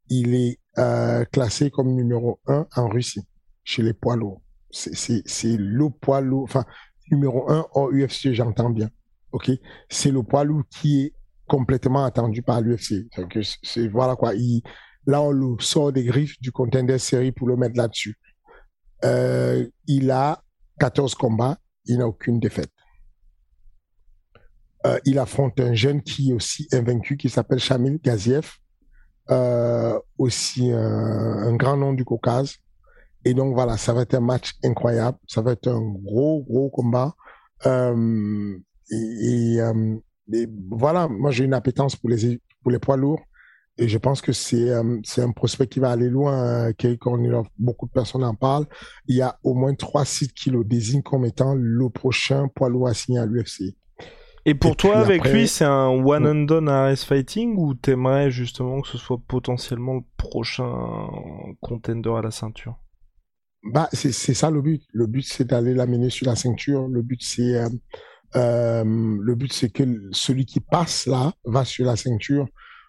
il 0.09 0.35
est 0.35 0.59
euh, 0.79 1.25
classé 1.25 1.71
comme 1.71 1.95
numéro 1.95 2.39
un 2.47 2.67
en 2.77 2.89
Russie, 2.89 3.23
chez 3.65 3.83
les 3.83 3.95
poids 3.95 4.17
lourds. 4.17 4.43
C'est- 4.71 5.57
le 5.57 5.89
poids 5.91 6.21
lourd, 6.21 6.43
enfin, 6.45 6.65
numéro 7.11 7.51
un 7.51 7.67
au 7.75 7.91
UFC, 7.93 8.35
j'entends 8.35 8.71
bien. 8.71 8.91
OK? 9.33 9.51
C'est 9.89 10.11
le 10.11 10.23
poids 10.23 10.45
lourd 10.45 10.65
qui 10.71 11.01
est 11.03 11.15
complètement 11.47 12.05
attendu 12.05 12.43
par 12.43 12.61
l'UFC. 12.61 13.07
Voilà 13.91 14.17
quoi. 14.17 14.33
Là, 15.07 15.23
on 15.23 15.31
le 15.31 15.57
sort 15.61 15.93
des 15.93 16.05
griffes 16.05 16.39
du 16.41 16.53
contender 16.53 16.99
série 16.99 17.33
pour 17.33 17.47
le 17.49 17.57
mettre 17.57 17.77
là-dessus. 17.77 18.17
Euh, 19.05 19.67
il 19.87 20.11
a 20.11 20.43
14 20.79 21.15
combats, 21.15 21.59
il 21.85 21.99
n'a 21.99 22.07
aucune 22.07 22.41
défaite. 22.41 22.71
Euh, 24.87 24.99
il 25.05 25.19
affronte 25.19 25.59
un 25.61 25.75
jeune 25.75 26.03
qui 26.03 26.31
est 26.31 26.35
aussi 26.35 26.69
invaincu, 26.73 27.17
qui 27.17 27.29
s'appelle 27.29 27.59
Shamil 27.59 27.99
Gaziev, 28.03 28.51
euh, 29.31 29.99
aussi 30.19 30.71
un, 30.71 31.55
grand 31.57 31.77
nom 31.77 31.93
du 31.93 32.05
Caucase. 32.05 32.57
Et 33.25 33.35
donc 33.35 33.55
voilà, 33.55 33.77
ça 33.77 33.93
va 33.93 34.03
être 34.03 34.15
un 34.15 34.21
match 34.21 34.53
incroyable, 34.65 35.19
ça 35.27 35.43
va 35.43 35.53
être 35.53 35.69
un 35.69 35.81
gros, 35.81 36.45
gros 36.45 36.71
combat. 36.71 37.15
Et, 37.65 39.59
et 40.33 40.49
voilà, 40.71 41.09
moi 41.09 41.31
j'ai 41.33 41.45
une 41.45 41.55
appétence 41.55 41.97
pour 41.97 42.09
les, 42.11 42.41
pour 42.63 42.71
les 42.71 42.79
poids 42.79 42.97
lourds. 42.97 43.23
Et 43.79 43.89
je 43.89 43.99
pense 43.99 44.23
que 44.23 44.33
c'est 44.33 44.71
euh, 44.71 44.99
c'est 45.05 45.23
un 45.23 45.33
prospect 45.33 45.67
qui 45.67 45.81
va 45.81 45.91
aller 45.91 46.09
loin. 46.09 46.69
Hein. 46.69 46.73
beaucoup 47.59 47.87
de 47.87 47.93
personnes 47.93 48.25
en 48.25 48.35
parlent. 48.35 48.67
Il 49.07 49.17
y 49.17 49.23
a 49.23 49.39
au 49.43 49.55
moins 49.55 49.75
trois 49.75 50.05
sites 50.05 50.33
qui 50.33 50.51
le 50.51 50.65
désignent 50.65 51.03
comme 51.03 51.27
étant 51.27 51.55
le 51.55 51.91
prochain 51.91 52.49
poids 52.55 52.71
lourd 52.71 52.89
à 52.89 52.95
signer 52.95 53.19
à 53.19 53.27
l'UFC. 53.27 53.77
Et 54.49 54.55
pour 54.55 54.77
toi, 54.77 54.99
avec 54.99 55.25
lui, 55.29 55.49
c'est 55.49 55.65
un 55.65 55.89
one 55.89 56.25
and 56.25 56.45
done 56.45 56.69
à 56.69 56.89
RS 56.89 57.05
Fighting 57.05 57.57
ou 57.59 57.75
t'aimerais 57.75 58.31
justement 58.31 58.81
que 58.81 58.87
ce 58.87 58.97
soit 58.97 59.21
potentiellement 59.27 59.95
le 59.95 60.05
prochain 60.17 61.09
contender 61.61 62.13
à 62.17 62.23
la 62.23 62.31
ceinture? 62.31 62.77
Bah, 63.65 63.89
c'est 63.93 64.13
ça 64.13 64.51
le 64.51 64.63
but. 64.63 64.83
Le 64.93 65.09
but, 65.09 65.27
c'est 65.27 65.49
d'aller 65.49 65.75
l'amener 65.75 66.11
sur 66.11 66.27
la 66.27 66.37
ceinture. 66.37 66.87
Le 66.87 67.03
but, 67.03 67.21
c'est 67.25 67.57
euh, 67.57 67.69
euh, 68.37 68.85
le 68.85 69.35
but, 69.35 69.53
c'est 69.53 69.71
que 69.71 69.83
celui 70.13 70.47
qui 70.47 70.61
passe 70.61 71.07
là 71.07 71.33
va 71.45 71.65
sur 71.65 71.85
la 71.85 71.97
ceinture 71.97 72.47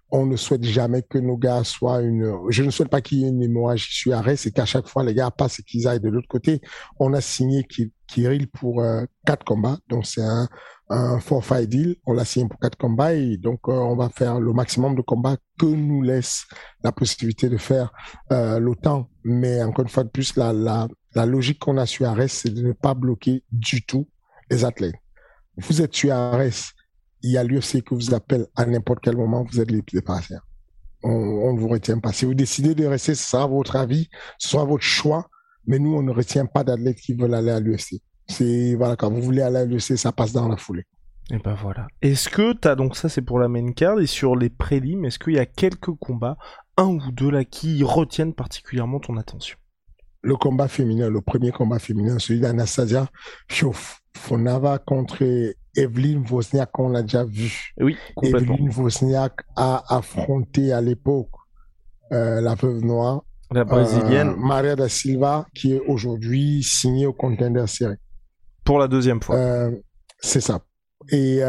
on 0.10 0.26
ne 0.26 0.36
souhaite 0.36 0.64
jamais 0.64 1.02
que 1.02 1.18
nos 1.18 1.38
gars 1.38 1.64
soient 1.64 2.02
une. 2.02 2.34
Je 2.50 2.64
ne 2.64 2.70
souhaite 2.70 2.90
pas 2.90 3.02
qu'il 3.02 3.20
y 3.20 3.26
ait 3.26 3.30
une 3.30 3.42
hémorragie 3.42 3.92
sur 3.92 4.16
arrêt, 4.16 4.36
c'est 4.38 4.52
qu'à 4.52 4.66
chaque 4.66 4.88
fois 4.88 5.04
les 5.04 5.14
gars 5.14 5.32
passent 5.32 5.60
et 5.60 5.64
qu'ils 5.64 5.88
aillent 5.88 6.00
de 6.00 6.10
l'autre 6.10 6.28
côté. 6.28 6.62
On 7.00 7.14
a 7.14 7.22
signé 7.22 7.66
Kirill 8.08 8.48
pour 8.48 8.82
euh, 8.82 9.04
quatre 9.26 9.44
combats, 9.44 9.78
donc 9.90 10.06
c'est 10.06 10.24
un, 10.24 10.48
un 10.90 11.20
forfait 11.20 11.68
deal. 11.68 11.98
On 12.06 12.14
l'a 12.14 12.24
signé 12.24 12.48
pour 12.48 12.60
quatre 12.60 12.78
combats 12.78 13.14
et 13.14 13.38
donc 13.38 13.60
euh, 13.68 13.74
on 13.74 13.96
va 13.96 14.10
faire 14.10 14.40
le 14.40 14.54
maximum 14.54 14.96
de 14.96 15.02
combats 15.02 15.38
que 15.60 15.66
nous 15.66 16.02
laisse 16.02 16.46
la 16.84 16.92
possibilité 16.92 17.50
de 17.50 17.58
faire 17.58 17.92
euh, 18.32 18.60
l'OTAN. 18.60 19.10
Mais 19.26 19.62
encore 19.62 19.84
une 19.84 19.90
fois 19.90 20.06
de 20.06 20.10
plus, 20.10 20.38
la, 20.38 20.54
la, 20.54 20.88
la 21.16 21.26
logique 21.26 21.60
qu'on 21.60 21.78
a 21.78 21.86
sur 21.86 22.08
Arès, 22.08 22.32
c'est 22.32 22.54
de 22.54 22.62
ne 22.62 22.72
pas 22.72 22.94
bloquer 22.94 23.44
du 23.52 23.86
tout 23.86 24.08
les 24.50 24.64
athlètes. 24.64 24.96
Vous 25.58 25.82
êtes 25.82 25.94
sur 25.94 26.14
Arès 26.14 26.72
il 27.28 27.32
y 27.34 27.38
a 27.38 27.44
l'UFC 27.44 27.84
qui 27.84 27.94
vous 27.94 28.14
appelle 28.14 28.48
à 28.56 28.66
n'importe 28.66 29.00
quel 29.02 29.18
moment, 29.18 29.44
vous 29.44 29.60
êtes 29.60 29.70
les 29.70 29.82
de 29.82 30.00
partir. 30.00 30.42
On, 31.04 31.10
on 31.12 31.54
ne 31.54 31.60
vous 31.60 31.68
retient 31.68 32.00
pas. 32.00 32.14
Si 32.14 32.26
vous 32.26 32.34
décidez 32.34 32.74
de 32.74 32.86
rester, 32.86 33.16
ce 33.16 33.30
sera 33.30 33.46
votre 33.46 33.76
avis, 33.76 34.10
ce 34.38 34.50
sera 34.50 34.66
votre 34.66 34.84
choix, 34.84 35.28
mais 35.66 35.78
nous, 35.78 35.94
on 35.94 36.02
ne 36.02 36.12
retient 36.12 36.46
pas 36.46 36.64
d'athlètes 36.64 37.00
qui 37.00 37.14
veulent 37.14 37.34
aller 37.34 37.52
à 37.52 37.60
l'UFC. 37.60 38.02
C'est, 38.28 38.76
voilà, 38.76 38.96
quand 38.96 39.12
vous 39.12 39.22
voulez 39.22 39.42
aller 39.42 39.58
à 39.58 39.66
l'UFC, 39.66 39.98
ça 39.98 40.12
passe 40.12 40.32
dans 40.32 40.48
la 40.48 40.58
foulée. 40.58 40.86
Et 41.30 41.38
ben 41.40 41.56
voilà. 41.56 41.88
Est-ce 42.02 42.30
que 42.30 42.54
tu 42.54 42.68
as 42.68 42.76
donc 42.76 42.96
ça 42.96 43.10
c'est 43.10 43.22
pour 43.22 43.38
la 43.38 43.50
main 43.50 43.74
card 43.74 44.00
et 44.00 44.06
sur 44.06 44.38
les 44.38 44.50
prélims, 44.50 45.04
est-ce 45.04 45.20
qu'il 45.20 45.34
y 45.34 45.40
a 45.40 45.46
quelques 45.46 45.92
combats, 46.00 46.38
un 46.78 46.86
ou 46.86 47.12
deux 47.12 47.30
là, 47.30 47.44
qui 47.44 47.84
retiennent 47.84 48.34
particulièrement 48.34 49.00
ton 49.02 49.18
attention? 49.18 49.58
Le 50.22 50.38
combat 50.38 50.70
féminin, 50.70 51.10
le 51.10 51.22
premier 51.22 51.52
combat 51.52 51.80
féminin, 51.80 52.18
celui 52.18 52.40
d'Anastasia 52.40 53.08
Fonava 54.18 54.80
contre 54.80 55.54
Evelyne 55.76 56.26
Wozniak, 56.30 56.78
on 56.80 56.90
l'a 56.90 57.04
déjà 57.04 57.24
vu. 57.24 57.74
Oui, 57.80 57.96
complètement. 58.16 58.56
Evelyne 58.56 58.72
Wozniak 58.76 59.34
a 59.56 59.84
affronté 59.96 60.74
à 60.74 60.82
l'époque 60.82 61.30
euh, 62.12 62.42
la 62.42 62.56
veuve 62.56 62.84
noire. 62.84 63.24
La 63.52 63.64
brésilienne. 63.64 64.30
Euh, 64.30 64.36
Maria 64.36 64.76
da 64.76 64.90
Silva, 64.90 65.46
qui 65.54 65.74
est 65.74 65.82
aujourd'hui 65.88 66.64
signée 66.64 67.06
au 67.06 67.14
Contender 67.14 67.66
Series. 67.68 67.96
Pour 68.64 68.80
la 68.80 68.88
deuxième 68.88 69.22
fois. 69.22 69.36
Euh, 69.36 69.72
c'est 70.20 70.42
ça. 70.42 70.62
Et, 71.12 71.40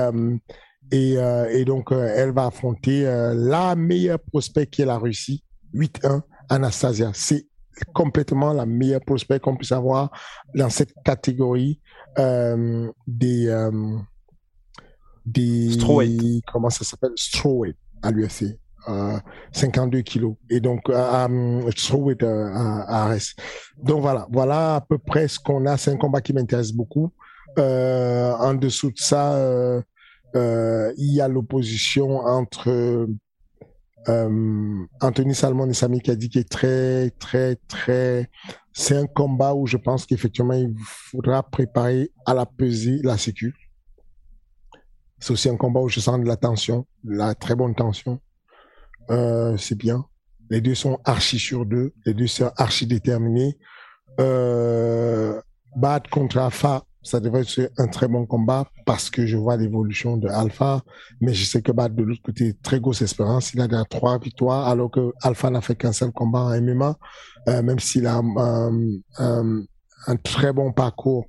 et, 0.92 1.14
et, 1.14 1.64
donc, 1.64 1.90
elle 1.90 2.30
va 2.30 2.46
affronter 2.46 3.02
la 3.34 3.74
meilleure 3.74 4.20
prospect 4.20 4.66
qui 4.66 4.82
est 4.82 4.84
la 4.84 4.98
Russie, 4.98 5.42
8-1, 5.74 6.20
Anastasia. 6.48 7.10
C'est 7.14 7.46
complètement 7.92 8.52
la 8.52 8.66
meilleure 8.66 9.00
prospect 9.04 9.40
qu'on 9.40 9.56
puisse 9.56 9.72
avoir 9.72 10.10
dans 10.54 10.70
cette 10.70 10.92
catégorie 11.04 11.80
des 12.16 13.70
des 15.26 16.42
comment 16.52 16.70
ça 16.70 16.84
s'appelle? 16.84 17.12
Strawweight 17.16 17.76
à 18.02 18.10
l'UFC. 18.10 18.58
Euh, 18.88 19.18
52 19.52 20.00
kilos 20.00 20.36
et 20.48 20.60
donc 20.60 20.88
euh, 20.88 21.70
strawweight 21.76 22.22
euh, 22.22 22.46
à, 22.54 23.08
à 23.08 23.14
RS. 23.14 23.34
Donc 23.82 24.00
voilà, 24.00 24.26
voilà 24.30 24.76
à 24.76 24.80
peu 24.80 24.96
près 24.96 25.28
ce 25.28 25.38
qu'on 25.38 25.66
a. 25.66 25.76
C'est 25.76 25.90
un 25.90 25.96
combat 25.96 26.20
qui 26.22 26.32
m'intéresse 26.32 26.72
beaucoup. 26.72 27.12
Euh, 27.58 28.32
en 28.34 28.54
dessous 28.54 28.90
de 28.90 28.96
ça, 28.98 29.34
euh, 29.34 29.82
euh, 30.36 30.92
il 30.96 31.12
y 31.12 31.20
a 31.20 31.28
l'opposition 31.28 32.18
entre 32.18 33.08
Anthony 35.00 35.34
Salmon 35.34 35.68
et 35.68 35.74
Sami 35.74 36.00
Kadi 36.00 36.28
qui 36.28 36.38
est 36.38 36.48
très, 36.48 37.10
très, 37.18 37.56
très. 37.68 38.30
C'est 38.72 38.96
un 38.96 39.06
combat 39.06 39.54
où 39.54 39.66
je 39.66 39.76
pense 39.76 40.06
qu'effectivement 40.06 40.54
il 40.54 40.74
faudra 40.78 41.42
préparer 41.42 42.10
à 42.24 42.34
la 42.34 42.46
pesée 42.46 43.00
la 43.02 43.18
sécu. 43.18 43.54
C'est 45.18 45.32
aussi 45.32 45.48
un 45.48 45.56
combat 45.56 45.80
où 45.80 45.88
je 45.88 46.00
sens 46.00 46.20
de 46.20 46.26
la 46.26 46.36
tension, 46.36 46.86
de 47.04 47.14
la 47.16 47.34
très 47.34 47.54
bonne 47.54 47.74
tension. 47.74 48.20
Euh, 49.10 49.56
c'est 49.56 49.74
bien. 49.74 50.04
Les 50.50 50.60
deux 50.60 50.74
sont 50.74 50.98
archi 51.04 51.38
sur 51.38 51.66
deux. 51.66 51.92
Les 52.06 52.14
deux 52.14 52.26
sont 52.26 52.50
archi 52.56 52.86
déterminés. 52.86 53.58
Euh, 54.20 55.40
Bad 55.76 56.08
contre 56.08 56.38
Alpha, 56.38 56.84
ça 57.08 57.20
devrait 57.20 57.42
être 57.42 57.72
un 57.78 57.86
très 57.86 58.08
bon 58.08 58.26
combat 58.26 58.66
parce 58.86 59.10
que 59.10 59.26
je 59.26 59.36
vois 59.36 59.56
l'évolution 59.56 60.16
de 60.16 60.28
Alpha. 60.28 60.82
Mais 61.20 61.34
je 61.34 61.44
sais 61.44 61.62
que 61.62 61.72
Bad, 61.72 61.94
de 61.94 62.02
l'autre 62.02 62.22
côté, 62.22 62.54
très 62.62 62.80
grosse 62.80 63.02
espérance. 63.02 63.54
Il 63.54 63.60
a 63.60 63.68
déjà 63.68 63.84
trois 63.84 64.18
victoires 64.18 64.68
alors 64.68 64.90
que 64.90 65.12
Alpha 65.22 65.50
n'a 65.50 65.60
fait 65.60 65.76
qu'un 65.76 65.92
seul 65.92 66.12
combat 66.12 66.40
en 66.40 66.60
MMA. 66.60 66.96
Euh, 67.48 67.62
même 67.62 67.78
s'il 67.78 68.06
a 68.06 68.20
un 69.18 70.16
très 70.22 70.52
bon 70.52 70.72
parcours 70.72 71.26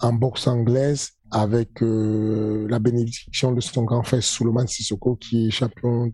en 0.00 0.12
boxe 0.12 0.46
anglaise 0.46 1.10
avec 1.30 1.82
euh, 1.82 2.66
la 2.68 2.78
bénédiction 2.78 3.52
de 3.52 3.60
son 3.60 3.84
grand 3.84 4.02
frère 4.02 4.22
Souleymane 4.22 4.68
Sissoko 4.68 5.16
qui 5.16 5.48
est 5.48 5.50
champion 5.50 6.10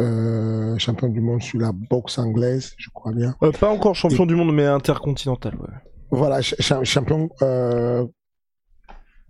euh, 0.00 0.78
champion 0.78 1.08
du 1.08 1.20
monde 1.20 1.42
sur 1.42 1.60
la 1.60 1.72
boxe 1.72 2.18
anglaise, 2.18 2.72
je 2.78 2.88
crois 2.90 3.12
bien. 3.12 3.34
Euh, 3.42 3.52
pas 3.52 3.70
encore 3.70 3.94
champion 3.94 4.24
du 4.24 4.34
monde, 4.34 4.54
mais 4.54 4.64
intercontinental. 4.64 5.54
Ouais. 5.56 5.74
Voilà, 6.10 6.42
ch 6.42 6.72
champion 6.84 7.28
euh, 7.42 8.06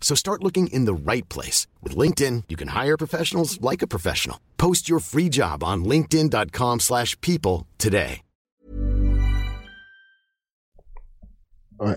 So 0.00 0.14
start 0.14 0.42
looking 0.42 0.68
in 0.68 0.84
the 0.84 0.94
right 0.94 1.28
place. 1.28 1.66
With 1.82 1.96
LinkedIn, 1.96 2.44
you 2.48 2.56
can 2.56 2.68
hire 2.68 2.96
professionals 2.96 3.60
like 3.60 3.82
a 3.82 3.88
professional. 3.88 4.38
Post 4.56 4.88
your 4.88 5.00
free 5.00 5.28
job 5.28 5.64
on 5.64 5.84
linkedin.com 5.84 6.80
slash 6.80 7.20
people 7.20 7.66
today. 7.78 8.22
Ouais. 11.78 11.96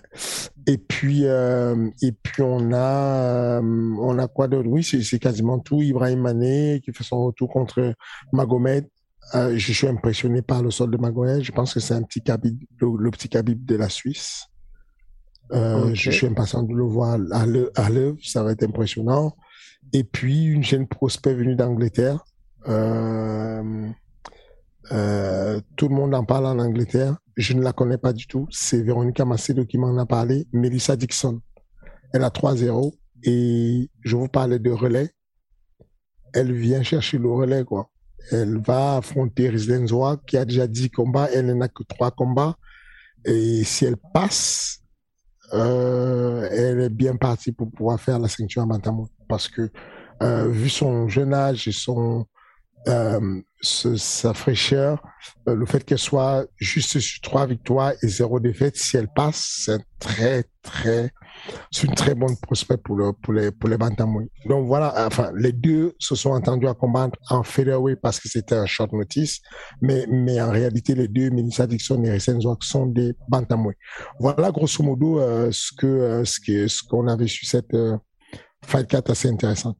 Et 0.67 0.77
puis, 0.77 1.25
euh, 1.25 1.89
et 2.01 2.12
puis 2.12 2.41
on 2.41 2.73
a, 2.73 3.59
euh, 3.59 3.62
on 3.62 4.19
a 4.19 4.27
quoi 4.27 4.47
d'autre? 4.47 4.67
Oui, 4.69 4.83
c'est 4.83 5.19
quasiment 5.19 5.59
tout. 5.59 5.81
Ibrahim 5.81 6.21
Mané 6.21 6.81
qui 6.83 6.91
fait 6.91 7.03
son 7.03 7.25
retour 7.25 7.49
contre 7.49 7.93
Magomed. 8.33 8.88
Euh, 9.35 9.57
je 9.57 9.73
suis 9.73 9.88
impressionné 9.88 10.41
par 10.41 10.62
le 10.62 10.71
sol 10.71 10.91
de 10.91 10.97
Magomed. 10.97 11.41
Je 11.43 11.51
pense 11.51 11.73
que 11.73 11.79
c'est 11.79 11.93
un 11.93 12.03
petit 12.03 12.21
Khabib, 12.21 12.62
le, 12.79 13.12
petit 13.12 13.29
Khabib 13.29 13.65
de 13.65 13.75
la 13.75 13.89
Suisse. 13.89 14.48
Euh, 15.51 15.93
Je 15.93 16.12
suis 16.12 16.27
impatient 16.27 16.63
de 16.63 16.73
le 16.73 16.83
voir 16.83 17.17
à 17.31 17.45
l'œuvre. 17.89 18.17
Ça 18.23 18.43
va 18.43 18.51
être 18.51 18.63
impressionnant. 18.63 19.35
Et 19.93 20.03
puis 20.03 20.45
une 20.45 20.63
jeune 20.63 20.88
prospect 20.88 21.33
venue 21.33 21.55
d'Angleterre. 21.55 22.23
Euh, 22.67 23.89
euh, 24.91 25.62
tout 25.75 25.88
le 25.88 25.95
monde 25.95 26.13
en 26.13 26.23
parle 26.23 26.45
en 26.45 26.59
Angleterre. 26.59 27.17
Je 27.38 27.53
ne 27.53 27.62
la 27.62 27.73
connais 27.73 27.97
pas 27.97 28.13
du 28.13 28.27
tout. 28.27 28.47
C'est 28.51 28.81
Véronica 28.81 29.25
Macedo 29.25 29.65
qui 29.65 29.77
m'en 29.77 29.97
a 29.97 30.05
parlé. 30.05 30.47
Melissa 30.51 30.95
Dixon. 30.95 31.41
Elle 32.13 32.23
a 32.23 32.29
3-0 32.29 32.93
et 33.23 33.89
je 34.01 34.15
vous 34.15 34.27
parlais 34.27 34.59
de 34.59 34.71
relais. 34.71 35.12
Elle 36.33 36.53
vient 36.53 36.83
chercher 36.83 37.17
le 37.17 37.29
relais, 37.29 37.63
quoi. 37.63 37.89
Elle 38.31 38.59
va 38.59 38.97
affronter 38.97 39.49
Rizlenzoa 39.49 40.17
qui 40.27 40.38
a 40.38 40.45
déjà 40.45 40.67
10 40.67 40.89
combats. 40.91 41.29
Elle 41.33 41.51
n'a 41.57 41.67
que 41.67 41.83
3 41.83 42.12
combats. 42.12 42.55
Et 43.25 43.63
si 43.63 43.85
elle 43.85 43.97
passe, 44.13 44.78
euh, 45.53 46.47
elle 46.51 46.79
est 46.81 46.89
bien 46.89 47.15
partie 47.15 47.51
pour 47.51 47.71
pouvoir 47.71 47.99
faire 47.99 48.19
la 48.19 48.27
ceinture 48.27 48.63
à 48.63 48.65
bantamweight 48.65 49.12
parce 49.27 49.47
que 49.47 49.69
euh, 50.21 50.47
vu 50.47 50.69
son 50.69 51.07
jeune 51.07 51.33
âge 51.33 51.67
et 51.67 51.71
son 51.71 52.25
euh, 52.88 53.41
sa 53.62 54.33
fraîcheur, 54.33 55.03
euh, 55.47 55.55
le 55.55 55.65
fait 55.65 55.83
qu'elle 55.83 55.97
soit 55.99 56.45
juste 56.57 56.99
sur 56.99 57.21
trois 57.21 57.45
victoires 57.45 57.93
et 58.01 58.07
zéro 58.07 58.39
défaite, 58.39 58.77
si 58.77 58.95
elle 58.95 59.09
passe, 59.09 59.63
c'est 59.65 59.81
très, 59.99 60.45
très 60.62 61.12
c'est 61.71 61.88
une 61.88 61.95
très 61.95 62.15
bonne 62.15 62.36
prospect 62.38 62.78
pour 62.78 62.95
le, 62.95 63.13
pour 63.13 63.34
les, 63.34 63.52
pour 63.52 63.69
les. 63.69 63.78
Donc 64.45 64.67
voilà, 64.67 64.93
enfin, 65.08 65.32
les 65.36 65.52
deux 65.52 65.93
se 65.99 66.15
sont 66.15 66.32
entendus 66.32 66.67
à 66.67 66.73
combattre 66.73 67.17
en 67.30 67.43
featherweight 67.43 67.99
parce 68.02 68.19
que 68.19 68.30
c'était 68.30 68.56
un 68.56 68.65
short 68.65 68.91
notice, 68.93 69.41
mais, 69.82 70.06
en 70.41 70.52
réalité, 70.52 70.95
les 70.95 71.08
deux, 71.08 71.30
Melissa 71.30 71.67
Dixon 71.67 72.04
et 72.04 72.19
Zwak, 72.19 72.63
sont 72.63 72.86
des 72.86 73.13
bantamweight. 73.28 73.78
Voilà, 74.19 74.52
grosso 74.52 74.84
modo, 74.84 75.19
euh, 75.19 75.52
euh, 75.84 76.25
ce 76.25 76.84
qu'on 76.88 77.08
avait 77.08 77.28
su 77.28 77.45
cette 77.45 77.73
euh, 77.73 77.97
fight 78.65 78.88
4 78.88 79.10
assez 79.10 79.30
intéressante. 79.30 79.78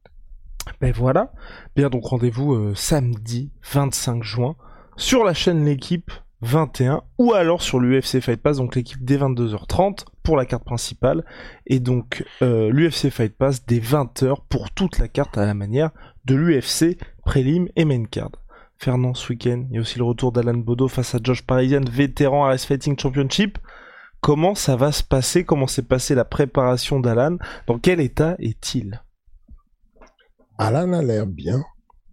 Ben 0.80 0.92
voilà. 0.92 1.32
Bien, 1.74 1.88
donc 1.88 2.04
rendez-vous 2.04 2.74
samedi 2.74 3.50
25 3.72 4.22
juin 4.22 4.56
sur 4.96 5.24
la 5.24 5.34
chaîne 5.34 5.64
L'équipe 5.64 6.10
21 6.42 7.02
ou 7.18 7.34
alors 7.34 7.62
sur 7.62 7.78
l'UFC 7.80 8.20
Fight 8.20 8.40
Pass, 8.40 8.56
donc 8.56 8.74
l'équipe 8.74 9.04
dès 9.04 9.18
22h30 9.18 10.04
pour 10.22 10.36
la 10.36 10.46
carte 10.46 10.64
principale 10.64 11.24
et 11.66 11.80
donc 11.80 12.24
euh, 12.42 12.70
l'UFC 12.70 13.10
Fight 13.10 13.36
Pass 13.36 13.64
dès 13.66 13.78
20h 13.78 14.36
pour 14.48 14.70
toute 14.70 14.98
la 14.98 15.08
carte 15.08 15.36
à 15.36 15.44
la 15.44 15.54
manière 15.54 15.90
de 16.24 16.34
l'UFC 16.34 16.98
Prélim 17.24 17.68
et 17.76 17.84
Main 17.84 18.04
Card. 18.04 18.32
Fernand 18.76 19.12
ce 19.12 19.28
week-end, 19.30 19.66
il 19.68 19.74
y 19.74 19.78
a 19.78 19.82
aussi 19.82 19.98
le 19.98 20.04
retour 20.04 20.32
d'Alan 20.32 20.54
Bodo 20.54 20.88
face 20.88 21.14
à 21.14 21.18
Josh 21.22 21.42
Parisian, 21.42 21.82
vétéran 21.90 22.50
RS 22.50 22.64
Fighting 22.64 22.98
Championship. 22.98 23.58
Comment 24.22 24.54
ça 24.54 24.76
va 24.76 24.92
se 24.92 25.02
passer? 25.02 25.44
Comment 25.44 25.66
s'est 25.66 25.82
passée 25.82 26.14
la 26.14 26.24
préparation 26.24 27.00
d'Alan? 27.00 27.36
Dans 27.66 27.78
quel 27.78 28.00
état 28.00 28.36
est-il? 28.38 29.02
Alan 30.56 30.92
a 30.94 31.02
l'air 31.02 31.26
bien. 31.26 31.62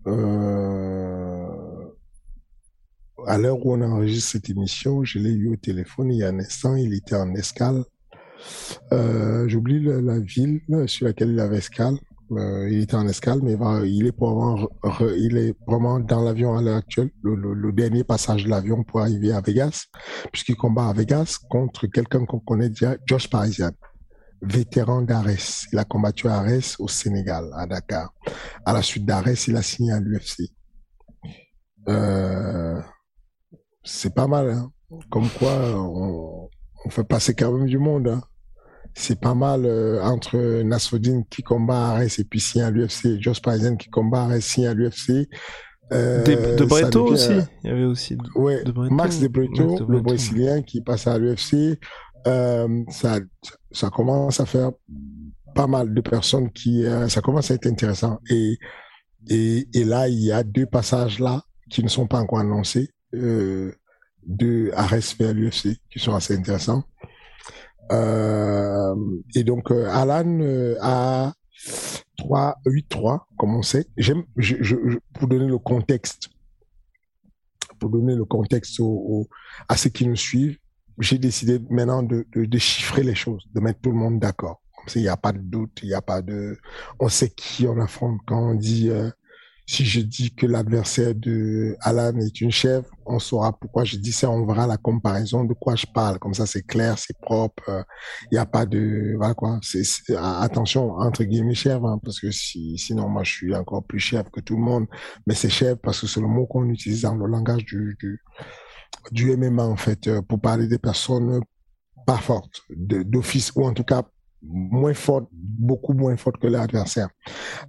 Euh 0.07 1.36
à 3.27 3.37
l'heure 3.37 3.63
où 3.65 3.73
on 3.73 3.81
enregistre 3.81 4.31
cette 4.31 4.49
émission, 4.49 5.03
je 5.03 5.19
l'ai 5.19 5.31
eu 5.31 5.49
au 5.49 5.55
téléphone 5.57 6.11
il 6.11 6.19
y 6.19 6.23
a 6.23 6.29
un 6.29 6.39
instant, 6.39 6.75
il 6.75 6.93
était 6.93 7.15
en 7.15 7.33
escale. 7.35 7.83
Euh, 8.93 9.47
J'oublie 9.47 9.83
la 9.83 10.19
ville 10.19 10.61
sur 10.87 11.05
laquelle 11.05 11.31
il 11.31 11.39
avait 11.39 11.57
escale. 11.57 11.95
Euh, 12.31 12.69
il 12.69 12.81
était 12.81 12.95
en 12.95 13.07
escale, 13.07 13.39
mais 13.41 13.55
il 13.87 14.05
est 14.05 14.11
probablement, 14.11 14.69
il 15.17 15.37
est 15.37 15.55
vraiment 15.65 15.99
dans 15.99 16.23
l'avion 16.23 16.57
à 16.57 16.61
l'heure 16.61 16.77
actuelle, 16.77 17.09
le, 17.23 17.35
le, 17.35 17.71
dernier 17.71 18.03
passage 18.03 18.43
de 18.43 18.49
l'avion 18.49 18.83
pour 18.83 18.99
arriver 18.99 19.31
à 19.31 19.39
Vegas, 19.39 19.85
puisqu'il 20.31 20.55
combat 20.55 20.89
à 20.89 20.93
Vegas 20.93 21.37
contre 21.49 21.87
quelqu'un 21.87 22.25
qu'on 22.25 22.39
connaît 22.39 22.67
déjà, 22.67 22.97
Josh 23.05 23.29
Parisian, 23.29 23.71
vétéran 24.41 25.01
d'Ares. 25.03 25.67
Il 25.71 25.79
a 25.79 25.85
combattu 25.85 26.27
à 26.27 26.39
Ares 26.39 26.75
au 26.79 26.89
Sénégal, 26.89 27.49
à 27.55 27.65
Dakar. 27.65 28.13
À 28.65 28.73
la 28.73 28.81
suite 28.81 29.05
d'Ares, 29.05 29.47
il 29.47 29.55
a 29.55 29.61
signé 29.61 29.93
à 29.93 29.99
l'UFC. 30.01 30.49
Euh, 31.87 32.81
c'est 33.87 34.13
pas 34.13 34.27
mal. 34.27 34.49
Hein. 34.49 34.71
Comme 35.09 35.29
quoi, 35.29 35.53
on, 35.75 36.49
on, 36.85 36.89
fait 36.89 37.03
passer 37.03 37.33
quand 37.33 37.51
même 37.51 37.67
du 37.67 37.77
monde. 37.77 38.07
Hein. 38.07 38.21
C'est 38.93 39.19
pas 39.19 39.35
mal 39.35 39.65
euh, 39.65 40.01
entre 40.03 40.61
Nasruddin 40.63 41.23
qui 41.29 41.43
combat 41.43 41.89
à 41.89 41.91
Arès 41.91 42.19
et 42.19 42.23
puis 42.23 42.39
signe 42.39 42.61
à 42.61 42.71
l'UFC, 42.71 43.19
Josh 43.19 43.41
Parisian 43.41 43.75
qui 43.75 43.89
combat 43.89 44.21
à 44.21 44.25
Arès, 44.25 44.45
signe 44.45 44.67
à 44.67 44.73
l'UFC. 44.73 45.27
Euh, 45.93 46.23
de, 46.23 46.65
Breto 46.65 47.05
aussi. 47.05 47.31
Il 47.63 47.69
y 47.69 47.73
avait 47.73 47.85
aussi. 47.85 48.17
Ouais, 48.35 48.61
Max 48.91 49.19
de 49.19 49.27
Breto, 49.27 49.85
le 49.87 50.01
Brésilien 50.01 50.61
qui 50.61 50.81
passe 50.81 51.07
à 51.07 51.17
l'UFC. 51.17 51.79
Euh, 52.25 52.83
ça, 52.89 53.19
ça 53.71 53.89
commence 53.89 54.39
à 54.39 54.45
faire 54.45 54.71
pas 55.55 55.67
mal 55.67 55.93
de 55.93 56.01
personnes 56.01 56.51
qui, 56.51 56.85
euh, 56.85 57.07
ça 57.07 57.21
commence 57.21 57.51
à 57.51 57.53
être 57.53 57.67
intéressant. 57.67 58.19
Et, 58.29 58.57
et, 59.29 59.67
et 59.73 59.85
là, 59.85 60.09
il 60.09 60.19
y 60.19 60.31
a 60.31 60.43
deux 60.43 60.65
passages 60.65 61.19
là 61.19 61.43
qui 61.69 61.83
ne 61.83 61.87
sont 61.87 62.05
pas 62.05 62.19
encore 62.19 62.39
annoncés 62.39 62.89
euh, 63.13 63.71
de 64.23 64.71
Ares 64.73 65.15
vers 65.19 65.33
l'UFC 65.33 65.77
qui 65.89 65.99
sont 65.99 66.13
assez 66.13 66.35
intéressants. 66.35 66.83
Euh, 67.91 68.95
et 69.35 69.43
donc 69.43 69.71
euh, 69.71 69.87
Alan 69.89 70.39
a 70.81 71.33
3 72.17 72.57
8-3 72.65 73.21
comme 73.37 73.55
on 73.55 73.61
sait. 73.61 73.87
J'aime 73.95 74.23
pour 75.13 75.27
donner 75.27 75.47
le 75.47 75.57
contexte 75.57 76.29
pour 77.79 77.89
donner 77.91 78.15
le 78.15 78.25
contexte 78.25 78.81
à 79.69 79.77
ceux 79.77 79.91
qui 79.91 80.07
nous 80.07 80.15
suivent, 80.15 80.57
j'ai 80.99 81.19
décidé 81.19 81.59
maintenant 81.69 82.01
de, 82.01 82.25
de, 82.33 82.57
chiffrer 82.57 83.03
les 83.03 83.13
choses, 83.13 83.47
de 83.53 83.59
mettre 83.59 83.81
tout 83.81 83.91
le 83.91 83.97
monde 83.97 84.19
d'accord. 84.19 84.61
Comme 84.75 84.87
ça, 84.87 84.99
il 84.99 85.03
n'y 85.03 85.09
a 85.09 85.17
pas 85.17 85.31
de 85.31 85.37
doute, 85.37 85.79
il 85.83 85.89
n'y 85.89 85.93
a 85.93 86.01
pas 86.01 86.23
de, 86.23 86.57
on 86.99 87.07
sait 87.07 87.29
qui 87.29 87.67
on 87.67 87.79
affronte 87.79 88.19
quand 88.25 88.51
on 88.51 88.55
dit 88.55 88.89
si 89.69 89.83
je 89.83 89.99
dis 89.99 90.33
que 90.33 90.45
l'adversaire 90.45 91.13
de 91.13 91.75
Alan 91.81 92.17
est 92.19 92.39
une 92.39 92.51
chèvre, 92.51 92.89
on 93.05 93.19
saura 93.19 93.51
pourquoi 93.51 93.83
je 93.83 93.97
dis 93.97 94.13
ça, 94.13 94.29
on 94.29 94.45
verra 94.45 94.65
la 94.65 94.77
comparaison 94.77 95.43
de 95.43 95.53
quoi 95.53 95.75
je 95.75 95.85
parle. 95.85 96.19
Comme 96.19 96.33
ça, 96.33 96.45
c'est 96.45 96.61
clair, 96.61 96.97
c'est 96.97 97.19
propre. 97.19 97.63
Il 97.67 97.73
euh, 97.73 97.83
n'y 98.31 98.37
a 98.37 98.45
pas 98.45 98.65
de, 98.65 99.15
voilà 99.17 99.33
quoi. 99.33 99.59
C'est, 99.61 99.83
attention, 100.15 100.93
entre 100.93 101.25
guillemets, 101.25 101.53
chèvre, 101.53 101.85
hein, 101.85 101.99
parce 102.01 102.21
que 102.21 102.31
si, 102.31 102.77
sinon, 102.77 103.09
moi, 103.09 103.25
je 103.25 103.31
suis 103.31 103.55
encore 103.55 103.83
plus 103.83 103.99
chèvre 103.99 104.31
que 104.31 104.39
tout 104.39 104.55
le 104.55 104.61
monde. 104.61 104.85
Mais 105.27 105.33
c'est 105.33 105.49
chèvre 105.49 105.79
parce 105.83 105.99
que 105.99 106.07
c'est 106.07 106.21
le 106.21 106.27
mot 106.27 106.45
qu'on 106.45 106.69
utilise 106.69 107.01
dans 107.01 107.15
le 107.15 107.27
langage 107.27 107.65
du, 107.65 107.97
du, 107.99 108.23
du 109.11 109.35
MMA, 109.35 109.65
en 109.65 109.75
fait, 109.75 110.07
euh, 110.07 110.21
pour 110.21 110.39
parler 110.39 110.67
des 110.67 110.79
personnes 110.79 111.41
pas 112.05 112.17
fortes, 112.17 112.61
d'office, 112.69 113.51
ou 113.53 113.65
en 113.65 113.73
tout 113.73 113.83
cas, 113.83 114.03
moins 114.41 114.93
fortes, 114.93 115.27
beaucoup 115.33 115.91
moins 115.91 116.15
fortes 116.15 116.37
que 116.37 116.47
l'adversaire. 116.47 117.09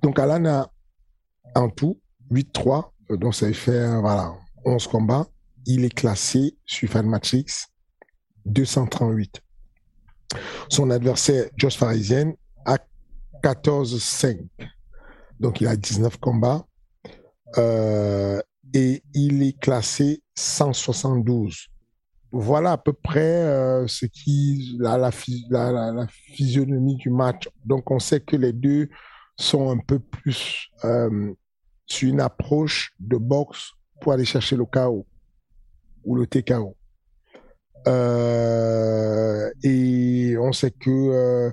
Donc, 0.00 0.20
Alan 0.20 0.44
a, 0.44 0.70
en 1.58 1.70
tout, 1.70 2.00
8-3, 2.30 2.90
euh, 3.10 3.16
donc 3.16 3.34
ça 3.34 3.52
fait 3.52 4.00
voilà, 4.00 4.34
11 4.64 4.86
combats. 4.86 5.26
Il 5.66 5.84
est 5.84 5.94
classé 5.94 6.56
sur 6.64 6.88
Fanmatrix 6.88 7.46
238. 8.46 9.42
Son 10.68 10.90
adversaire, 10.90 11.46
Josh 11.56 11.76
Farisienne, 11.76 12.34
a 12.64 12.78
14-5. 13.42 14.46
Donc 15.40 15.60
il 15.60 15.66
a 15.66 15.76
19 15.76 16.16
combats. 16.18 16.64
Euh, 17.56 18.40
et 18.74 19.02
il 19.14 19.42
est 19.42 19.58
classé 19.58 20.22
172. 20.34 21.68
Voilà 22.30 22.72
à 22.72 22.78
peu 22.78 22.92
près 22.92 23.20
euh, 23.20 23.86
ce 23.86 24.04
qui 24.04 24.76
la, 24.78 24.98
la, 24.98 25.10
la, 25.48 25.92
la, 25.92 26.06
physionomie 26.08 26.96
du 26.96 27.08
match. 27.08 27.48
Donc 27.64 27.90
on 27.90 27.98
sait 27.98 28.20
que 28.20 28.36
les 28.36 28.52
deux 28.52 28.90
sont 29.38 29.70
un 29.70 29.78
peu 29.78 29.98
plus 29.98 30.68
euh, 30.84 31.32
sur 31.88 32.08
une 32.08 32.20
approche 32.20 32.92
de 33.00 33.16
boxe 33.16 33.72
pour 34.00 34.12
aller 34.12 34.24
chercher 34.24 34.56
le 34.56 34.64
KO 34.64 35.06
ou 36.04 36.14
le 36.14 36.26
TKO. 36.26 36.76
Euh, 37.86 39.50
et 39.62 40.36
on 40.38 40.52
sait 40.52 40.70
que 40.70 40.90
euh, 40.90 41.50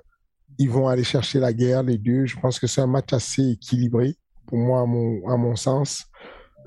ils 0.58 0.70
vont 0.70 0.88
aller 0.88 1.04
chercher 1.04 1.40
la 1.40 1.54
guerre 1.54 1.84
les 1.84 1.98
deux. 1.98 2.26
Je 2.26 2.38
pense 2.40 2.60
que 2.60 2.68
c'est 2.68 2.82
un 2.82 2.88
match 2.88 3.14
assez 3.14 3.52
équilibré 3.52 4.16
pour 4.46 4.58
moi 4.58 4.82
à 4.82 4.86
mon, 4.86 5.28
à 5.30 5.38
mon 5.38 5.56
sens. 5.56 6.06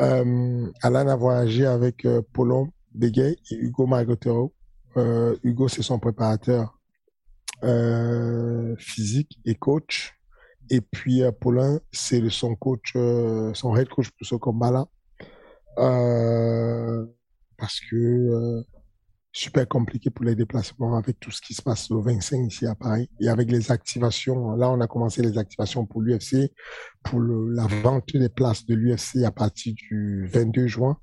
Euh, 0.01 0.71
Alan 0.83 1.09
a 1.09 1.17
voyagé 1.17 1.67
avec 1.67 2.05
euh, 2.05 2.23
Paulon 2.33 2.71
Begay 2.95 3.37
et 3.51 3.55
Hugo 3.55 3.87
Margotero. 3.87 4.55
Euh, 4.97 5.37
Hugo 5.43 5.69
c'est 5.69 5.83
son 5.83 5.99
préparateur 5.99 6.79
euh, 7.65 8.75
physique 8.79 9.39
et 9.45 9.55
coach. 9.55 10.18
Et 10.71 10.81
puis 10.81 11.23
euh, 11.23 11.33
Paulin, 11.33 11.81
c'est 11.93 12.29
son 12.31 12.55
coach, 12.55 12.93
euh, 12.97 13.53
son 13.55 13.77
head 13.77 13.89
coach 13.89 14.11
pour 14.11 14.27
ce 14.27 14.35
combat-là. 14.35 14.87
Euh, 15.79 17.07
parce 17.57 17.81
que 17.81 18.65
super 19.33 19.69
compliqué 19.69 20.11
pour 20.11 20.25
les 20.25 20.35
déplacements 20.35 20.97
avec 20.97 21.21
tout 21.21 21.31
ce 21.31 21.41
qui 21.41 21.55
se 21.55 21.63
passe 21.63 21.91
le 21.91 22.01
25 22.01 22.47
ici 22.47 22.67
à 22.67 22.75
Paris. 22.75 23.09
Et 23.21 23.29
avec 23.29 23.51
les 23.51 23.71
activations, 23.71 24.57
là 24.57 24.71
on 24.71 24.81
a 24.81 24.87
commencé 24.87 25.23
les 25.23 25.39
activations 25.39 25.87
pour 25.87 26.03
l'UFC, 26.03 26.53
pour 27.05 27.21
la 27.21 27.67
vente 27.67 28.13
des 28.13 28.29
places 28.29 28.67
de 28.67 28.75
l'UFC 28.75 29.25
à 29.25 29.31
partir 29.31 29.75
du 29.75 30.27
22 30.33 30.67
juin. 30.67 30.99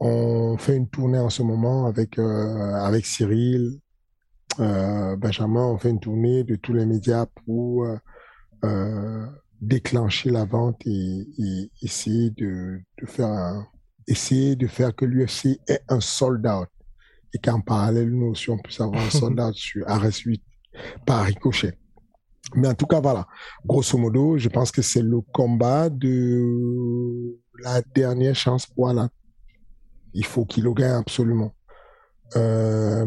On 0.00 0.56
fait 0.58 0.76
une 0.76 0.88
tournée 0.88 1.18
en 1.18 1.30
ce 1.30 1.42
moment 1.42 1.86
avec 1.86 2.18
avec 2.18 3.06
Cyril, 3.06 3.80
Benjamin. 4.58 5.66
On 5.66 5.78
fait 5.78 5.90
une 5.90 6.00
tournée 6.00 6.44
de 6.44 6.56
tous 6.56 6.72
les 6.72 6.86
médias 6.86 7.26
pour 7.26 7.86
déclencher 9.60 10.30
la 10.30 10.44
vente 10.44 10.80
et, 10.86 11.26
et 11.38 11.70
essayer 11.82 12.30
de, 12.30 12.80
de, 13.00 13.06
faire 13.06 13.28
un, 13.28 13.66
essayer 14.06 14.56
de 14.56 14.66
faire 14.66 14.94
que 14.94 15.04
l'UFC 15.04 15.60
ait 15.68 15.82
un 15.88 16.00
sold 16.00 16.46
out 16.46 16.68
et 17.34 17.38
qu'en 17.38 17.60
parallèle 17.60 18.10
nous 18.10 18.26
aussi 18.26 18.50
on 18.50 18.58
puisse 18.58 18.80
avoir 18.80 19.02
un 19.02 19.10
sold 19.10 19.38
out 19.38 19.54
sur 19.56 19.86
RS8 19.86 20.40
par 21.06 21.24
ricochet. 21.24 21.78
Mais 22.54 22.68
en 22.68 22.74
tout 22.74 22.86
cas 22.86 23.00
voilà, 23.00 23.26
grosso 23.64 23.96
modo, 23.96 24.38
je 24.38 24.48
pense 24.48 24.72
que 24.72 24.82
c'est 24.82 25.02
le 25.02 25.20
combat 25.20 25.88
de 25.88 27.38
la 27.62 27.82
dernière 27.94 28.34
chance 28.34 28.66
pour 28.66 28.88
Alan. 28.88 29.08
Il 30.14 30.24
faut 30.24 30.44
qu'il 30.44 30.64
le 30.64 30.72
gagne 30.72 30.92
absolument. 30.92 31.54
Euh, 32.36 33.06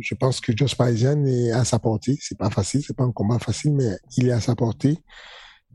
je 0.00 0.14
pense 0.14 0.40
que 0.40 0.56
Josh 0.56 0.76
Parisian 0.76 1.24
est 1.24 1.50
à 1.50 1.64
sa 1.64 1.78
portée. 1.78 2.16
C'est 2.20 2.38
pas 2.38 2.50
facile, 2.50 2.82
c'est 2.82 2.96
pas 2.96 3.04
un 3.04 3.12
combat 3.12 3.38
facile, 3.38 3.74
mais 3.74 3.96
il 4.16 4.28
est 4.28 4.32
à 4.32 4.40
sa 4.40 4.54
portée. 4.54 4.98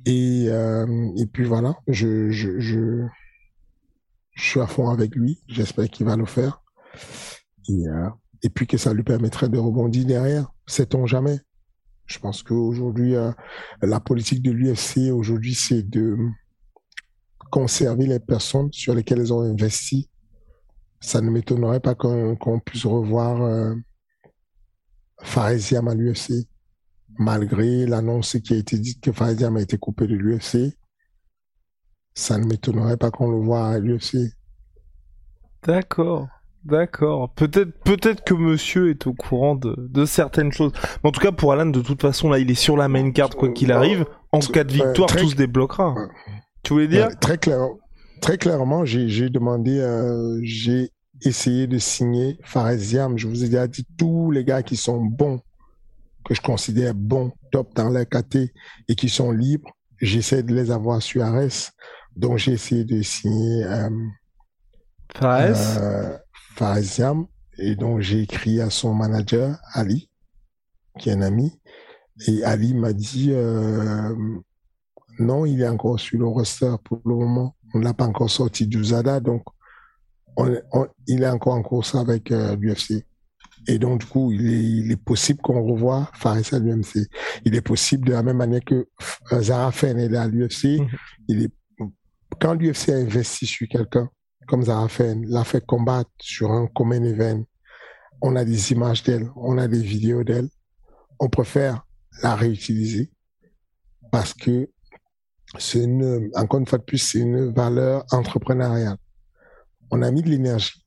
Et, 0.05 0.45
euh, 0.47 1.11
et 1.17 1.25
puis 1.25 1.43
voilà, 1.43 1.75
je, 1.87 2.29
je, 2.29 2.59
je, 2.59 3.05
je, 4.33 4.41
suis 4.41 4.59
à 4.59 4.67
fond 4.67 4.89
avec 4.89 5.15
lui. 5.15 5.41
J'espère 5.47 5.89
qu'il 5.89 6.05
va 6.05 6.15
le 6.15 6.25
faire. 6.25 6.61
Et, 7.67 7.87
euh, 7.87 8.09
et 8.43 8.49
puis 8.49 8.67
que 8.67 8.77
ça 8.77 8.93
lui 8.93 9.03
permettrait 9.03 9.49
de 9.49 9.57
rebondir 9.57 10.05
derrière. 10.05 10.51
Sait-on 10.67 11.05
jamais 11.05 11.39
Je 12.05 12.19
pense 12.19 12.43
qu'aujourd'hui, 12.43 13.15
euh, 13.15 13.31
la 13.81 13.99
politique 13.99 14.41
de 14.41 14.51
l'UFC, 14.51 15.11
aujourd'hui, 15.11 15.53
c'est 15.53 15.83
de 15.83 16.17
conserver 17.51 18.05
les 18.05 18.19
personnes 18.19 18.71
sur 18.71 18.93
lesquelles 18.93 19.19
ils 19.19 19.33
ont 19.33 19.41
investi. 19.41 20.09
Ça 21.01 21.21
ne 21.21 21.29
m'étonnerait 21.29 21.79
pas 21.79 21.95
qu'on 21.95 22.59
puisse 22.63 22.85
revoir 22.85 23.41
euh, 23.41 23.73
à 25.35 25.53
l'UFC, 25.95 26.47
malgré 27.17 27.85
l'annonce 27.85 28.37
qui 28.43 28.53
a 28.53 28.57
été 28.57 28.77
dite 28.77 29.01
que 29.01 29.11
Faresiam 29.11 29.55
a 29.57 29.61
été 29.61 29.77
coupé 29.77 30.07
de 30.07 30.15
l'UFC. 30.15 30.75
Ça 32.13 32.37
ne 32.37 32.45
m'étonnerait 32.45 32.97
pas 32.97 33.11
qu'on 33.11 33.29
le 33.31 33.37
voit 33.37 33.67
à 33.67 33.79
l'UFC. 33.79 34.33
D'accord. 35.63 36.27
D'accord. 36.65 37.29
Peut-être, 37.33 37.71
peut-être 37.83 38.23
que 38.23 38.33
monsieur 38.33 38.89
est 38.89 39.07
au 39.07 39.13
courant 39.13 39.55
de, 39.55 40.05
certaines 40.05 40.51
choses. 40.51 40.73
Mais 41.03 41.09
en 41.09 41.11
tout 41.11 41.21
cas, 41.21 41.31
pour 41.31 41.53
Alan, 41.53 41.65
de 41.65 41.81
toute 41.81 42.01
façon, 42.01 42.29
là, 42.29 42.39
il 42.39 42.51
est 42.51 42.55
sur 42.55 42.75
la 42.75 42.89
main 42.89 43.11
card, 43.11 43.29
quoi 43.29 43.49
qu'il 43.49 43.71
arrive. 43.71 44.05
En 44.31 44.39
cas 44.39 44.63
de 44.63 44.73
victoire, 44.73 45.09
tout 45.09 45.29
se 45.29 45.35
débloquera. 45.35 45.95
Tu 46.63 46.73
voulais 46.73 46.87
dire? 46.87 47.17
très 47.19 47.37
clair, 47.37 47.59
très 48.21 48.37
clairement, 48.37 48.85
j'ai 48.85 49.29
demandé, 49.29 49.79
euh, 49.79 50.39
j'ai 50.43 50.91
essayé 51.23 51.67
de 51.67 51.77
signer 51.77 52.37
Faresiam. 52.43 53.17
Je 53.17 53.27
vous 53.27 53.43
ai 53.43 53.47
déjà 53.47 53.67
dit, 53.67 53.85
tous 53.97 54.31
les 54.31 54.43
gars 54.43 54.63
qui 54.63 54.75
sont 54.75 55.03
bons, 55.03 55.41
que 56.25 56.33
je 56.33 56.41
considère 56.41 56.93
bons, 56.93 57.31
top 57.51 57.73
dans 57.75 57.89
leur 57.89 58.05
KT 58.07 58.51
et 58.87 58.95
qui 58.95 59.09
sont 59.09 59.31
libres, 59.31 59.71
j'essaie 59.99 60.43
de 60.43 60.53
les 60.53 60.71
avoir 60.71 61.01
sur 61.01 61.23
Ares. 61.23 61.71
Donc, 62.15 62.37
j'ai 62.37 62.53
essayé 62.53 62.83
de 62.83 63.01
signer, 63.01 63.63
euh, 63.65 63.89
Fares? 65.15 65.77
Euh, 65.79 66.17
Faresiam. 66.55 67.25
Et 67.57 67.75
donc, 67.75 68.01
j'ai 68.01 68.21
écrit 68.21 68.61
à 68.61 68.69
son 68.69 68.93
manager, 68.93 69.57
Ali, 69.73 70.09
qui 70.97 71.09
est 71.09 71.13
un 71.13 71.21
ami. 71.21 71.59
Et 72.27 72.43
Ali 72.43 72.73
m'a 72.73 72.93
dit, 72.93 73.29
euh, 73.31 74.13
non, 75.19 75.45
il 75.45 75.61
est 75.61 75.67
encore 75.67 75.99
sur 75.99 76.19
le 76.19 76.27
roster 76.27 76.73
pour 76.83 77.01
le 77.05 77.15
moment. 77.15 77.55
On 77.73 77.79
ne 77.79 77.83
l'a 77.83 77.93
pas 77.93 78.05
encore 78.05 78.29
sorti 78.29 78.67
du 78.67 78.83
Zada, 78.83 79.19
donc 79.19 79.43
il 81.07 81.23
est 81.23 81.29
encore 81.29 81.53
en 81.53 81.61
course 81.61 81.95
avec 81.95 82.31
euh, 82.31 82.55
l'UFC. 82.55 83.05
Et 83.67 83.77
donc, 83.77 84.01
du 84.01 84.05
coup, 84.05 84.31
il 84.31 84.91
est, 84.91 84.95
possible 84.95 85.41
qu'on 85.41 85.61
revoie 85.61 86.09
Fares 86.13 86.53
à 86.53 86.59
l'UMC. 86.59 87.07
Il 87.45 87.55
est 87.55 87.61
possible 87.61 88.07
de 88.07 88.13
la 88.13 88.23
même 88.23 88.37
manière 88.37 88.63
que 88.63 88.87
euh, 89.33 89.41
Zara 89.41 89.71
Fen 89.71 89.99
est 89.99 90.15
à 90.15 90.27
l'UFC. 90.27 90.79
Mhm. 90.79 90.87
Il 91.27 91.43
est, 91.43 91.51
quand 92.39 92.53
l'UFC 92.53 92.89
a 92.89 92.95
investi 92.95 93.45
sur 93.45 93.67
quelqu'un, 93.67 94.09
comme 94.47 94.63
Zarafen, 94.63 95.25
l'a 95.27 95.43
fait 95.43 95.63
combattre 95.65 96.09
sur 96.19 96.51
un 96.51 96.67
common 96.67 97.03
event. 97.03 97.43
On 98.21 98.35
a 98.35 98.43
des 98.43 98.71
images 98.71 99.03
d'elle, 99.03 99.29
on 99.35 99.57
a 99.57 99.67
des 99.67 99.81
vidéos 99.81 100.23
d'elle. 100.23 100.49
On 101.19 101.29
préfère 101.29 101.85
la 102.23 102.35
réutiliser 102.35 103.11
parce 104.11 104.33
que 104.33 104.69
c'est 105.57 105.83
une, 105.83 106.29
encore 106.35 106.59
une 106.59 106.67
fois 106.67 106.77
de 106.77 106.83
plus, 106.83 106.97
c'est 106.97 107.19
une 107.19 107.53
valeur 107.53 108.05
entrepreneuriale. 108.11 108.97
On 109.91 110.01
a 110.01 110.11
mis 110.11 110.21
de 110.21 110.29
l'énergie. 110.29 110.85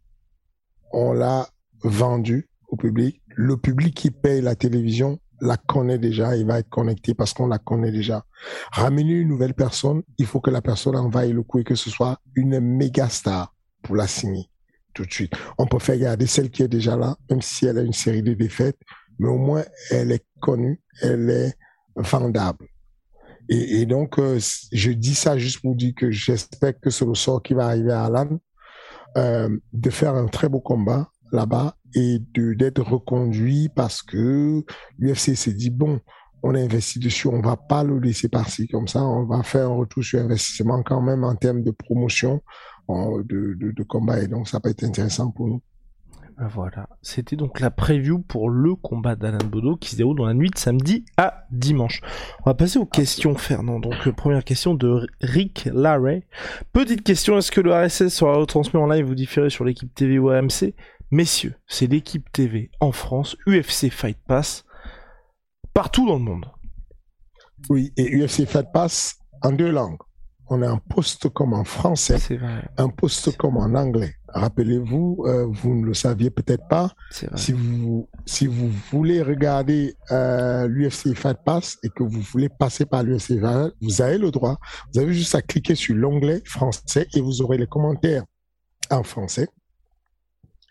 On 0.92 1.12
l'a 1.12 1.48
vendu 1.82 2.48
au 2.68 2.76
public. 2.76 3.20
Le 3.28 3.56
public 3.56 3.94
qui 3.96 4.10
paye 4.10 4.40
la 4.40 4.54
télévision 4.54 5.18
la 5.40 5.56
connaît 5.56 5.98
déjà, 5.98 6.36
il 6.36 6.46
va 6.46 6.60
être 6.60 6.68
connecté 6.68 7.14
parce 7.14 7.32
qu'on 7.32 7.48
la 7.48 7.58
connaît 7.58 7.90
déjà. 7.90 8.24
Ramener 8.70 9.14
une 9.14 9.28
nouvelle 9.28 9.54
personne, 9.54 10.02
il 10.18 10.26
faut 10.26 10.40
que 10.40 10.50
la 10.50 10.62
personne 10.62 10.96
envahisse 10.96 11.34
le 11.34 11.42
coup 11.42 11.58
et 11.58 11.64
que 11.64 11.74
ce 11.74 11.90
soit 11.90 12.20
une 12.36 12.60
méga 12.60 13.08
star 13.08 13.52
pour 13.82 13.96
la 13.96 14.06
signer 14.06 14.48
tout 14.94 15.04
de 15.04 15.12
suite. 15.12 15.32
On 15.58 15.66
peut 15.66 15.78
faire 15.78 15.98
garder 15.98 16.26
celle 16.26 16.50
qui 16.50 16.62
est 16.62 16.68
déjà 16.68 16.96
là, 16.96 17.16
même 17.30 17.42
si 17.42 17.66
elle 17.66 17.78
a 17.78 17.82
une 17.82 17.92
série 17.92 18.22
de 18.22 18.34
défaites, 18.34 18.78
mais 19.18 19.28
au 19.28 19.38
moins 19.38 19.64
elle 19.90 20.12
est 20.12 20.24
connue, 20.40 20.80
elle 21.00 21.30
est 21.30 21.54
vendable. 21.96 22.66
Et, 23.48 23.86
donc, 23.86 24.18
euh, 24.18 24.38
je 24.72 24.92
dis 24.92 25.14
ça 25.14 25.36
juste 25.36 25.60
pour 25.60 25.74
dire 25.74 25.92
que 25.96 26.10
j'espère 26.10 26.78
que 26.78 26.90
c'est 26.90 27.04
le 27.04 27.14
sort 27.14 27.42
qui 27.42 27.54
va 27.54 27.66
arriver 27.66 27.92
à 27.92 28.04
Alan, 28.04 28.38
euh, 29.16 29.56
de 29.72 29.90
faire 29.90 30.14
un 30.14 30.26
très 30.26 30.48
beau 30.48 30.60
combat 30.60 31.10
là-bas 31.32 31.76
et 31.94 32.18
d'être 32.34 32.82
reconduit 32.82 33.68
parce 33.74 34.02
que 34.02 34.64
l'UFC 34.98 35.34
s'est 35.34 35.52
dit 35.52 35.70
bon, 35.70 36.00
on 36.42 36.54
a 36.54 36.60
investi 36.60 36.98
dessus, 36.98 37.28
on 37.28 37.40
va 37.40 37.56
pas 37.56 37.84
le 37.84 37.98
laisser 37.98 38.28
passer 38.28 38.66
comme 38.68 38.88
ça, 38.88 39.02
on 39.02 39.24
va 39.24 39.42
faire 39.42 39.70
un 39.70 39.74
retour 39.74 40.02
sur 40.02 40.20
investissement 40.20 40.82
quand 40.82 41.02
même 41.02 41.24
en 41.24 41.34
termes 41.34 41.62
de 41.62 41.70
promotion 41.70 42.40
de, 42.88 43.56
de 43.58 43.82
combat 43.82 44.20
et 44.20 44.28
donc 44.28 44.48
ça 44.48 44.60
peut 44.60 44.70
être 44.70 44.84
intéressant 44.84 45.30
pour 45.30 45.48
nous. 45.48 45.62
Ben 46.38 46.48
voilà, 46.48 46.88
c'était 47.02 47.36
donc 47.36 47.60
la 47.60 47.70
preview 47.70 48.18
pour 48.18 48.48
le 48.48 48.74
combat 48.74 49.16
d'Alain 49.16 49.44
Bodo 49.44 49.76
qui 49.76 49.90
se 49.90 49.96
déroule 49.96 50.16
dans 50.16 50.24
la 50.24 50.34
nuit 50.34 50.50
de 50.50 50.58
samedi 50.58 51.04
à 51.16 51.44
dimanche. 51.50 52.00
On 52.40 52.50
va 52.50 52.54
passer 52.54 52.78
aux 52.78 52.86
questions, 52.86 53.34
Fernand. 53.34 53.80
Donc, 53.80 54.06
euh, 54.06 54.12
première 54.12 54.44
question 54.44 54.74
de 54.74 55.06
Rick 55.20 55.68
Larray. 55.72 56.24
Petite 56.72 57.02
question, 57.02 57.36
est-ce 57.38 57.50
que 57.50 57.60
le 57.60 57.72
RSS 57.72 58.08
sera 58.08 58.36
retransmis 58.36 58.80
en 58.80 58.86
live 58.86 59.08
ou 59.10 59.14
différé 59.14 59.50
sur 59.50 59.64
l'équipe 59.64 59.94
TV 59.94 60.18
ou 60.18 60.30
AMC 60.30 60.74
Messieurs, 61.10 61.54
c'est 61.66 61.86
l'équipe 61.86 62.32
TV 62.32 62.70
en 62.80 62.90
France, 62.90 63.36
UFC 63.46 63.90
Fight 63.90 64.16
Pass, 64.26 64.64
partout 65.74 66.06
dans 66.06 66.16
le 66.16 66.24
monde. 66.24 66.46
Oui, 67.68 67.92
et 67.98 68.16
UFC 68.16 68.46
Fight 68.46 68.72
Pass 68.72 69.18
en 69.42 69.52
deux 69.52 69.70
langues. 69.70 69.98
On 70.48 70.60
a 70.60 70.68
un 70.68 70.78
poste 70.78 71.28
comme 71.30 71.54
en 71.54 71.64
français, 71.64 72.18
un 72.76 72.88
poste 72.88 73.36
comme 73.36 73.56
en 73.56 73.74
anglais. 73.74 74.16
Rappelez-vous, 74.28 75.24
euh, 75.26 75.46
vous 75.46 75.74
ne 75.74 75.86
le 75.86 75.94
saviez 75.94 76.30
peut-être 76.30 76.66
pas. 76.68 76.90
Si 77.36 77.52
vous, 77.52 78.08
si 78.26 78.46
vous 78.46 78.70
voulez 78.90 79.22
regarder 79.22 79.94
euh, 80.10 80.66
l'UFC 80.68 81.14
Fight 81.14 81.38
Pass 81.44 81.78
et 81.82 81.88
que 81.90 82.02
vous 82.02 82.20
voulez 82.20 82.48
passer 82.48 82.86
par 82.86 83.02
l'UFC 83.02 83.34
vous 83.80 84.02
avez 84.02 84.18
le 84.18 84.30
droit. 84.30 84.58
Vous 84.92 85.00
avez 85.00 85.12
juste 85.12 85.34
à 85.34 85.42
cliquer 85.42 85.74
sur 85.74 85.94
l'onglet 85.94 86.42
français 86.44 87.06
et 87.14 87.20
vous 87.20 87.42
aurez 87.42 87.58
les 87.58 87.66
commentaires 87.66 88.24
en 88.90 89.02
français. 89.02 89.48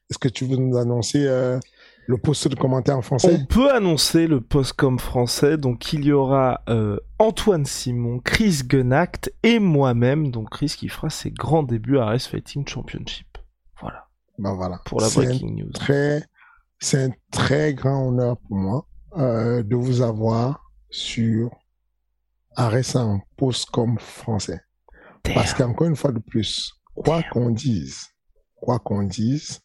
Est-ce 0.09 0.19
que 0.19 0.28
tu 0.28 0.45
veux 0.45 0.57
nous 0.57 0.78
annoncer 0.78 1.26
euh, 1.26 1.57
le 2.08 2.18
poste 2.18 2.47
de 2.47 2.56
commentaire 2.56 2.97
en 2.97 3.02
français 3.02 3.38
On 3.39 3.45
peut 3.45 3.72
annoncer 3.72 4.28
le 4.28 4.41
post 4.41 4.74
comme 4.74 4.99
français. 4.99 5.58
Donc 5.58 5.93
il 5.93 6.06
y 6.06 6.12
aura 6.12 6.62
euh, 6.70 6.97
Antoine 7.20 7.66
Simon, 7.66 8.20
Chris 8.20 8.62
Gunacht 8.66 9.34
et 9.43 9.60
moi-même. 9.60 10.32
Donc 10.32 10.49
Chris 10.49 10.74
qui 10.78 10.89
fera 10.89 11.10
ses 11.10 11.32
grands 11.32 11.64
débuts 11.64 11.97
à 11.97 12.06
Race 12.06 12.28
Fighting 12.28 12.68
Championship. 12.68 13.38
Voilà. 13.80 14.08
Ben 14.38 14.54
voilà. 14.54 14.80
Pour 14.86 15.02
la 15.02 15.10
breaking 15.10 15.56
news. 15.56 15.72
Très, 15.72 16.24
c'est 16.80 17.04
un 17.04 17.12
très 17.32 17.74
grand 17.74 18.10
honneur 18.10 18.38
pour 18.47 18.58
moi 18.58 18.86
euh, 19.18 19.64
de 19.64 19.76
vous 19.76 20.02
avoir 20.02 20.72
sur 20.89 21.52
un 22.58 23.22
post 23.38 23.70
comme 23.72 23.97
français. 23.99 24.62
Parce 25.24 25.54
qu'encore 25.54 25.88
une 25.88 25.95
fois 25.95 26.12
de 26.12 26.20
plus, 26.20 26.74
quoi 26.95 27.22
qu'on 27.32 27.49
dise, 27.52 28.08
quoi 28.56 28.80
qu'on 28.80 29.04
dise, 29.04 29.62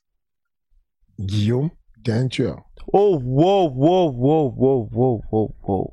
Guillaume, 1.19 1.71
un 2.13 2.29
tueur. 2.29 2.63
Oh, 2.93 3.21
wow, 3.23 3.69
wow, 3.69 4.11
wow, 4.11 4.55
wow, 4.57 4.89
wow, 4.93 5.23
wow, 5.31 5.55
wow. 5.67 5.93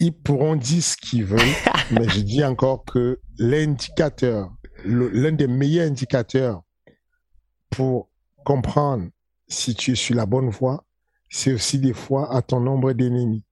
Ils 0.00 0.12
pourront 0.12 0.56
dire 0.56 0.82
ce 0.82 0.96
qu'ils 0.96 1.24
veulent, 1.24 1.40
mais 1.90 2.08
je 2.08 2.20
dis 2.20 2.44
encore 2.44 2.84
que 2.84 3.20
l'indicateur, 3.38 4.52
l'un 4.84 5.32
des 5.32 5.46
meilleurs 5.46 5.88
indicateurs 5.88 6.62
pour 7.70 8.08
comprendre 8.44 9.08
si 9.48 9.74
tu 9.74 9.92
es 9.92 9.94
sur 9.94 10.14
la 10.14 10.26
bonne 10.26 10.50
voie, 10.50 10.84
c'est 11.28 11.52
aussi 11.52 11.78
des 11.78 11.92
fois 11.92 12.34
à 12.34 12.42
ton 12.42 12.60
nombre 12.60 12.92
d'ennemis. 12.92 13.44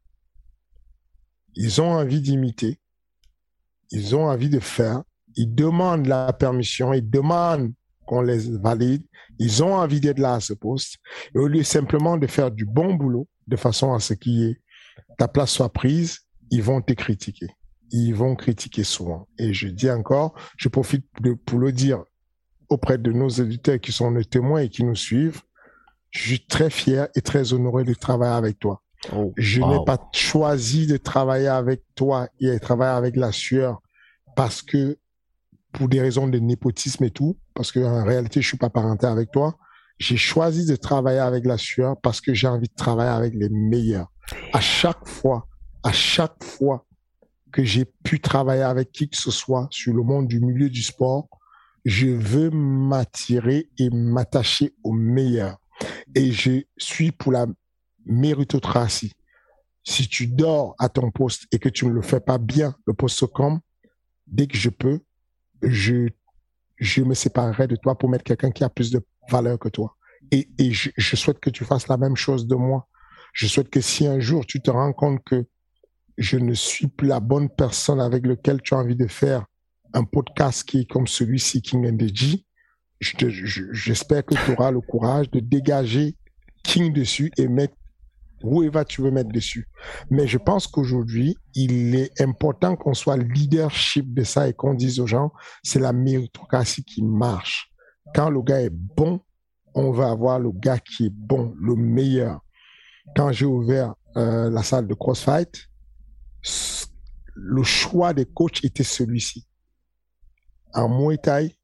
Ils 1.55 1.81
ont 1.81 1.93
envie 1.93 2.21
d'imiter, 2.21 2.81
ils 3.91 4.15
ont 4.17 4.27
envie 4.27 4.49
de 4.49 4.61
faire, 4.61 5.03
ils 5.37 5.53
demandent 5.55 6.07
la 6.07 6.33
permission, 6.33 6.93
ils 6.93 7.09
demandent 7.09 7.73
qu'on 8.07 8.23
les 8.23 8.51
valide. 8.59 9.05
Ils 9.39 9.63
ont 9.63 9.75
envie 9.75 10.01
d'être 10.01 10.19
là 10.19 10.35
à 10.35 10.41
ce 10.41 10.53
poste. 10.53 10.99
Et 11.35 11.39
au 11.39 11.49
lieu 11.49 11.63
simplement 11.63 12.17
de 12.17 12.27
faire 12.27 12.51
du 12.51 12.65
bon 12.65 12.95
boulot, 12.95 13.29
de 13.47 13.57
façon 13.57 13.93
à 13.93 14.01
ce 14.01 14.15
que 14.15 14.55
ta 15.19 15.29
place 15.29 15.51
soit 15.51 15.73
prise, 15.73 16.21
ils 16.51 16.63
vont 16.63 16.81
te 16.81 16.93
critiquer. 16.93 17.49
Ils 17.91 18.15
vont 18.15 18.37
critiquer 18.37 18.85
souvent. 18.85 19.29
Et 19.39 19.53
je 19.53 19.69
dis 19.69 19.91
encore, 19.91 20.35
je 20.57 20.69
profite 20.69 21.07
de, 21.21 21.35
pour 21.35 21.59
le 21.59 21.73
dire 21.73 22.03
auprès 22.69 22.99
de 22.99 23.13
nos 23.13 23.29
éditeurs 23.29 23.81
qui 23.81 23.93
sont 23.93 24.11
nos 24.11 24.25
témoins 24.25 24.61
et 24.61 24.69
qui 24.69 24.85
nous 24.85 24.97
suivent. 24.97 25.43
Je 26.11 26.21
suis 26.21 26.47
très 26.47 26.71
fier 26.71 27.09
et 27.15 27.23
très 27.23 27.53
honoré 27.53 27.85
de 27.85 27.95
travailler 27.95 28.35
avec 28.35 28.59
toi. 28.59 28.83
Oh, 29.15 29.33
je 29.37 29.61
n'ai 29.61 29.85
pas 29.85 29.99
choisi 30.13 30.87
de 30.87 30.97
travailler 30.97 31.49
avec 31.49 31.83
toi 31.95 32.29
et 32.39 32.53
de 32.53 32.59
travailler 32.59 32.97
avec 32.97 33.17
la 33.17 33.33
sueur 33.33 33.81
parce 34.37 34.63
que 34.63 34.99
pour 35.73 35.89
des 35.89 36.01
raisons 36.01 36.29
de 36.29 36.39
népotisme 36.39 37.05
et 37.05 37.11
tout, 37.11 37.37
parce 37.55 37.73
qu'en 37.73 38.05
réalité, 38.05 38.41
je 38.41 38.49
suis 38.49 38.57
pas 38.57 38.71
parenté 38.71 39.07
avec 39.07 39.31
toi. 39.31 39.57
J'ai 39.99 40.17
choisi 40.17 40.67
de 40.67 40.77
travailler 40.77 41.21
avec 41.21 41.45
la 41.45 41.59
sueur 41.59 42.01
parce 42.01 42.21
que 42.21 42.35
j'ai 42.35 42.49
envie 42.49 42.69
de 42.69 42.75
travailler 42.75 43.11
avec 43.11 43.35
les 43.35 43.49
meilleurs. 43.49 44.11
À 44.53 44.61
chaque 44.61 45.07
fois, 45.07 45.47
à 45.83 45.93
chaque 45.93 46.43
fois 46.43 46.87
que 47.53 47.63
j'ai 47.63 47.85
pu 47.85 48.21
travailler 48.21 48.63
avec 48.63 48.91
qui 48.93 49.09
que 49.09 49.17
ce 49.17 49.31
soit 49.31 49.69
sur 49.71 49.95
le 49.95 50.03
monde 50.03 50.27
du 50.27 50.41
milieu 50.41 50.71
du 50.71 50.83
sport, 50.83 51.29
je 51.85 52.09
veux 52.09 52.51
m'attirer 52.51 53.69
et 53.79 53.91
m'attacher 53.91 54.75
aux 54.83 54.93
meilleurs. 54.93 55.59
Et 56.15 56.33
je 56.33 56.63
suis 56.79 57.13
pour 57.13 57.33
la 57.33 57.47
méritocratie. 58.07 59.13
Si 59.85 60.09
tu 60.09 60.29
dors 60.29 60.75
à 60.79 60.89
ton 60.89 61.11
poste 61.11 61.47
et 61.53 61.59
que 61.59 61.69
tu 61.69 61.87
ne 61.87 61.93
le 61.93 62.03
fais 62.03 62.21
pas 62.21 62.39
bien, 62.39 62.75
le 62.87 62.95
poste 62.95 63.27
com, 63.27 63.61
dès 64.27 64.47
que 64.47 64.57
je 64.57 64.71
peux, 64.71 65.01
je, 65.63 66.09
je 66.83 67.03
me 67.03 67.15
séparerai 67.15 67.69
de 67.69 67.77
toi 67.77 67.97
pour 67.97 68.09
mettre 68.09 68.25
quelqu'un 68.25 68.51
qui 68.51 68.65
a 68.65 68.69
plus 68.69 68.91
de 68.91 69.01
valeur 69.31 69.59
que 69.59 69.69
toi. 69.69 69.97
Et, 70.31 70.49
je, 70.73 71.17
souhaite 71.17 71.41
que 71.41 71.51
tu 71.51 71.65
fasses 71.65 71.89
la 71.89 71.97
même 71.97 72.17
chose 72.17 72.47
de 72.47 72.55
moi. 72.55 72.89
Je 73.35 73.47
souhaite 73.47 73.69
que 73.69 73.81
si 73.81 74.07
un 74.07 74.19
jour 74.19 74.47
tu 74.47 74.61
te 74.61 74.71
rends 74.71 74.93
compte 74.93 75.23
que 75.25 75.45
je 76.19 76.39
ne 76.39 76.55
suis 76.55 76.89
plus 76.89 77.09
la 77.09 77.21
bonne 77.21 77.49
personne 77.49 78.01
avec 78.01 78.27
laquelle 78.27 78.61
tu 78.63 78.75
as 78.75 78.79
envie 78.79 78.97
de 78.97 79.07
faire 79.07 79.45
un 79.95 80.05
podcast 80.05 80.65
qui 80.65 80.81
est 80.81 80.91
comme 80.91 81.07
celui-ci, 81.07 81.63
King 81.63 81.87
NDG, 81.87 82.45
j'espère 83.01 84.25
que 84.25 84.35
tu 84.35 84.53
auras 84.53 84.71
le 84.71 84.81
courage 84.81 85.31
de 85.31 85.41
dégager 85.41 86.17
King 86.63 86.93
dessus 86.93 87.31
et 87.37 87.47
mettre 87.49 87.75
whoever 88.43 88.85
tu 88.85 89.03
veux 89.03 89.11
mettre 89.11 89.31
dessus. 89.31 89.69
Mais 90.11 90.27
je 90.27 90.39
pense 90.39 90.67
qu'aujourd'hui, 90.67 91.37
il 91.55 91.95
est 91.95 92.21
important 92.21 92.77
qu'on 92.77 92.95
soit 92.95 93.17
leadership 93.17 94.13
de 94.15 94.25
ça 94.25 94.49
et 94.49 94.53
qu'on 94.53 94.75
dise 94.75 95.01
aux 95.01 95.07
gens, 95.07 95.33
c'est 95.63 95.81
la 95.81 95.93
méritocratie 95.93 96.85
qui 96.85 97.03
marche. 97.03 97.71
Quand 98.15 98.31
le 98.31 98.43
gars 98.43 98.61
est 98.61 98.71
bon, 98.71 99.21
on 99.75 99.91
va 99.91 100.11
avoir 100.11 100.39
le 100.39 100.51
gars 100.53 100.79
qui 100.79 101.07
est 101.07 101.13
bon, 101.13 101.55
le 101.61 101.75
meilleur. 101.75 102.41
Quand 103.17 103.33
j'ai 103.33 103.47
ouvert 103.47 103.95
euh, 104.17 104.51
la 104.51 104.63
salle 104.63 104.87
de 104.87 104.95
CrossFight, 104.95 105.69
le 107.35 107.63
choix 107.63 108.13
des 108.13 108.27
coachs 108.27 108.65
était 108.65 108.85
celui-ci. 108.85 109.47
En 110.75 110.89
Muay 110.89 111.19
Thai, 111.19 111.57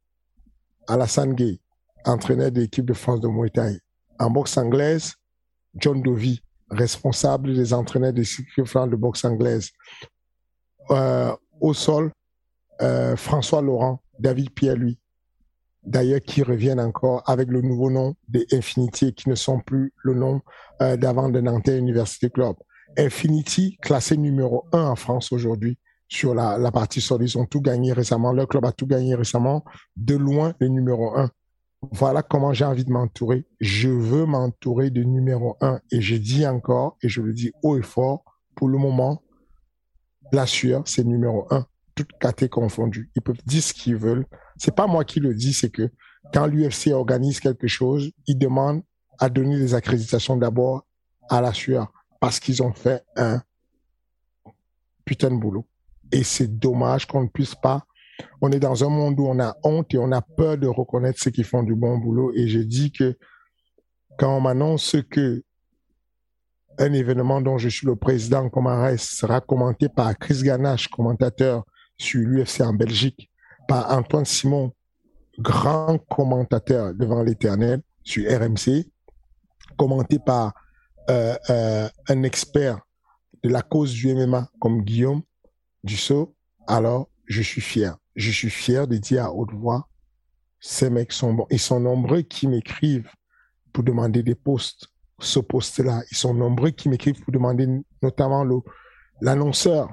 Alassane 0.86 1.34
Gay, 1.34 1.60
entraîneur 2.04 2.50
de 2.50 2.60
l'équipe 2.60 2.84
de 2.84 2.94
France 2.94 3.20
de 3.20 3.28
Muay 3.28 3.50
Thai. 3.50 3.78
En 4.18 4.30
boxe 4.30 4.56
anglaise, 4.56 5.14
John 5.74 6.02
Dovey, 6.02 6.38
responsable 6.70 7.54
des 7.54 7.72
entraîneurs 7.72 8.12
de 8.12 8.20
l'équipe 8.20 8.46
de 8.56 8.96
boxe 8.96 9.24
anglaise. 9.24 9.70
Euh, 10.90 11.34
au 11.60 11.74
sol, 11.74 12.12
euh, 12.80 13.16
François 13.16 13.60
Laurent, 13.60 14.00
David 14.18 14.50
Pierre-Louis, 14.50 14.98
d'ailleurs 15.82 16.20
qui 16.20 16.42
reviennent 16.42 16.80
encore 16.80 17.22
avec 17.26 17.48
le 17.48 17.62
nouveau 17.62 17.90
nom 17.90 18.14
des 18.28 18.46
Infinity 18.52 19.14
qui 19.14 19.28
ne 19.28 19.34
sont 19.34 19.60
plus 19.60 19.92
le 20.02 20.14
nom 20.14 20.40
euh, 20.82 20.96
d'avant 20.96 21.28
de 21.28 21.40
Nanterre 21.40 21.78
University 21.78 22.30
Club. 22.30 22.56
Infinity, 22.96 23.76
classé 23.82 24.16
numéro 24.16 24.64
un 24.72 24.84
en 24.84 24.96
France 24.96 25.32
aujourd'hui 25.32 25.78
sur 26.08 26.34
la, 26.34 26.56
la 26.58 26.72
partie 26.72 27.00
sol. 27.00 27.22
Ils 27.22 27.36
ont 27.38 27.44
tout 27.44 27.60
gagné 27.60 27.92
récemment. 27.92 28.32
Leur 28.32 28.48
club 28.48 28.64
a 28.64 28.72
tout 28.72 28.86
gagné 28.86 29.14
récemment. 29.14 29.64
De 29.96 30.16
loin, 30.16 30.54
le 30.58 30.68
numéro 30.68 31.16
un. 31.16 31.30
Voilà 31.92 32.22
comment 32.22 32.52
j'ai 32.52 32.64
envie 32.64 32.84
de 32.84 32.90
m'entourer. 32.90 33.46
Je 33.60 33.88
veux 33.88 34.26
m'entourer 34.26 34.90
de 34.90 35.02
numéro 35.02 35.56
un. 35.60 35.80
Et 35.92 36.00
je 36.00 36.16
dis 36.16 36.46
encore, 36.46 36.96
et 37.02 37.08
je 37.08 37.22
le 37.22 37.32
dis 37.32 37.52
haut 37.62 37.76
et 37.76 37.82
fort, 37.82 38.24
pour 38.56 38.68
le 38.68 38.78
moment, 38.78 39.22
la 40.32 40.46
sueur, 40.46 40.82
c'est 40.86 41.04
numéro 41.04 41.46
un. 41.50 41.66
Toutes 41.94 42.12
catégories 42.20 42.50
confondues. 42.50 43.10
Ils 43.14 43.22
peuvent 43.22 43.40
dire 43.46 43.62
ce 43.62 43.72
qu'ils 43.72 43.96
veulent. 43.96 44.26
C'est 44.56 44.74
pas 44.74 44.86
moi 44.86 45.04
qui 45.04 45.20
le 45.20 45.34
dis, 45.34 45.52
c'est 45.52 45.70
que 45.70 45.90
quand 46.32 46.46
l'UFC 46.46 46.88
organise 46.88 47.40
quelque 47.40 47.68
chose, 47.68 48.10
ils 48.26 48.38
demandent 48.38 48.82
à 49.18 49.28
donner 49.28 49.58
des 49.58 49.74
accréditations 49.74 50.36
d'abord 50.36 50.86
à 51.28 51.40
la 51.40 51.52
sueur 51.52 51.92
parce 52.20 52.40
qu'ils 52.40 52.62
ont 52.62 52.72
fait 52.72 53.04
un 53.16 53.42
putain 55.04 55.30
de 55.30 55.36
boulot. 55.36 55.66
Et 56.12 56.22
c'est 56.22 56.58
dommage 56.58 57.06
qu'on 57.06 57.22
ne 57.22 57.28
puisse 57.28 57.54
pas. 57.54 57.84
On 58.40 58.50
est 58.52 58.60
dans 58.60 58.84
un 58.84 58.88
monde 58.88 59.18
où 59.20 59.26
on 59.26 59.40
a 59.40 59.56
honte 59.64 59.94
et 59.94 59.98
on 59.98 60.12
a 60.12 60.20
peur 60.20 60.58
de 60.58 60.66
reconnaître 60.66 61.20
ceux 61.20 61.30
qui 61.30 61.44
font 61.44 61.62
du 61.62 61.74
bon 61.74 61.98
boulot. 61.98 62.32
Et 62.34 62.48
je 62.48 62.60
dis 62.60 62.92
que 62.92 63.16
quand 64.18 64.36
on 64.36 64.40
m'annonce 64.40 64.96
que 65.10 65.42
un 66.78 66.92
événement 66.92 67.40
dont 67.40 67.58
je 67.58 67.68
suis 67.68 67.86
le 67.86 67.96
président 67.96 68.48
comme 68.48 68.68
sera 68.98 69.40
commenté 69.40 69.88
par 69.88 70.16
Chris 70.16 70.42
Ganache, 70.42 70.88
commentateur 70.88 71.64
sur 71.96 72.20
l'UFC 72.20 72.60
en 72.60 72.72
Belgique, 72.72 73.30
par 73.66 73.90
Antoine 73.90 74.24
Simon, 74.24 74.72
grand 75.38 75.98
commentateur 76.08 76.94
devant 76.94 77.22
l'éternel 77.22 77.82
sur 78.04 78.24
RMC, 78.30 78.86
commenté 79.76 80.18
par 80.18 80.52
euh, 81.10 81.36
euh, 81.50 81.88
un 82.08 82.22
expert 82.22 82.80
de 83.42 83.48
la 83.48 83.62
cause 83.62 83.92
du 83.92 84.14
MMA 84.14 84.48
comme 84.60 84.82
Guillaume 84.82 85.22
Dussault, 85.84 86.34
alors 86.66 87.08
je 87.26 87.42
suis 87.42 87.60
fier. 87.60 87.96
Je 88.18 88.32
suis 88.32 88.50
fier 88.50 88.88
de 88.88 88.96
dire 88.96 89.26
à 89.26 89.32
haute 89.32 89.52
voix, 89.52 89.88
ces 90.58 90.90
mecs 90.90 91.12
sont 91.12 91.34
bons. 91.34 91.46
Ils 91.52 91.60
sont 91.60 91.78
nombreux 91.78 92.22
qui 92.22 92.48
m'écrivent 92.48 93.08
pour 93.72 93.84
demander 93.84 94.24
des 94.24 94.34
postes, 94.34 94.88
ce 95.20 95.38
poste-là. 95.38 96.02
Ils 96.10 96.16
sont 96.16 96.34
nombreux 96.34 96.70
qui 96.70 96.88
m'écrivent 96.88 97.22
pour 97.22 97.32
demander 97.32 97.68
notamment 98.02 98.44
l'annonceur. 99.20 99.88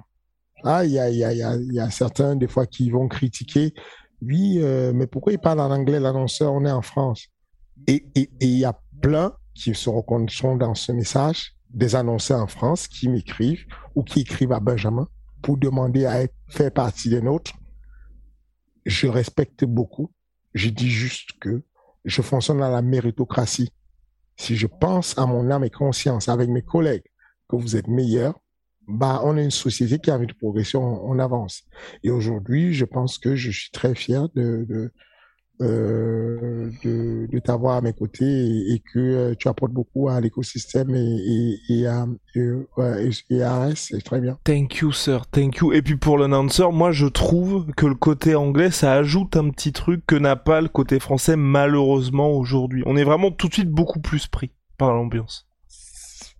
Ah, 0.63 0.83
il 0.83 0.93
y 0.93 0.99
a, 0.99 1.11
y, 1.11 1.23
a, 1.23 1.55
y 1.55 1.79
a 1.79 1.89
certains 1.91 2.35
des 2.35 2.47
fois 2.47 2.65
qui 2.65 2.89
vont 2.89 3.07
critiquer. 3.07 3.75
Oui, 4.23 4.57
euh, 4.57 4.91
mais 4.91 5.05
pourquoi 5.05 5.33
il 5.33 5.37
parle 5.37 5.59
en 5.59 5.69
anglais, 5.69 5.99
l'annonceur? 5.99 6.51
On 6.51 6.65
est 6.65 6.71
en 6.71 6.81
France. 6.81 7.27
Et 7.85 8.07
il 8.15 8.57
y 8.57 8.65
a 8.65 8.75
plein 9.03 9.33
qui 9.53 9.75
se 9.75 9.87
reconnaîtront 9.87 10.55
dans 10.55 10.73
ce 10.73 10.91
message, 10.91 11.53
des 11.69 11.95
annonceurs 11.95 12.41
en 12.41 12.47
France 12.47 12.87
qui 12.87 13.07
m'écrivent 13.07 13.67
ou 13.93 14.01
qui 14.01 14.21
écrivent 14.21 14.53
à 14.53 14.59
Benjamin 14.59 15.07
pour 15.43 15.59
demander 15.59 16.07
à 16.07 16.23
être, 16.23 16.33
faire 16.49 16.71
partie 16.71 17.11
des 17.11 17.21
nôtres. 17.21 17.53
Je 18.85 19.07
respecte 19.07 19.65
beaucoup. 19.65 20.11
Je 20.53 20.69
dis 20.69 20.89
juste 20.89 21.31
que 21.39 21.63
je 22.05 22.21
fonctionne 22.21 22.59
dans 22.59 22.69
la 22.69 22.81
méritocratie. 22.81 23.71
Si 24.37 24.55
je 24.55 24.67
pense 24.67 25.17
à 25.17 25.25
mon 25.25 25.49
âme 25.49 25.63
et 25.63 25.69
conscience 25.69 26.29
avec 26.29 26.49
mes 26.49 26.61
collègues 26.61 27.05
que 27.49 27.55
vous 27.55 27.75
êtes 27.75 27.87
meilleurs, 27.87 28.39
bah, 28.87 29.21
on 29.23 29.37
est 29.37 29.43
une 29.43 29.51
société 29.51 29.99
qui 29.99 30.11
a 30.11 30.17
de 30.17 30.33
progression, 30.33 30.81
on, 30.81 31.17
avance. 31.17 31.63
Et 32.03 32.11
aujourd'hui, 32.11 32.73
je 32.73 32.85
pense 32.85 33.17
que 33.17 33.35
je 33.35 33.49
suis 33.49 33.71
très 33.71 33.95
fier 33.95 34.29
de, 34.35 34.65
de, 34.69 34.91
euh, 35.61 36.69
de, 36.83 37.27
de 37.31 37.39
t'avoir 37.39 37.77
à 37.77 37.81
mes 37.81 37.93
côtés 37.93 38.73
et, 38.73 38.79
que 38.79 38.99
euh, 38.99 39.35
tu 39.39 39.47
apportes 39.47 39.71
beaucoup 39.71 40.09
à 40.09 40.19
l'écosystème 40.19 40.93
et, 40.93 40.99
et, 40.99 41.59
et, 41.69 41.87
à, 41.87 42.05
et, 42.35 43.41
à 43.41 43.69
c'est 43.73 44.03
très 44.03 44.19
bien. 44.19 44.37
Thank 44.43 44.77
you, 44.77 44.91
sir. 44.91 45.25
Thank 45.27 45.57
you. 45.57 45.71
Et 45.71 45.81
puis 45.81 45.95
pour 45.95 46.17
l'announcer, 46.17 46.69
moi 46.73 46.91
je 46.91 47.05
trouve 47.05 47.67
que 47.77 47.85
le 47.85 47.95
côté 47.95 48.35
anglais, 48.35 48.69
ça 48.69 48.93
ajoute 48.93 49.37
un 49.37 49.49
petit 49.49 49.71
truc 49.71 50.05
que 50.05 50.15
n'a 50.15 50.35
pas 50.35 50.59
le 50.59 50.67
côté 50.67 50.99
français 50.99 51.37
malheureusement 51.37 52.31
aujourd'hui. 52.31 52.83
On 52.85 52.97
est 52.97 53.05
vraiment 53.05 53.31
tout 53.31 53.47
de 53.47 53.53
suite 53.53 53.71
beaucoup 53.71 54.01
plus 54.01 54.27
pris 54.27 54.51
par 54.77 54.93
l'ambiance. 54.93 55.47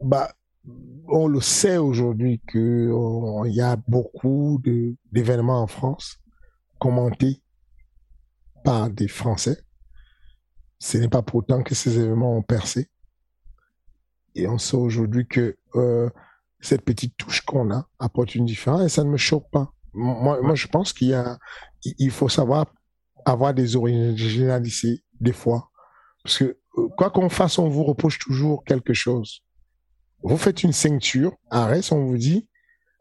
Bah, 0.02 0.34
on 1.08 1.28
le 1.28 1.40
sait 1.40 1.78
aujourd'hui 1.78 2.42
que 2.48 2.92
il 3.46 3.54
y 3.54 3.62
a 3.62 3.78
beaucoup 3.88 4.62
d'événements 5.14 5.62
en 5.62 5.68
France 5.68 6.20
commentés 6.80 7.42
par 8.66 8.90
des 8.90 9.08
Français. 9.08 9.64
Ce 10.80 10.98
n'est 10.98 11.08
pas 11.08 11.22
pour 11.22 11.38
autant 11.38 11.64
que 11.64 11.76
ces 11.76 11.98
événements 11.98 12.36
ont 12.36 12.42
percé. 12.42 12.90
Et 14.34 14.48
on 14.48 14.58
sait 14.58 14.76
aujourd'hui 14.76 15.26
que 15.26 15.56
euh, 15.76 16.10
cette 16.60 16.82
petite 16.82 17.16
touche 17.16 17.42
qu'on 17.42 17.72
a 17.72 17.88
apporte 18.00 18.36
une 18.36 18.46
différence 18.46 18.82
et 18.82 18.90
ça 18.90 19.04
ne 19.04 19.10
me 19.10 19.18
choque 19.18 19.50
pas. 19.52 19.72
Moi, 19.94 20.42
moi 20.42 20.56
je 20.56 20.68
pense 20.68 20.92
qu'il 20.92 21.10
y 21.10 21.14
a, 21.14 21.38
il 21.84 22.12
faut 22.12 22.28
savoir 22.28 22.66
avoir 23.24 23.54
des 23.54 23.76
originalités 23.78 25.04
des 25.22 25.32
fois. 25.32 25.70
Parce 26.24 26.40
que 26.40 26.58
euh, 26.78 26.88
quoi 26.98 27.12
qu'on 27.12 27.30
fasse, 27.30 27.60
on 27.60 27.70
vous 27.70 27.84
reproche 27.84 28.20
toujours 28.20 28.66
quelque 28.66 28.94
chose. 28.94 29.42
Vous 30.24 30.38
faites 30.38 30.64
une 30.64 30.74
ceinture, 30.74 31.34
à 31.52 31.72
on 31.92 32.06
vous 32.06 32.18
dit, 32.18 32.50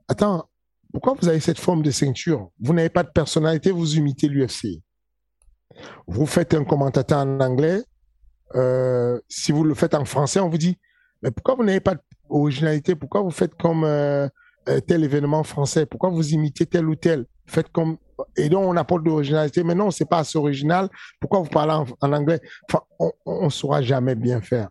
attends, 0.09 0.49
pourquoi 0.93 1.15
vous 1.15 1.29
avez 1.29 1.41
cette 1.41 1.59
forme 1.59 1.83
de 1.83 1.91
ceinture? 1.91 2.51
Vous 2.61 2.75
n'avez 2.75 2.91
pas 2.91 3.03
de 3.03 3.11
personnalité, 3.11 3.71
vous 3.71 3.97
imitez 3.97 4.29
l'UFC. 4.29 4.83
Vous 6.07 6.27
faites 6.27 6.55
un 6.55 6.65
commentateur 6.65 7.21
en 7.21 7.41
anglais. 7.41 7.83
Euh, 8.55 9.19
si 9.29 9.53
vous 9.53 9.65
le 9.65 9.75
faites 9.75 9.95
en 9.95 10.05
français, 10.05 10.41
on 10.41 10.49
vous 10.49 10.59
dit, 10.59 10.79
mais 11.23 11.31
pourquoi 11.31 11.55
vous 11.55 11.65
n'avez 11.65 11.81
pas 11.81 11.97
d'originalité? 12.31 12.95
Pourquoi 12.95 13.23
vous 13.23 13.31
faites 13.31 13.55
comme 13.55 13.85
euh, 13.85 14.29
euh, 14.69 14.81
tel 14.81 15.05
événement 15.05 15.43
français? 15.43 15.87
Pourquoi 15.87 16.11
vous 16.11 16.33
imitez 16.33 16.67
tel 16.67 16.87
ou 16.87 16.95
tel? 16.95 17.27
Faites 17.47 17.69
comme 17.71 17.99
et 18.37 18.49
donc 18.49 18.65
on 18.65 18.77
apporte 18.77 19.03
de 19.03 19.09
l'originalité. 19.09 19.65
Mais 19.65 19.75
non, 19.75 19.91
c'est 19.91 20.05
pas 20.05 20.19
assez 20.19 20.39
original. 20.39 20.89
Pourquoi 21.21 21.41
vous 21.41 21.49
parlez 21.49 21.73
en, 22.01 22.13
anglais? 22.13 22.41
On, 22.99 23.45
ne 23.45 23.51
saura 23.51 23.83
jamais 23.83 24.15
bien 24.15 24.41
faire. 24.41 24.69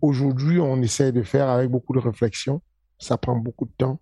Aujourd'hui, 0.00 0.60
on 0.60 0.80
essaie 0.82 1.12
de 1.12 1.22
faire 1.22 1.48
avec 1.48 1.70
beaucoup 1.70 1.94
de 1.94 1.98
réflexion. 1.98 2.60
Ça 2.98 3.16
prend 3.16 3.36
beaucoup 3.36 3.66
de 3.66 3.72
temps. 3.76 4.00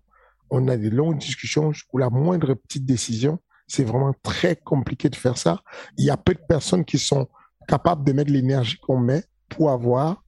On 0.49 0.67
a 0.67 0.77
des 0.77 0.89
longues 0.89 1.17
discussions 1.17 1.71
où 1.93 1.97
la 1.97 2.09
moindre 2.09 2.53
petite 2.53 2.85
décision 2.85 3.39
c'est 3.71 3.85
vraiment 3.85 4.13
très 4.21 4.57
compliqué 4.57 5.09
de 5.09 5.15
faire 5.15 5.37
ça. 5.37 5.61
Il 5.97 6.03
y 6.03 6.09
a 6.09 6.17
peu 6.17 6.33
de 6.33 6.41
personnes 6.45 6.83
qui 6.83 6.99
sont 6.99 7.29
capables 7.69 8.03
de 8.03 8.11
mettre 8.11 8.29
l'énergie 8.29 8.77
qu'on 8.77 8.99
met 8.99 9.23
pour 9.47 9.71
avoir 9.71 10.25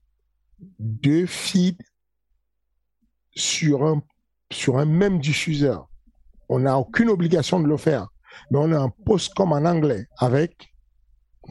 deux 0.78 1.26
feeds 1.26 1.84
sur 3.36 3.84
un, 3.84 4.02
sur 4.50 4.78
un 4.78 4.86
même 4.86 5.20
diffuseur. 5.20 5.90
On 6.48 6.60
n'a 6.60 6.78
aucune 6.78 7.10
obligation 7.10 7.60
de 7.60 7.68
le 7.68 7.76
faire. 7.76 8.08
Mais 8.50 8.58
on 8.58 8.72
a 8.72 8.78
un 8.78 8.88
post 8.88 9.34
comme 9.34 9.52
en 9.52 9.66
anglais 9.66 10.06
avec, 10.16 10.74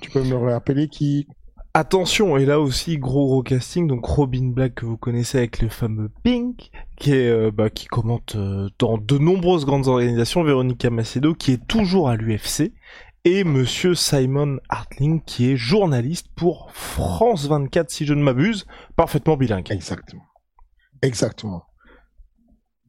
tu 0.02 0.10
peux 0.10 0.24
me 0.24 0.36
rappeler 0.36 0.88
qui 0.88 1.28
Attention, 1.76 2.38
et 2.38 2.46
là 2.46 2.60
aussi 2.60 3.00
gros 3.00 3.26
gros 3.26 3.42
casting, 3.42 3.88
donc 3.88 4.06
Robin 4.06 4.50
Black 4.50 4.76
que 4.76 4.86
vous 4.86 4.96
connaissez 4.96 5.40
avec 5.40 5.60
le 5.60 5.70
fameux 5.70 6.12
Pink, 6.24 6.70
qui 6.98 7.14
est 7.14 7.30
euh, 7.30 7.50
bah, 7.50 7.72
qui 7.72 7.88
commente 7.88 8.36
euh, 8.36 8.70
dans 8.78 9.00
de 9.00 9.18
nombreuses 9.18 9.66
grandes 9.66 9.88
organisations, 9.88 10.44
Véronica 10.44 10.92
Macedo 10.92 11.34
qui 11.34 11.54
est 11.54 11.68
toujours 11.68 12.10
à 12.10 12.16
l'UFC, 12.16 12.74
et 13.26 13.44
Monsieur 13.44 13.96
Simon 13.96 14.60
Hartling 14.70 15.24
qui 15.24 15.50
est 15.50 15.56
journaliste 15.56 16.28
pour 16.36 16.70
France 16.74 17.48
24 17.48 17.90
si 17.90 18.06
je 18.06 18.14
ne 18.14 18.22
m'abuse, 18.22 18.68
parfaitement 18.96 19.36
bilingue. 19.36 19.72
Exactement, 19.72 20.26
exactement. 21.02 21.64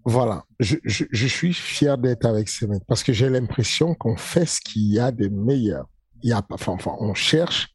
Voilà, 0.04 0.44
je, 0.60 0.76
je, 0.84 1.04
je 1.10 1.26
suis 1.26 1.54
fier 1.54 1.96
d'être 1.96 2.26
avec 2.26 2.50
ces 2.50 2.66
mecs 2.66 2.84
parce 2.86 3.02
que 3.02 3.14
j'ai 3.14 3.30
l'impression 3.30 3.94
qu'on 3.94 4.18
fait 4.18 4.44
ce 4.44 4.60
qu'il 4.60 4.92
y 4.92 4.98
a 4.98 5.10
de 5.10 5.28
meilleur. 5.28 5.86
Il 6.22 6.28
y 6.28 6.32
a, 6.34 6.42
enfin, 6.50 6.72
enfin, 6.72 6.94
on 7.00 7.14
cherche 7.14 7.73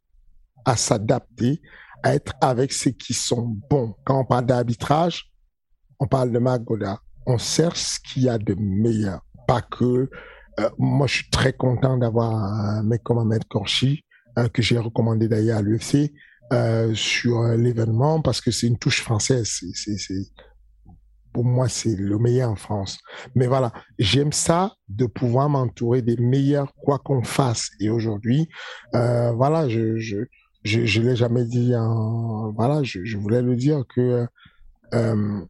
à 0.66 0.76
s'adapter, 0.76 1.62
à 2.04 2.16
être 2.16 2.34
avec 2.42 2.72
ceux 2.72 2.92
qui 2.92 3.14
sont 3.14 3.58
bons. 3.70 3.96
Quand 4.06 4.20
on 4.20 4.26
parle 4.26 4.46
d'arbitrage, 4.46 5.32
on 6.00 6.08
parle 6.08 6.32
de 6.32 6.40
Magoda. 6.40 7.00
On 7.26 7.38
cherche 7.38 7.80
ce 7.80 8.00
qu'il 8.00 8.24
y 8.24 8.30
a 8.30 8.38
de 8.38 8.56
meilleur. 8.58 9.22
Pas 9.48 9.62
que 9.62 10.10
euh, 10.60 10.70
moi, 10.78 11.08
je 11.08 11.16
suis 11.16 11.30
très 11.30 11.54
content 11.54 11.98
d'avoir 11.98 12.34
un 12.34 12.84
mec 12.84 13.04
comme 13.04 13.18
Ahmed 13.18 13.46
Korchi, 13.46 14.04
euh, 14.38 14.50
que 14.50 14.62
j'ai 14.62 14.78
recommandé 14.78 15.28
d'ailleurs 15.28 15.60
à 15.60 15.62
l'UFC, 15.62 16.12
euh, 16.52 16.94
sur 16.96 17.44
l'événement, 17.44 18.22
parce 18.22 18.42
que 18.42 18.52
c'est 18.52 18.68
une 18.68 18.78
touche 18.78 19.02
française. 19.02 19.60
Pour 21.32 21.46
moi, 21.46 21.70
c'est 21.70 21.96
le 21.96 22.18
meilleur 22.18 22.50
en 22.50 22.56
France. 22.56 22.98
Mais 23.36 23.48
voilà, 23.48 23.72
j'aime 24.00 24.34
ça 24.34 24.74
de 24.90 25.06
pouvoir 25.06 25.48
m'entourer 25.48 26.02
des 26.02 26.18
meilleurs, 26.18 26.74
quoi 26.74 26.98
qu'on 26.98 27.24
fasse. 27.24 27.70
Et 27.80 27.90
aujourd'hui, 27.90 28.50
voilà, 28.94 29.70
je, 29.70 30.26
je, 30.64 30.86
je 30.86 31.02
l'ai 31.02 31.16
jamais 31.16 31.46
dit 31.46 31.76
en, 31.76 32.52
voilà, 32.52 32.84
je, 32.84 33.04
je 33.04 33.18
voulais 33.18 33.42
le 33.42 33.56
dire 33.56 33.84
que, 33.88 34.28
euh, 34.94 35.42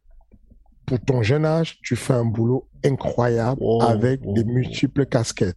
pour 0.86 1.00
ton 1.00 1.22
jeune 1.22 1.44
âge, 1.44 1.78
tu 1.82 1.96
fais 1.96 2.14
un 2.14 2.24
boulot 2.24 2.68
incroyable 2.84 3.60
Oh, 3.62 3.80
avec 3.82 4.20
oh, 4.24 4.32
des 4.34 4.44
multiples 4.44 5.06
casquettes. 5.06 5.56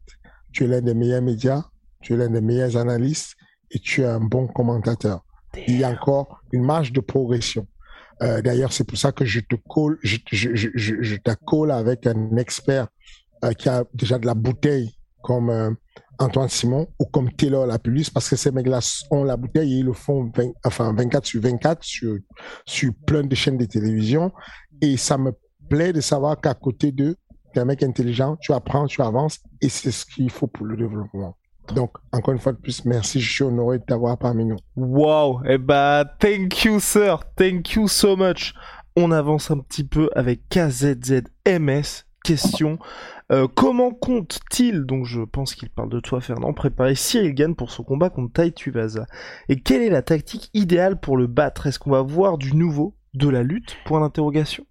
Tu 0.51 0.66
es 0.66 0.68
l'un 0.68 0.82
des 0.82 0.93
meilleurs 0.93 1.22
médias, 1.22 1.64
tu 2.01 2.14
es 2.14 2.18
l'un 2.18 2.30
des 2.30 2.41
meilleurs 2.41 2.78
analystes 2.78 3.36
et 3.72 3.80
tu 3.80 4.01
es 4.01 4.06
un 4.06 4.20
bon 4.20 4.47
commentateur. 4.47 5.26
Il 5.68 5.80
y 5.80 5.84
a 5.84 5.89
encore 5.89 6.41
une 6.51 6.64
marge 6.64 6.91
de 6.91 6.99
progression. 6.99 7.68
Euh, 8.22 8.41
D'ailleurs, 8.41 8.74
c'est 8.74 8.84
pour 8.84 8.97
ça 8.97 9.12
que 9.12 9.26
je 9.26 9.39
te 9.39 9.56
colle, 9.68 9.97
je, 10.04 10.18
je, 10.32 10.54
je, 10.54 10.70
je, 10.76 10.95
je 11.01 11.72
avec 11.72 12.06
un 12.06 12.38
expert 12.38 12.88
euh, 13.43 13.54
qui 13.54 13.70
a 13.70 13.86
déjà 13.93 14.20
de 14.20 14.26
la 14.26 14.36
bouteille 14.36 14.95
comme 15.24 15.76
Antoine 16.20 16.49
Simon 16.49 16.88
ou 16.99 17.05
comme 17.05 17.32
Taylor 17.32 17.66
Lapulus 17.66 18.09
parce 18.14 18.30
que 18.30 18.36
ces 18.36 18.51
mecs-là 18.51 18.80
ont 19.11 19.24
la 19.24 19.38
bouteille 19.38 19.74
et 19.74 19.78
ils 19.80 19.86
le 19.86 19.93
font 19.93 20.32
20, 20.36 20.51
enfin 20.66 20.93
24 20.93 21.26
sur 21.26 21.41
24 21.41 21.84
sur, 21.84 22.18
sur 22.66 22.91
plein 23.05 23.24
de 23.24 23.36
chaînes 23.36 23.57
de 23.57 23.66
télévision. 23.66 24.32
Et 24.82 24.97
ça 24.97 25.18
me 25.18 25.34
plaît 25.70 25.93
de 25.93 26.01
savoir 26.01 26.39
qu'à 26.39 26.53
côté 26.53 26.91
d'eux, 26.91 27.16
t'es 27.53 27.59
un 27.59 27.66
mec 27.66 27.84
intelligent, 27.84 28.38
tu 28.41 28.53
apprends, 28.53 28.86
tu 28.86 29.01
avances 29.01 29.39
et 29.61 29.70
c'est 29.70 29.91
ce 29.91 30.05
qu'il 30.05 30.30
faut 30.30 30.47
pour 30.47 30.66
le 30.66 30.76
développement. 30.76 31.36
Donc, 31.74 31.91
encore 32.11 32.34
une 32.34 32.39
fois 32.39 32.51
de 32.51 32.57
plus, 32.57 32.84
merci, 32.84 33.22
je 33.22 33.32
suis 33.32 33.43
honoré 33.43 33.80
de 33.80 33.84
t'avoir 33.84 34.18
parmi 34.18 34.45
nous. 34.45 34.57
Wow, 34.76 35.41
eh 35.45 35.57
bah, 35.57 36.03
thank 36.20 36.66
you 36.66 36.80
sir, 36.80 37.24
thank 37.36 37.74
you 37.74 37.88
so 37.88 38.18
much. 38.18 38.53
On 38.95 39.11
avance 39.11 39.49
un 39.49 39.59
petit 39.59 39.86
peu 39.86 40.09
avec 40.14 40.41
KZZMS. 40.49 42.03
Question, 42.24 42.80
euh, 43.34 43.49
comment 43.53 43.91
compte-t-il, 43.91 44.86
donc 44.86 45.05
je 45.05 45.21
pense 45.21 45.55
qu'il 45.55 45.69
parle 45.69 45.89
de 45.89 45.99
toi 45.99 46.21
Fernand, 46.21 46.53
préparer 46.53 46.95
Cyril 46.95 47.34
Gann 47.34 47.53
pour 47.53 47.69
son 47.69 47.84
combat 47.84 48.09
contre 48.09 48.32
Tai 48.32 48.53
Tuivasa 48.53 49.05
Et 49.49 49.59
quelle 49.59 49.82
est 49.82 49.89
la 49.89 50.01
tactique 50.01 50.49
idéale 50.53 51.01
pour 51.01 51.17
le 51.17 51.28
battre? 51.28 51.67
Est-ce 51.67 51.80
qu'on 51.80 51.91
va 51.91 52.01
voir 52.01 52.38
du 52.38 52.55
nouveau, 52.55 52.95
de 53.13 53.28
la 53.28 53.43
lutte? 53.43 53.76
Point 53.86 53.99
d'interrogation. 53.99 54.65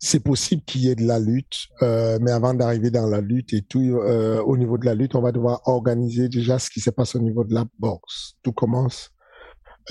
c'est 0.00 0.18
possible 0.18 0.62
qu'il 0.64 0.80
y 0.80 0.88
ait 0.88 0.96
de 0.96 1.06
la 1.06 1.20
lutte, 1.20 1.68
euh, 1.82 2.18
mais 2.20 2.32
avant 2.32 2.52
d'arriver 2.52 2.90
dans 2.90 3.06
la 3.06 3.20
lutte 3.20 3.52
et 3.54 3.62
tout, 3.62 3.78
euh, 3.80 4.42
au 4.42 4.56
niveau 4.56 4.78
de 4.78 4.86
la 4.86 4.94
lutte, 4.94 5.14
on 5.14 5.22
va 5.22 5.30
devoir 5.30 5.60
organiser 5.66 6.28
déjà 6.28 6.58
ce 6.58 6.68
qui 6.68 6.80
se 6.80 6.90
passe 6.90 7.14
au 7.14 7.20
niveau 7.20 7.44
de 7.44 7.54
la 7.54 7.64
boxe. 7.78 8.34
Tout 8.42 8.52
commence 8.52 9.12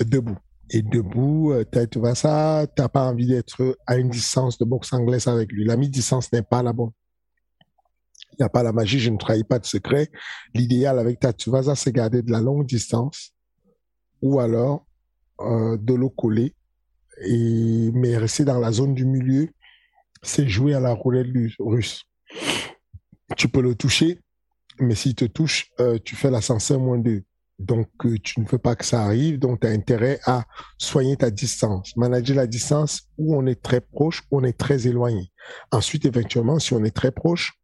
debout. 0.04 0.36
Et 0.70 0.82
debout, 0.82 1.54
tu 1.90 1.98
vois 1.98 2.14
ça, 2.14 2.66
t'as 2.74 2.88
pas 2.88 3.04
envie 3.04 3.26
d'être 3.26 3.78
à 3.86 3.96
une 3.96 4.10
distance 4.10 4.58
de 4.58 4.64
boxe 4.64 4.92
anglaise 4.92 5.28
avec 5.28 5.52
lui. 5.52 5.64
La 5.64 5.76
mi-distance 5.76 6.32
n'est 6.32 6.42
pas 6.42 6.62
la 6.62 6.72
bonne. 6.72 6.90
Il 8.32 8.36
n'y 8.40 8.46
a 8.46 8.48
pas 8.48 8.62
la 8.62 8.72
magie, 8.72 8.98
je 8.98 9.10
ne 9.10 9.16
trahis 9.16 9.44
pas 9.44 9.58
de 9.58 9.66
secret. 9.66 10.10
L'idéal 10.54 10.98
avec 10.98 11.20
Tatuvasa, 11.20 11.74
c'est 11.74 11.92
garder 11.92 12.22
de 12.22 12.30
la 12.30 12.40
longue 12.40 12.66
distance 12.66 13.32
ou 14.20 14.40
alors 14.40 14.84
euh, 15.40 15.76
de 15.76 15.94
l'eau 15.94 16.10
collée, 16.10 16.54
et, 17.22 17.90
mais 17.92 18.16
rester 18.16 18.44
dans 18.44 18.58
la 18.58 18.72
zone 18.72 18.94
du 18.94 19.06
milieu 19.06 19.48
c'est 20.26 20.48
jouer 20.48 20.74
à 20.74 20.80
la 20.80 20.92
roulette 20.92 21.28
russe. 21.58 22.04
Tu 23.36 23.48
peux 23.48 23.62
le 23.62 23.74
toucher, 23.74 24.20
mais 24.78 24.94
s'il 24.94 25.14
te 25.14 25.24
touche, 25.24 25.70
euh, 25.80 25.98
tu 26.04 26.16
fais 26.16 26.30
l'ascenseur 26.30 26.80
moins 26.80 26.98
2. 26.98 27.22
Donc, 27.58 27.88
euh, 28.04 28.18
tu 28.22 28.40
ne 28.40 28.46
veux 28.46 28.58
pas 28.58 28.76
que 28.76 28.84
ça 28.84 29.02
arrive, 29.02 29.38
donc 29.38 29.60
tu 29.60 29.66
as 29.66 29.70
intérêt 29.70 30.20
à 30.26 30.44
soigner 30.78 31.16
ta 31.16 31.30
distance, 31.30 31.96
manager 31.96 32.36
la 32.36 32.46
distance 32.46 33.08
où 33.16 33.34
on 33.34 33.46
est 33.46 33.62
très 33.62 33.80
proche, 33.80 34.22
où 34.30 34.38
on 34.38 34.44
est 34.44 34.58
très 34.58 34.86
éloigné. 34.86 35.32
Ensuite, 35.72 36.04
éventuellement, 36.04 36.58
si 36.58 36.74
on 36.74 36.84
est 36.84 36.94
très 36.94 37.12
proche, 37.12 37.54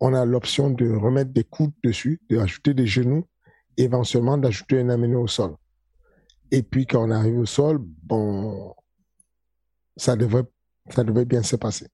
on 0.00 0.14
a 0.14 0.24
l'option 0.24 0.70
de 0.70 0.90
remettre 0.90 1.32
des 1.32 1.44
coudes 1.44 1.74
dessus, 1.84 2.22
de 2.30 2.38
rajouter 2.38 2.72
des 2.72 2.86
genoux, 2.86 3.24
éventuellement 3.76 4.38
d'ajouter 4.38 4.80
un 4.80 4.88
amené 4.88 5.16
au 5.16 5.26
sol. 5.26 5.56
Et 6.50 6.62
puis, 6.62 6.86
quand 6.86 7.06
on 7.06 7.10
arrive 7.10 7.38
au 7.38 7.46
sol, 7.46 7.78
bon, 7.80 8.74
ça 9.96 10.16
devrait, 10.16 10.44
ça 10.88 11.04
devrait 11.04 11.26
bien 11.26 11.42
se 11.42 11.56
passer. 11.56 11.88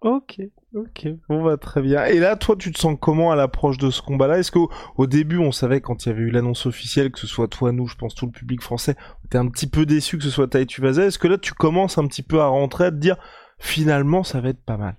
Ok, 0.00 0.40
ok, 0.74 1.08
bon 1.28 1.42
bah 1.44 1.56
très 1.56 1.82
bien. 1.82 2.04
Et 2.04 2.20
là, 2.20 2.36
toi, 2.36 2.54
tu 2.56 2.70
te 2.70 2.78
sens 2.78 2.96
comment 3.00 3.32
à 3.32 3.36
l'approche 3.36 3.78
de 3.78 3.90
ce 3.90 4.00
combat-là? 4.00 4.38
Est-ce 4.38 4.52
qu'au 4.52 4.70
au 4.96 5.08
début, 5.08 5.38
on 5.38 5.50
savait 5.50 5.80
quand 5.80 6.06
il 6.06 6.10
y 6.10 6.12
avait 6.12 6.22
eu 6.22 6.30
l'annonce 6.30 6.66
officielle, 6.66 7.10
que 7.10 7.18
ce 7.18 7.26
soit 7.26 7.48
toi, 7.48 7.72
nous, 7.72 7.88
je 7.88 7.96
pense 7.96 8.14
tout 8.14 8.26
le 8.26 8.30
public 8.30 8.62
français, 8.62 8.94
était 9.24 9.38
un 9.38 9.48
petit 9.48 9.66
peu 9.66 9.86
déçu 9.86 10.16
que 10.16 10.22
ce 10.22 10.30
soit 10.30 10.46
Tai 10.46 10.64
Tuivasa. 10.66 11.04
Est-ce 11.04 11.18
que 11.18 11.26
là, 11.26 11.36
tu 11.36 11.52
commences 11.52 11.98
un 11.98 12.06
petit 12.06 12.22
peu 12.22 12.40
à 12.40 12.46
rentrer, 12.46 12.84
à 12.84 12.90
te 12.92 12.96
dire, 12.96 13.16
finalement, 13.58 14.22
ça 14.22 14.40
va 14.40 14.50
être 14.50 14.62
pas 14.62 14.76
mal? 14.76 14.96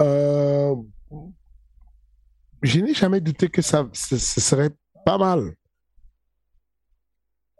Euh, 0.00 0.74
je 2.62 2.80
n'ai 2.80 2.94
jamais 2.94 3.20
douté 3.20 3.48
que 3.48 3.60
ça 3.60 3.88
ce, 3.92 4.16
serait 4.16 4.70
pas 5.04 5.18
mal. 5.18 5.54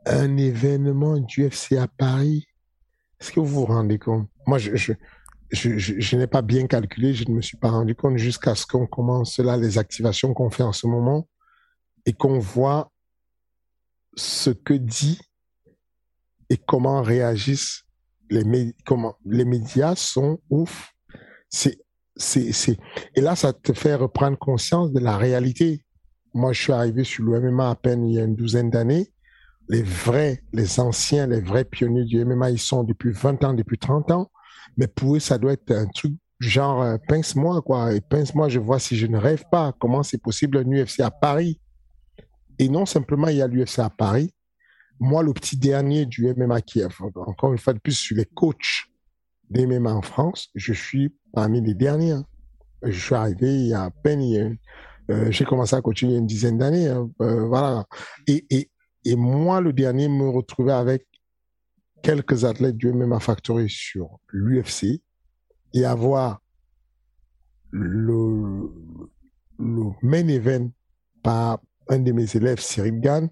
Un 0.07 0.37
événement 0.39 1.19
du 1.19 1.47
UFC 1.47 1.73
à 1.73 1.89
Paris. 1.89 2.47
Est-ce 3.21 3.33
que 3.33 3.41
vous 3.41 3.47
vous 3.47 3.67
rendez 3.67 3.99
compte? 3.99 4.29
Moi, 4.47 4.59
je, 4.59 4.75
je, 4.77 4.93
je, 5.51 5.79
je, 5.79 6.17
n'ai 6.17 6.27
pas 6.27 6.43
bien 6.43 6.67
calculé, 6.67 7.13
je 7.15 7.29
ne 7.29 7.35
me 7.35 7.43
suis 7.43 7.57
pas 7.57 7.71
rendu 7.71 7.95
compte 7.95 8.17
jusqu'à 8.17 8.55
ce 8.55 8.67
qu'on 8.67 8.87
commence 8.87 9.39
là, 9.39 9.57
les 9.57 9.79
activations 9.79 10.33
qu'on 10.33 10.51
fait 10.51 10.63
en 10.63 10.73
ce 10.73 10.87
moment 10.87 11.29
et 12.07 12.13
qu'on 12.13 12.39
voit 12.39 12.91
ce 14.17 14.51
que 14.51 14.75
dit 14.75 15.21
et 16.49 16.57
comment 16.57 17.03
réagissent 17.03 17.85
les, 18.31 18.45
mé- 18.45 18.75
comment, 18.87 19.17
les 19.25 19.45
médias 19.45 19.95
sont 19.97 20.41
ouf. 20.51 20.93
C'est, 21.49 21.79
et 23.15 23.21
là, 23.21 23.35
ça 23.35 23.53
te 23.53 23.73
fait 23.73 23.95
reprendre 23.95 24.39
conscience 24.39 24.93
de 24.93 25.01
la 25.01 25.17
réalité. 25.17 25.85
Moi, 26.35 26.53
je 26.53 26.63
suis 26.63 26.73
arrivé 26.73 27.03
sur 27.03 27.25
le 27.25 27.41
MMA 27.41 27.71
à 27.71 27.75
peine 27.75 28.07
il 28.07 28.15
y 28.15 28.21
a 28.21 28.25
une 28.25 28.37
douzaine 28.37 28.71
d'années. 28.71 29.13
Les 29.71 29.83
vrais, 29.83 30.43
les 30.53 30.81
anciens, 30.81 31.29
les 31.29 31.41
vrais 31.41 31.65
pionniers 31.65 32.05
du 32.05 32.25
MMA, 32.25 32.51
ils 32.51 32.59
sont 32.59 32.83
depuis 32.83 33.13
20 33.13 33.45
ans, 33.45 33.55
depuis 33.55 33.79
30 33.79 34.11
ans. 34.11 34.31
Mais 34.77 34.89
pour 34.89 35.15
eux, 35.15 35.21
ça 35.21 35.39
doit 35.39 35.53
être 35.53 35.71
un 35.71 35.87
truc 35.87 36.15
genre, 36.41 36.83
euh, 36.83 36.97
pince-moi, 37.07 37.63
quoi. 37.63 37.95
Et 37.95 38.01
pince-moi, 38.01 38.49
je 38.49 38.59
vois 38.59 38.81
si 38.81 38.97
je 38.97 39.07
ne 39.07 39.17
rêve 39.17 39.45
pas. 39.51 39.73
Comment 39.79 40.03
c'est 40.03 40.21
possible 40.21 40.59
un 40.59 40.65
UFC 40.65 41.01
à 41.01 41.11
Paris? 41.11 41.61
Et 42.59 42.69
non 42.69 42.85
simplement, 42.85 43.29
il 43.29 43.37
y 43.37 43.43
a 43.43 43.47
l'UFC 43.47 43.79
à 43.79 43.91
Paris. 43.91 44.35
Moi, 44.99 45.23
le 45.23 45.33
petit 45.33 45.57
dernier 45.57 46.05
du 46.05 46.27
MMA 46.35 46.61
qui 46.63 46.83
encore 46.85 47.53
une 47.53 47.59
fois 47.59 47.73
de 47.73 47.79
plus, 47.79 47.93
sur 47.95 48.17
les 48.17 48.27
coachs 48.27 48.87
des 49.51 49.67
MMA 49.67 49.95
en 49.95 50.03
France, 50.03 50.49
je 50.55 50.73
suis 50.73 51.15
parmi 51.33 51.61
les 51.61 51.75
derniers. 51.75 52.13
hein. 52.13 52.25
Je 52.83 52.99
suis 52.99 53.15
arrivé 53.15 53.55
il 53.55 53.67
y 53.69 53.75
a 53.75 53.85
à 53.85 53.91
peine, 53.91 54.57
euh, 55.11 55.31
j'ai 55.31 55.45
commencé 55.45 55.75
à 55.77 55.83
coacher 55.83 56.07
il 56.07 56.13
y 56.13 56.15
a 56.15 56.19
une 56.19 56.27
dizaine 56.27 56.59
d'années. 56.59 56.89
hein. 56.89 57.11
Euh, 57.21 57.47
voilà. 57.47 57.85
Et, 58.27 58.70
et 59.05 59.17
moi, 59.17 59.61
le 59.61 59.73
dernier, 59.73 60.09
me 60.09 60.29
retrouvais 60.29 60.73
avec 60.73 61.07
quelques 62.03 62.45
athlètes 62.45 62.77
du 62.77 62.93
MMA 62.93 63.21
Factory 63.21 63.69
sur 63.69 64.19
l'UFC 64.29 65.03
et 65.75 65.85
avoir 65.85 66.41
le, 67.71 68.71
main 69.59 70.27
event 70.29 70.71
par 71.23 71.61
un 71.89 71.99
de 71.99 72.13
mes 72.13 72.37
élèves, 72.37 72.61
Cyril 72.61 73.01
Gann, 73.01 73.29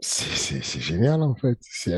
c'est 0.00 0.80
génial 0.80 1.22
en 1.22 1.34
fait. 1.34 1.58
C'est 1.62 1.92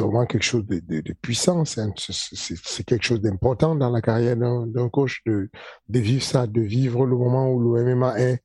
vraiment 0.00 0.26
quelque 0.26 0.42
chose 0.42 0.66
de, 0.66 1.12
puissant. 1.22 1.64
C'est 1.64 2.84
quelque 2.84 3.04
chose 3.04 3.20
d'important 3.20 3.76
dans 3.76 3.90
la 3.90 4.00
carrière 4.00 4.36
d'un 4.36 4.88
coach 4.88 5.22
de, 5.26 5.50
de 5.88 5.98
vivre 6.00 6.24
ça, 6.24 6.46
de 6.46 6.60
vivre 6.60 7.06
le 7.06 7.16
moment 7.16 7.50
où 7.50 7.74
le 7.74 7.94
MMA 7.94 8.20
est 8.20 8.42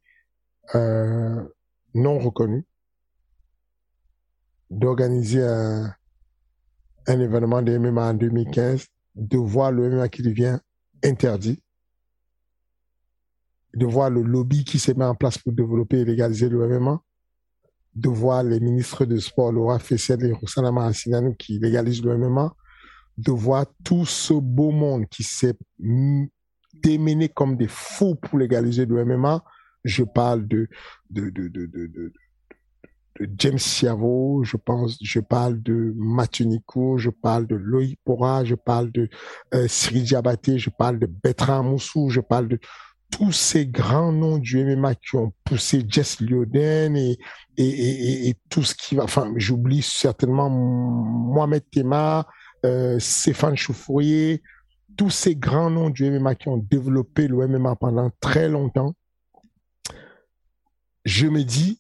euh, 0.76 1.44
non 1.96 2.20
reconnu 2.20 2.64
d'organiser 4.70 5.44
un, 5.44 5.92
un 7.08 7.20
événement 7.20 7.62
de 7.62 7.78
MMA 7.78 8.10
en 8.10 8.14
2015, 8.14 8.86
de 9.16 9.38
voir 9.38 9.72
le 9.72 9.90
MMA 9.90 10.10
qui 10.10 10.22
devient 10.22 10.60
interdit, 11.04 11.62
de 13.74 13.86
voir 13.86 14.10
le 14.10 14.22
lobby 14.22 14.64
qui 14.64 14.80
s'est 14.80 14.94
mis 14.94 15.04
en 15.04 15.16
place 15.16 15.38
pour 15.38 15.54
développer 15.54 16.00
et 16.00 16.06
légaliser 16.06 16.50
le 16.50 16.68
MMA, 16.68 17.02
de 17.96 18.10
voir 18.10 18.44
les 18.44 18.60
ministres 18.60 19.06
de 19.06 19.18
sport, 19.18 19.52
Laura 19.52 19.80
Fessel 19.80 20.24
et 20.26 20.34
Rossana 20.34 20.72
Maracineanu 20.72 21.36
qui 21.38 21.60
légalisent 21.60 22.04
le 22.04 22.18
MMA, 22.18 22.54
de 23.18 23.32
voir 23.32 23.66
tout 23.84 24.06
ce 24.06 24.34
beau 24.34 24.72
monde 24.72 25.06
qui 25.08 25.24
s'est 25.24 25.56
démené 26.74 27.30
comme 27.30 27.56
des 27.56 27.70
fous 27.70 28.16
pour 28.16 28.38
légaliser 28.38 28.86
le 28.86 29.06
MMA. 29.06 29.44
Je 29.86 30.04
parle 30.04 30.48
de, 30.48 30.68
de, 31.10 31.30
de, 31.30 31.48
de, 31.48 31.66
de, 31.66 32.14
James 33.38 33.58
Siavo, 33.58 34.44
je 34.44 34.58
pense, 34.58 34.98
je 35.02 35.22
parle 35.22 35.62
de 35.62 35.94
Mathieu 35.96 36.46
Nico, 36.46 36.98
je 36.98 37.10
parle 37.10 37.48
de 37.48 37.56
Loïc 37.56 37.98
Pora, 38.04 38.44
je 38.44 38.56
parle 38.56 38.92
de 38.92 39.08
euh, 39.54 39.68
Diabaté, 39.92 40.60
je 40.60 40.70
parle 40.70 41.00
de 41.00 41.06
Bertrand 41.06 41.64
Moussou, 41.64 42.10
je 42.10 42.20
parle 42.20 42.50
de 42.50 42.60
tous 43.12 43.32
ces 43.32 43.68
grands 43.68 44.12
noms 44.12 44.38
du 44.38 44.66
MMA 44.66 44.96
qui 44.96 45.16
ont 45.16 45.32
poussé 45.46 45.86
Jess 45.88 46.20
Lyoden 46.20 46.98
et, 46.98 47.18
et, 47.56 48.28
et, 48.28 48.36
tout 48.50 48.64
ce 48.64 48.76
qui 48.76 48.96
va, 48.96 49.04
enfin, 49.04 49.32
j'oublie 49.38 49.82
certainement 49.82 50.50
Mohamed 50.50 51.64
Tema, 51.72 52.28
euh, 52.66 53.00
Stéphane 53.00 53.56
Chouffourier, 53.56 54.42
tous 54.98 55.10
ces 55.10 55.36
grands 55.36 55.70
noms 55.70 55.90
du 55.90 56.10
MMA 56.10 56.36
qui 56.36 56.50
ont 56.50 56.58
développé 56.58 57.28
le 57.28 57.48
MMA 57.48 57.76
pendant 57.76 58.12
très 58.20 58.50
longtemps. 58.50 58.96
Je 61.06 61.28
me 61.28 61.44
dis, 61.44 61.80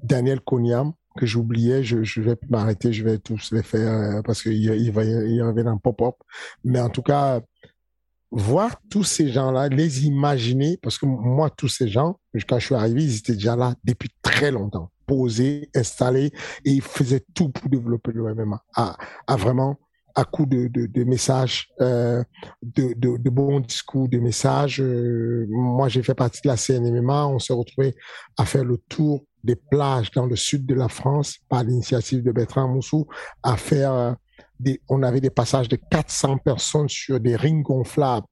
Daniel 0.00 0.40
Konyam, 0.40 0.92
que 1.16 1.26
j'oubliais, 1.26 1.82
je, 1.82 2.20
vais 2.20 2.36
m'arrêter, 2.48 2.92
je 2.92 3.02
vais 3.02 3.18
tous 3.18 3.50
les 3.52 3.62
faire 3.62 4.18
euh, 4.18 4.22
parce 4.22 4.42
qu'il 4.42 4.52
il 4.52 4.92
va 4.92 5.04
y 5.04 5.40
avoir 5.40 5.66
un 5.68 5.78
pop-up. 5.78 6.14
Mais 6.62 6.80
en 6.80 6.90
tout 6.90 7.02
cas, 7.02 7.40
voir 8.30 8.76
tous 8.90 9.04
ces 9.04 9.28
gens-là, 9.28 9.68
les 9.68 10.06
imaginer, 10.06 10.78
parce 10.82 10.98
que 10.98 11.06
moi, 11.06 11.50
tous 11.50 11.68
ces 11.68 11.88
gens, 11.88 12.20
quand 12.48 12.58
je 12.58 12.66
suis 12.66 12.74
arrivé, 12.74 13.02
ils 13.02 13.16
étaient 13.18 13.34
déjà 13.34 13.56
là 13.56 13.74
depuis 13.84 14.10
très 14.22 14.50
longtemps, 14.50 14.90
posés, 15.06 15.70
installés, 15.74 16.32
et 16.64 16.70
ils 16.70 16.82
faisaient 16.82 17.24
tout 17.34 17.48
pour 17.48 17.70
développer 17.70 18.12
le 18.12 18.34
MMA, 18.34 18.62
à, 18.74 18.96
à 19.26 19.36
vraiment 19.36 19.78
à 20.16 20.24
coup 20.24 20.46
de, 20.46 20.68
de, 20.68 20.86
de 20.86 21.04
messages, 21.04 21.68
euh, 21.82 22.24
de, 22.62 22.94
de, 22.96 23.18
de, 23.18 23.30
bons 23.30 23.60
discours, 23.60 24.08
de 24.08 24.18
messages. 24.18 24.80
Euh, 24.80 25.46
moi, 25.50 25.88
j'ai 25.88 26.02
fait 26.02 26.14
partie 26.14 26.40
de 26.42 26.48
la 26.48 26.56
CNMMA. 26.56 27.26
On 27.28 27.38
s'est 27.38 27.52
retrouvé 27.52 27.94
à 28.38 28.46
faire 28.46 28.64
le 28.64 28.78
tour 28.88 29.22
des 29.44 29.56
plages 29.56 30.10
dans 30.12 30.24
le 30.24 30.34
sud 30.34 30.64
de 30.64 30.74
la 30.74 30.88
France 30.88 31.36
par 31.50 31.62
l'initiative 31.64 32.22
de 32.22 32.32
Bertrand 32.32 32.66
Moussou, 32.66 33.06
à 33.42 33.58
faire 33.58 33.92
euh, 33.92 34.12
des, 34.58 34.80
on 34.88 35.02
avait 35.02 35.20
des 35.20 35.30
passages 35.30 35.68
de 35.68 35.76
400 35.76 36.38
personnes 36.38 36.88
sur 36.88 37.20
des 37.20 37.36
rings 37.36 37.62
gonflables 37.62 38.26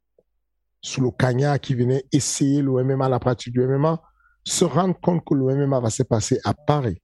sous 0.80 1.02
le 1.02 1.10
cagna 1.10 1.58
qui 1.58 1.74
venaient 1.74 2.04
essayer 2.12 2.62
le 2.62 2.82
MMA, 2.82 3.10
la 3.10 3.18
pratique 3.18 3.52
du 3.52 3.60
MMA, 3.60 4.00
se 4.42 4.64
rendre 4.64 4.98
compte 5.00 5.22
que 5.24 5.34
le 5.34 5.54
MMA 5.54 5.80
va 5.80 5.90
se 5.90 6.02
passer 6.02 6.40
à 6.44 6.54
Paris 6.54 7.00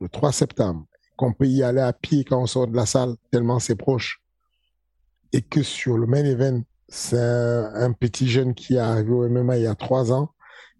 le 0.00 0.08
3 0.08 0.32
septembre 0.32 0.86
qu'on 1.20 1.34
peut 1.34 1.46
y 1.46 1.62
aller 1.62 1.82
à 1.82 1.92
pied 1.92 2.24
quand 2.24 2.40
on 2.40 2.46
sort 2.46 2.66
de 2.66 2.74
la 2.74 2.86
salle, 2.86 3.14
tellement 3.30 3.58
c'est 3.58 3.76
proche. 3.76 4.22
Et 5.34 5.42
que 5.42 5.62
sur 5.62 5.98
le 5.98 6.06
main 6.06 6.24
event, 6.24 6.62
c'est 6.88 7.20
un, 7.20 7.92
petit 7.92 8.26
jeune 8.26 8.54
qui 8.54 8.76
est 8.76 8.78
arrivé 8.78 9.12
au 9.12 9.28
MMA 9.28 9.58
il 9.58 9.64
y 9.64 9.66
a 9.66 9.74
trois 9.74 10.12
ans 10.12 10.30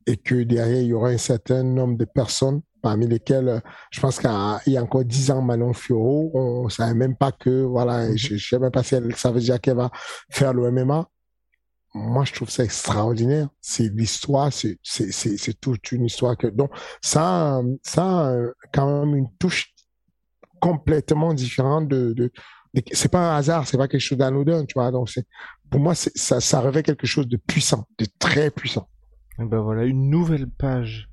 et 0.07 0.17
que 0.17 0.43
derrière, 0.43 0.81
il 0.81 0.87
y 0.87 0.93
aura 0.95 1.11
un 1.11 1.19
certain 1.19 1.63
nombre 1.63 1.99
de 1.99 2.07
personnes 2.07 2.63
parmi 2.81 3.07
lesquelles, 3.07 3.63
je 3.91 4.01
pense 4.01 4.19
qu'il 4.19 4.31
y 4.73 4.77
a 4.79 4.83
encore 4.83 5.05
dix 5.05 5.31
ans, 5.31 5.43
Manon 5.43 5.75
Fioro, 5.75 6.31
on 6.33 6.65
ne 6.65 6.71
savait 6.71 6.95
même 6.95 7.17
pas 7.17 7.33
que, 7.33 7.63
voilà, 7.63 8.09
mhm. 8.09 8.17
je 8.17 8.35
ne 8.35 8.39
sais 8.39 8.59
même 8.59 8.71
pas 8.71 8.83
si 8.83 8.95
elle 8.95 9.15
savait 9.17 9.41
déjà 9.41 9.59
qu'elle 9.59 9.77
va 9.77 9.91
faire 10.31 10.55
le 10.55 10.71
MMA. 10.71 11.07
Moi, 11.93 12.25
je 12.25 12.33
trouve 12.33 12.49
ça 12.49 12.65
extraordinaire. 12.65 13.49
C'est 13.61 13.93
l'histoire, 13.93 14.51
c'est, 14.51 14.79
c'est, 14.83 15.13
c'est, 15.13 15.61
toute 15.61 15.93
une 15.93 16.07
histoire 16.07 16.39
que, 16.39 16.47
donc, 16.47 16.71
ça, 17.03 17.61
ça, 17.83 18.35
quand 18.73 19.05
même 19.05 19.17
une 19.17 19.29
touche 19.39 19.75
complètement 20.61 21.35
différent 21.35 21.81
de, 21.81 22.31
c'est 22.93 23.11
pas 23.11 23.33
un 23.33 23.37
hasard, 23.37 23.67
c'est 23.67 23.77
pas 23.77 23.89
quelque 23.89 24.01
chose 24.01 24.19
d'anodin, 24.19 24.65
tu 24.65 24.75
vois. 24.75 24.91
Donc 24.91 25.09
pour 25.71 25.81
moi, 25.81 25.95
ça, 25.95 26.41
ça 26.41 26.61
revêt 26.61 26.83
quelque 26.83 27.07
chose 27.07 27.27
de 27.27 27.37
puissant, 27.37 27.87
de 27.99 28.07
très 28.19 28.51
puissant. 28.51 28.89
Et 29.39 29.45
ben 29.45 29.61
voilà, 29.61 29.85
une 29.85 30.11
nouvelle 30.11 30.47
page 30.47 31.09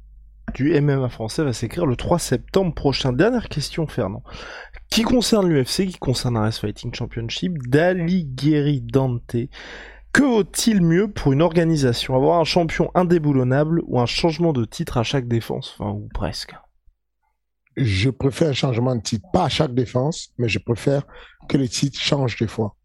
du 0.54 0.80
MMA 0.80 1.10
français 1.10 1.44
va 1.44 1.54
s'écrire 1.54 1.86
le 1.86 1.96
3 1.96 2.20
septembre 2.20 2.74
prochain. 2.74 3.12
Dernière 3.14 3.50
question, 3.50 3.88
Fernand. 3.88 4.24
Qui 4.90 5.04
concerne 5.04 5.50
l'UFC, 5.50 5.88
qui 5.88 5.98
concerne 6.00 6.38
RS 6.38 6.60
Fighting 6.60 6.94
Championship, 6.94 7.58
d'Alighieri 7.68 8.82
Dante. 8.82 9.36
Que 10.14 10.24
vaut-il 10.24 10.82
mieux 10.82 11.12
pour 11.12 11.34
une 11.34 11.42
organisation? 11.42 12.16
Avoir 12.16 12.40
un 12.40 12.46
champion 12.46 12.90
indéboulonnable 12.96 13.82
ou 13.86 14.00
un 14.00 14.06
changement 14.06 14.54
de 14.54 14.66
titre 14.66 14.98
à 14.98 15.04
chaque 15.04 15.28
défense? 15.28 15.76
Enfin, 15.78 15.92
ou 15.92 16.08
presque 16.14 16.56
je 17.78 18.10
préfère 18.10 18.50
un 18.50 18.54
changement 18.54 18.96
de 18.96 19.02
titre, 19.02 19.26
pas 19.32 19.46
à 19.46 19.50
chaque 19.50 19.74
défense, 19.74 20.30
mais 20.38 20.50
je 20.50 20.60
préfère 20.60 21.04
que 21.48 21.58
les 21.58 21.70
titres 21.70 22.00
changent 22.00 22.38
des 22.38 22.48
fois. 22.48 22.76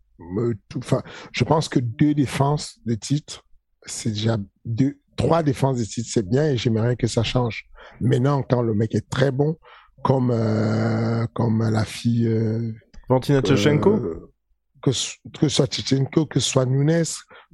Enfin, 0.76 1.02
je 1.32 1.44
pense 1.44 1.68
que 1.68 1.80
deux 1.80 2.14
défenses 2.14 2.78
de 2.86 2.94
titre, 2.94 3.44
c'est 3.84 4.10
déjà 4.10 4.36
deux, 4.64 4.98
trois 5.16 5.42
défenses 5.42 5.78
de 5.78 5.84
titre, 5.84 6.08
c'est 6.12 6.28
bien 6.28 6.50
et 6.50 6.56
j'aimerais 6.56 6.96
que 6.96 7.06
ça 7.06 7.22
change. 7.22 7.64
Maintenant, 8.00 8.42
quand 8.42 8.62
le 8.62 8.74
mec 8.74 8.94
est 8.94 9.08
très 9.08 9.30
bon, 9.30 9.56
comme 10.04 10.30
euh, 10.30 11.26
comme 11.32 11.68
la 11.68 11.84
fille 11.84 12.26
euh, 12.26 12.72
Valentina 13.08 13.38
euh, 13.38 13.42
que, 13.42 14.90
que 14.90 14.92
ce 14.92 15.48
soit 15.48 15.66
Tchenko, 15.66 16.26
que 16.26 16.40
ce 16.40 16.50
soit 16.50 16.66
Nunes, 16.66 17.04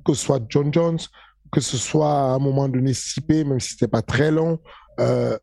que 0.05 0.15
ce 0.15 0.25
soit 0.25 0.41
John 0.49 0.73
Jones, 0.73 0.99
que 1.53 1.61
ce 1.61 1.77
soit 1.77 2.13
à 2.13 2.35
un 2.35 2.39
moment 2.39 2.69
donné 2.69 2.95
Sipé, 2.95 3.45
même 3.45 3.61
si 3.61 3.71
c'était 3.71 3.89
pas 3.89 4.03
très 4.03 4.31
long, 4.31 4.59
euh, 5.01 5.39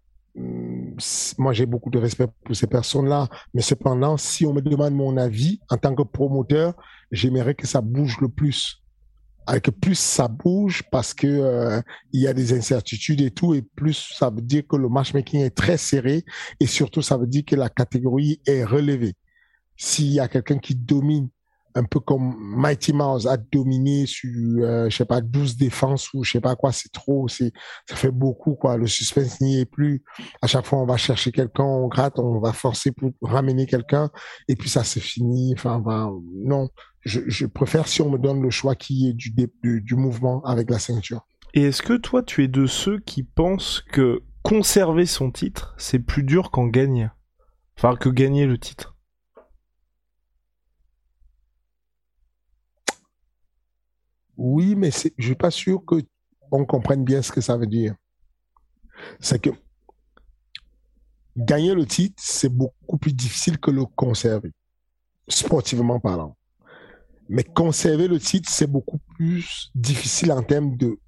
moi 1.38 1.54
j'ai 1.54 1.66
beaucoup 1.66 1.90
de 1.90 2.00
respect 2.00 2.28
pour 2.44 2.56
ces 2.56 2.68
personnes-là, 2.68 3.28
mais 3.54 3.62
cependant, 3.62 4.18
si 4.18 4.46
on 4.46 4.54
me 4.54 4.62
demande 4.62 4.94
mon 4.94 5.18
avis 5.18 5.60
en 5.70 5.78
tant 5.78 5.96
que 5.96 6.04
promoteur, 6.04 6.74
j'aimerais 7.12 7.56
que 7.56 7.68
ça 7.68 7.82
bouge 7.82 8.18
le 8.22 8.30
plus. 8.30 8.82
Avec 9.48 9.70
plus 9.80 9.98
ça 9.98 10.28
bouge 10.28 10.84
parce 10.92 11.14
que 11.14 11.28
euh, 11.28 11.82
il 12.12 12.22
y 12.22 12.28
a 12.28 12.34
des 12.34 12.54
incertitudes 12.54 13.22
et 13.22 13.32
tout, 13.32 13.54
et 13.54 13.62
plus 13.62 14.14
ça 14.18 14.30
veut 14.30 14.42
dire 14.42 14.64
que 14.68 14.76
le 14.76 14.90
matchmaking 14.90 15.42
est 15.42 15.56
très 15.56 15.78
serré, 15.78 16.26
et 16.60 16.66
surtout 16.66 17.02
ça 17.02 17.18
veut 17.18 17.28
dire 17.28 17.44
que 17.46 17.56
la 17.56 17.70
catégorie 17.70 18.42
est 18.48 18.64
relevée. 18.64 19.14
S'il 19.78 20.12
y 20.12 20.20
a 20.20 20.28
quelqu'un 20.28 20.58
qui 20.58 20.74
domine 20.74 21.30
un 21.76 21.84
peu 21.84 22.00
comme 22.00 22.36
Mighty 22.40 22.94
Mouse 22.94 23.28
a 23.28 23.36
dominé 23.38 24.06
sur, 24.06 24.32
euh, 24.64 24.90
je 24.90 24.96
sais 24.96 25.06
pas, 25.06 25.20
12 25.20 25.58
défenses 25.58 26.14
ou 26.14 26.24
je 26.24 26.32
sais 26.32 26.42
pas 26.42 26.56
quoi, 26.56 26.72
c'est 26.72 26.92
trop, 26.92 27.28
c'est, 27.28 27.52
ça 27.88 27.96
fait 27.96 28.12
beaucoup, 28.12 28.56
quoi. 28.56 28.78
Le 28.78 28.88
suspense 28.88 29.42
n'y 29.42 29.60
est 29.60 29.66
plus. 29.66 30.04
À 30.42 30.48
chaque 30.48 30.66
fois, 30.66 30.80
on 30.80 30.86
va 30.86 30.96
chercher 30.96 31.34
quelqu'un, 31.34 31.64
on 31.64 31.88
gratte, 31.88 32.18
on 32.18 32.40
va 32.40 32.54
forcer 32.54 32.92
pour 32.92 33.12
ramener 33.22 33.66
quelqu'un, 33.66 34.10
et 34.48 34.56
puis 34.56 34.70
ça 34.70 34.84
se 34.86 35.00
finit. 35.00 35.54
Enfin, 35.54 35.84
non. 36.34 36.70
Je, 37.02 37.22
je, 37.28 37.46
préfère 37.46 37.88
si 37.88 38.02
on 38.02 38.10
me 38.10 38.18
donne 38.18 38.42
le 38.42 38.50
choix 38.50 38.74
qui 38.74 39.10
est 39.10 39.14
du, 39.14 39.32
du, 39.32 39.82
du 39.82 39.96
mouvement 39.96 40.44
avec 40.44 40.72
la 40.72 40.80
ceinture. 40.80 41.28
Et 41.54 41.64
est-ce 41.64 41.84
que 41.84 41.94
toi, 41.94 42.24
tu 42.24 42.44
es 42.44 42.48
de 42.48 42.66
ceux 42.66 43.00
qui 43.00 43.22
pensent 43.22 43.84
que 43.92 44.24
conserver 44.42 45.06
son 45.06 45.30
titre, 45.30 45.76
c'est 45.78 46.00
plus 46.00 46.24
dur 46.24 46.50
qu'en 46.50 46.66
gagner? 46.66 47.10
Enfin, 47.78 47.96
que 47.96 48.10
gagner 48.10 48.48
le 48.48 48.58
titre? 48.58 48.95
Oui, 54.38 54.76
mais 54.76 54.92
je 54.92 55.26
suis 55.26 55.36
pas 55.36 55.52
sûr 55.52 55.84
que 55.86 55.96
on 56.52 56.66
comprenne 56.66 57.04
bien 57.04 57.22
ce 57.22 57.32
que 57.32 57.42
ça 57.42 57.58
veut 57.58 57.68
dire. 57.68 57.96
C'est 59.20 59.42
que 59.42 59.50
gagner 61.36 61.74
le 61.74 61.86
titre, 61.86 62.16
c'est 62.18 62.50
beaucoup 62.50 62.98
plus 62.98 63.14
difficile 63.14 63.58
que 63.58 63.72
le 63.72 63.86
conserver, 63.86 64.52
sportivement 65.28 66.00
parlant. 66.00 66.36
Mais 67.28 67.44
conserver 67.44 68.08
le 68.08 68.20
titre, 68.20 68.50
c'est 68.52 68.68
beaucoup 68.68 69.00
plus 69.16 69.72
difficile 69.74 70.32
en 70.32 70.44
termes 70.44 70.78
de 70.78 71.00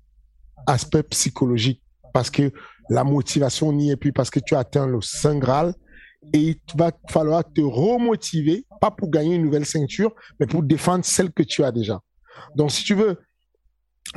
aspect 0.65 1.03
psychologique 1.03 1.81
parce 2.13 2.29
que 2.29 2.51
la 2.89 3.03
motivation 3.03 3.71
n'y 3.71 3.91
est 3.91 3.95
plus 3.95 4.11
parce 4.11 4.29
que 4.29 4.39
tu 4.39 4.55
as 4.55 4.59
atteint 4.59 4.87
le 4.87 5.01
Saint 5.01 5.37
Graal 5.37 5.73
et 6.33 6.39
il 6.39 6.59
va 6.75 6.91
falloir 7.09 7.43
te 7.43 7.61
remotiver, 7.61 8.65
pas 8.81 8.91
pour 8.91 9.09
gagner 9.09 9.35
une 9.35 9.43
nouvelle 9.43 9.65
ceinture, 9.65 10.13
mais 10.39 10.47
pour 10.47 10.63
défendre 10.63 11.05
celle 11.05 11.31
que 11.31 11.43
tu 11.43 11.63
as 11.63 11.71
déjà. 11.71 12.01
Donc, 12.55 12.71
si 12.71 12.83
tu 12.83 12.93
veux, 12.93 13.19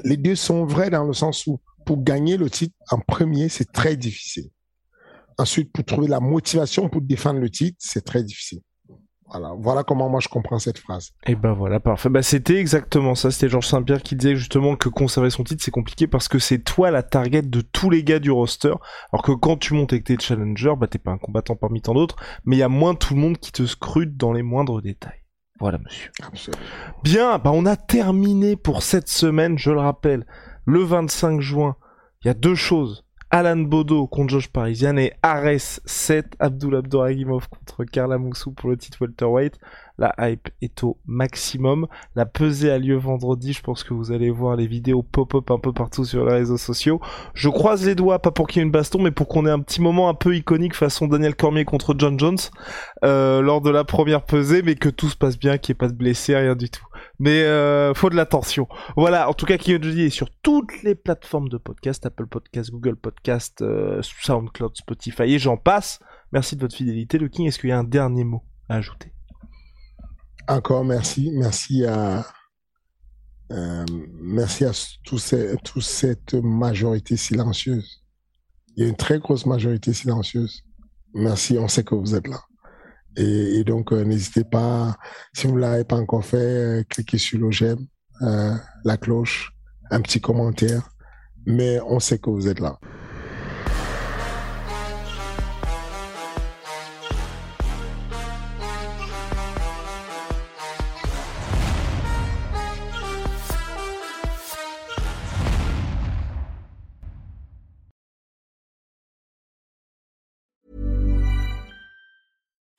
les 0.04 0.16
deux 0.16 0.36
sont 0.36 0.64
vrais 0.64 0.90
dans 0.90 1.04
le 1.04 1.12
sens 1.12 1.46
où 1.46 1.60
pour 1.84 2.02
gagner 2.02 2.36
le 2.36 2.50
titre 2.50 2.74
en 2.90 2.98
premier, 2.98 3.48
c'est 3.48 3.72
très 3.72 3.96
difficile. 3.96 4.50
Ensuite, 5.38 5.72
pour 5.72 5.84
trouver 5.84 6.08
la 6.08 6.20
motivation 6.20 6.88
pour 6.88 7.00
défendre 7.00 7.40
le 7.40 7.50
titre, 7.50 7.78
c'est 7.80 8.04
très 8.04 8.22
difficile. 8.22 8.60
Voilà, 9.32 9.54
voilà 9.56 9.84
comment 9.84 10.08
moi 10.08 10.18
je 10.20 10.28
comprends 10.28 10.58
cette 10.58 10.78
phrase. 10.78 11.12
Et 11.24 11.36
ben 11.36 11.52
voilà, 11.52 11.78
parfait. 11.78 12.08
Bah 12.08 12.22
c'était 12.22 12.56
exactement 12.56 13.14
ça. 13.14 13.30
C'était 13.30 13.48
Georges 13.48 13.68
Saint-Pierre 13.68 14.02
qui 14.02 14.16
disait 14.16 14.34
justement 14.34 14.74
que 14.74 14.88
conserver 14.88 15.30
son 15.30 15.44
titre 15.44 15.62
c'est 15.64 15.70
compliqué 15.70 16.08
parce 16.08 16.26
que 16.26 16.40
c'est 16.40 16.58
toi 16.58 16.90
la 16.90 17.04
target 17.04 17.42
de 17.42 17.60
tous 17.60 17.90
les 17.90 18.02
gars 18.02 18.18
du 18.18 18.32
roster. 18.32 18.74
Alors 19.12 19.22
que 19.22 19.30
quand 19.32 19.56
tu 19.56 19.74
montes 19.74 19.92
avec 19.92 20.04
tes 20.04 20.18
challengers, 20.18 20.74
bah 20.76 20.88
t'es 20.88 20.98
pas 20.98 21.12
un 21.12 21.18
combattant 21.18 21.54
parmi 21.54 21.80
tant 21.80 21.94
d'autres, 21.94 22.16
mais 22.44 22.56
il 22.56 22.58
y 22.58 22.64
a 22.64 22.68
moins 22.68 22.96
tout 22.96 23.14
le 23.14 23.20
monde 23.20 23.38
qui 23.38 23.52
te 23.52 23.64
scrute 23.66 24.16
dans 24.16 24.32
les 24.32 24.42
moindres 24.42 24.82
détails. 24.82 25.22
Voilà, 25.60 25.78
monsieur. 25.78 26.10
Bien, 27.04 27.38
bah 27.38 27.50
on 27.52 27.66
a 27.66 27.76
terminé 27.76 28.56
pour 28.56 28.82
cette 28.82 29.08
semaine, 29.08 29.58
je 29.58 29.70
le 29.70 29.80
rappelle. 29.80 30.26
Le 30.64 30.82
25 30.82 31.40
juin, 31.40 31.76
il 32.22 32.28
y 32.28 32.30
a 32.30 32.34
deux 32.34 32.54
choses. 32.54 33.04
Alan 33.32 33.58
Bodo 33.58 34.08
contre 34.08 34.30
Josh 34.30 34.48
Parisian 34.48 34.96
et 34.96 35.12
Ares 35.22 35.80
7, 35.84 36.34
Abdul 36.40 36.74
Abduragimov 36.74 37.48
contre 37.48 37.84
Karl 37.84 38.12
Amoussou 38.12 38.50
pour 38.50 38.70
le 38.70 38.76
titre 38.76 38.98
welterweight. 39.00 39.56
La 39.98 40.12
hype 40.18 40.48
est 40.62 40.82
au 40.82 40.98
maximum. 41.06 41.86
La 42.16 42.26
pesée 42.26 42.72
a 42.72 42.78
lieu 42.78 42.96
vendredi. 42.96 43.52
Je 43.52 43.62
pense 43.62 43.84
que 43.84 43.94
vous 43.94 44.10
allez 44.10 44.30
voir 44.30 44.56
les 44.56 44.66
vidéos 44.66 45.04
pop-up 45.04 45.48
un 45.52 45.58
peu 45.58 45.72
partout 45.72 46.04
sur 46.04 46.24
les 46.24 46.32
réseaux 46.32 46.56
sociaux. 46.56 47.00
Je 47.34 47.48
croise 47.48 47.86
les 47.86 47.94
doigts, 47.94 48.18
pas 48.18 48.32
pour 48.32 48.48
qu'il 48.48 48.60
y 48.60 48.62
ait 48.62 48.66
une 48.66 48.72
baston, 48.72 49.00
mais 49.00 49.12
pour 49.12 49.28
qu'on 49.28 49.46
ait 49.46 49.50
un 49.50 49.60
petit 49.60 49.80
moment 49.80 50.08
un 50.08 50.14
peu 50.14 50.34
iconique 50.34 50.74
façon 50.74 51.06
Daniel 51.06 51.36
Cormier 51.36 51.64
contre 51.64 51.94
John 51.96 52.18
Jones 52.18 52.38
euh, 53.04 53.42
lors 53.42 53.60
de 53.60 53.70
la 53.70 53.84
première 53.84 54.22
pesée, 54.24 54.62
mais 54.62 54.74
que 54.74 54.88
tout 54.88 55.08
se 55.08 55.16
passe 55.16 55.38
bien, 55.38 55.56
qu'il 55.56 55.72
n'y 55.72 55.76
ait 55.76 55.86
pas 55.86 55.88
de 55.88 55.96
blessés, 55.96 56.34
rien 56.34 56.56
du 56.56 56.68
tout. 56.68 56.86
Mais 57.20 57.42
euh, 57.42 57.92
faut 57.92 58.08
de 58.08 58.16
l'attention. 58.16 58.66
Voilà, 58.96 59.28
en 59.28 59.34
tout 59.34 59.44
cas, 59.44 59.58
Jeudi 59.58 60.04
est 60.04 60.10
sur 60.10 60.30
toutes 60.42 60.82
les 60.82 60.94
plateformes 60.94 61.50
de 61.50 61.58
podcast, 61.58 62.06
Apple 62.06 62.26
Podcast, 62.26 62.70
Google 62.70 62.96
Podcast, 62.96 63.60
euh, 63.60 64.00
SoundCloud, 64.02 64.74
Spotify 64.74 65.24
et 65.24 65.38
j'en 65.38 65.58
passe. 65.58 66.00
Merci 66.32 66.56
de 66.56 66.62
votre 66.62 66.74
fidélité. 66.74 67.18
Le 67.18 67.28
King, 67.28 67.46
est-ce 67.46 67.58
qu'il 67.58 67.68
y 67.68 67.72
a 67.72 67.78
un 67.78 67.84
dernier 67.84 68.24
mot 68.24 68.42
à 68.70 68.76
ajouter? 68.76 69.12
Encore 70.48 70.82
merci. 70.82 71.30
Merci 71.34 71.84
à, 71.84 72.24
euh, 73.52 73.84
merci 74.18 74.64
à 74.64 74.72
toute 75.04 75.20
cette 75.82 76.34
majorité 76.34 77.18
silencieuse. 77.18 78.02
Il 78.76 78.84
y 78.84 78.86
a 78.86 78.88
une 78.88 78.96
très 78.96 79.18
grosse 79.18 79.44
majorité 79.44 79.92
silencieuse. 79.92 80.62
Merci, 81.12 81.58
on 81.58 81.68
sait 81.68 81.84
que 81.84 81.94
vous 81.94 82.14
êtes 82.14 82.28
là. 82.28 82.40
Et, 83.16 83.64
donc, 83.64 83.92
euh, 83.92 84.04
n'hésitez 84.04 84.44
pas, 84.44 84.96
si 85.32 85.46
vous 85.46 85.54
ne 85.54 85.60
l'avez 85.60 85.84
pas 85.84 85.96
encore 85.96 86.24
fait, 86.24 86.36
euh, 86.36 86.82
cliquez 86.88 87.18
sur 87.18 87.40
le 87.40 87.50
j'aime, 87.50 87.86
euh, 88.22 88.54
la 88.84 88.96
cloche, 88.96 89.52
un 89.90 90.00
petit 90.00 90.20
commentaire. 90.20 90.88
Mais 91.46 91.80
on 91.86 92.00
sait 92.00 92.18
que 92.18 92.30
vous 92.30 92.48
êtes 92.48 92.60
là. 92.60 92.78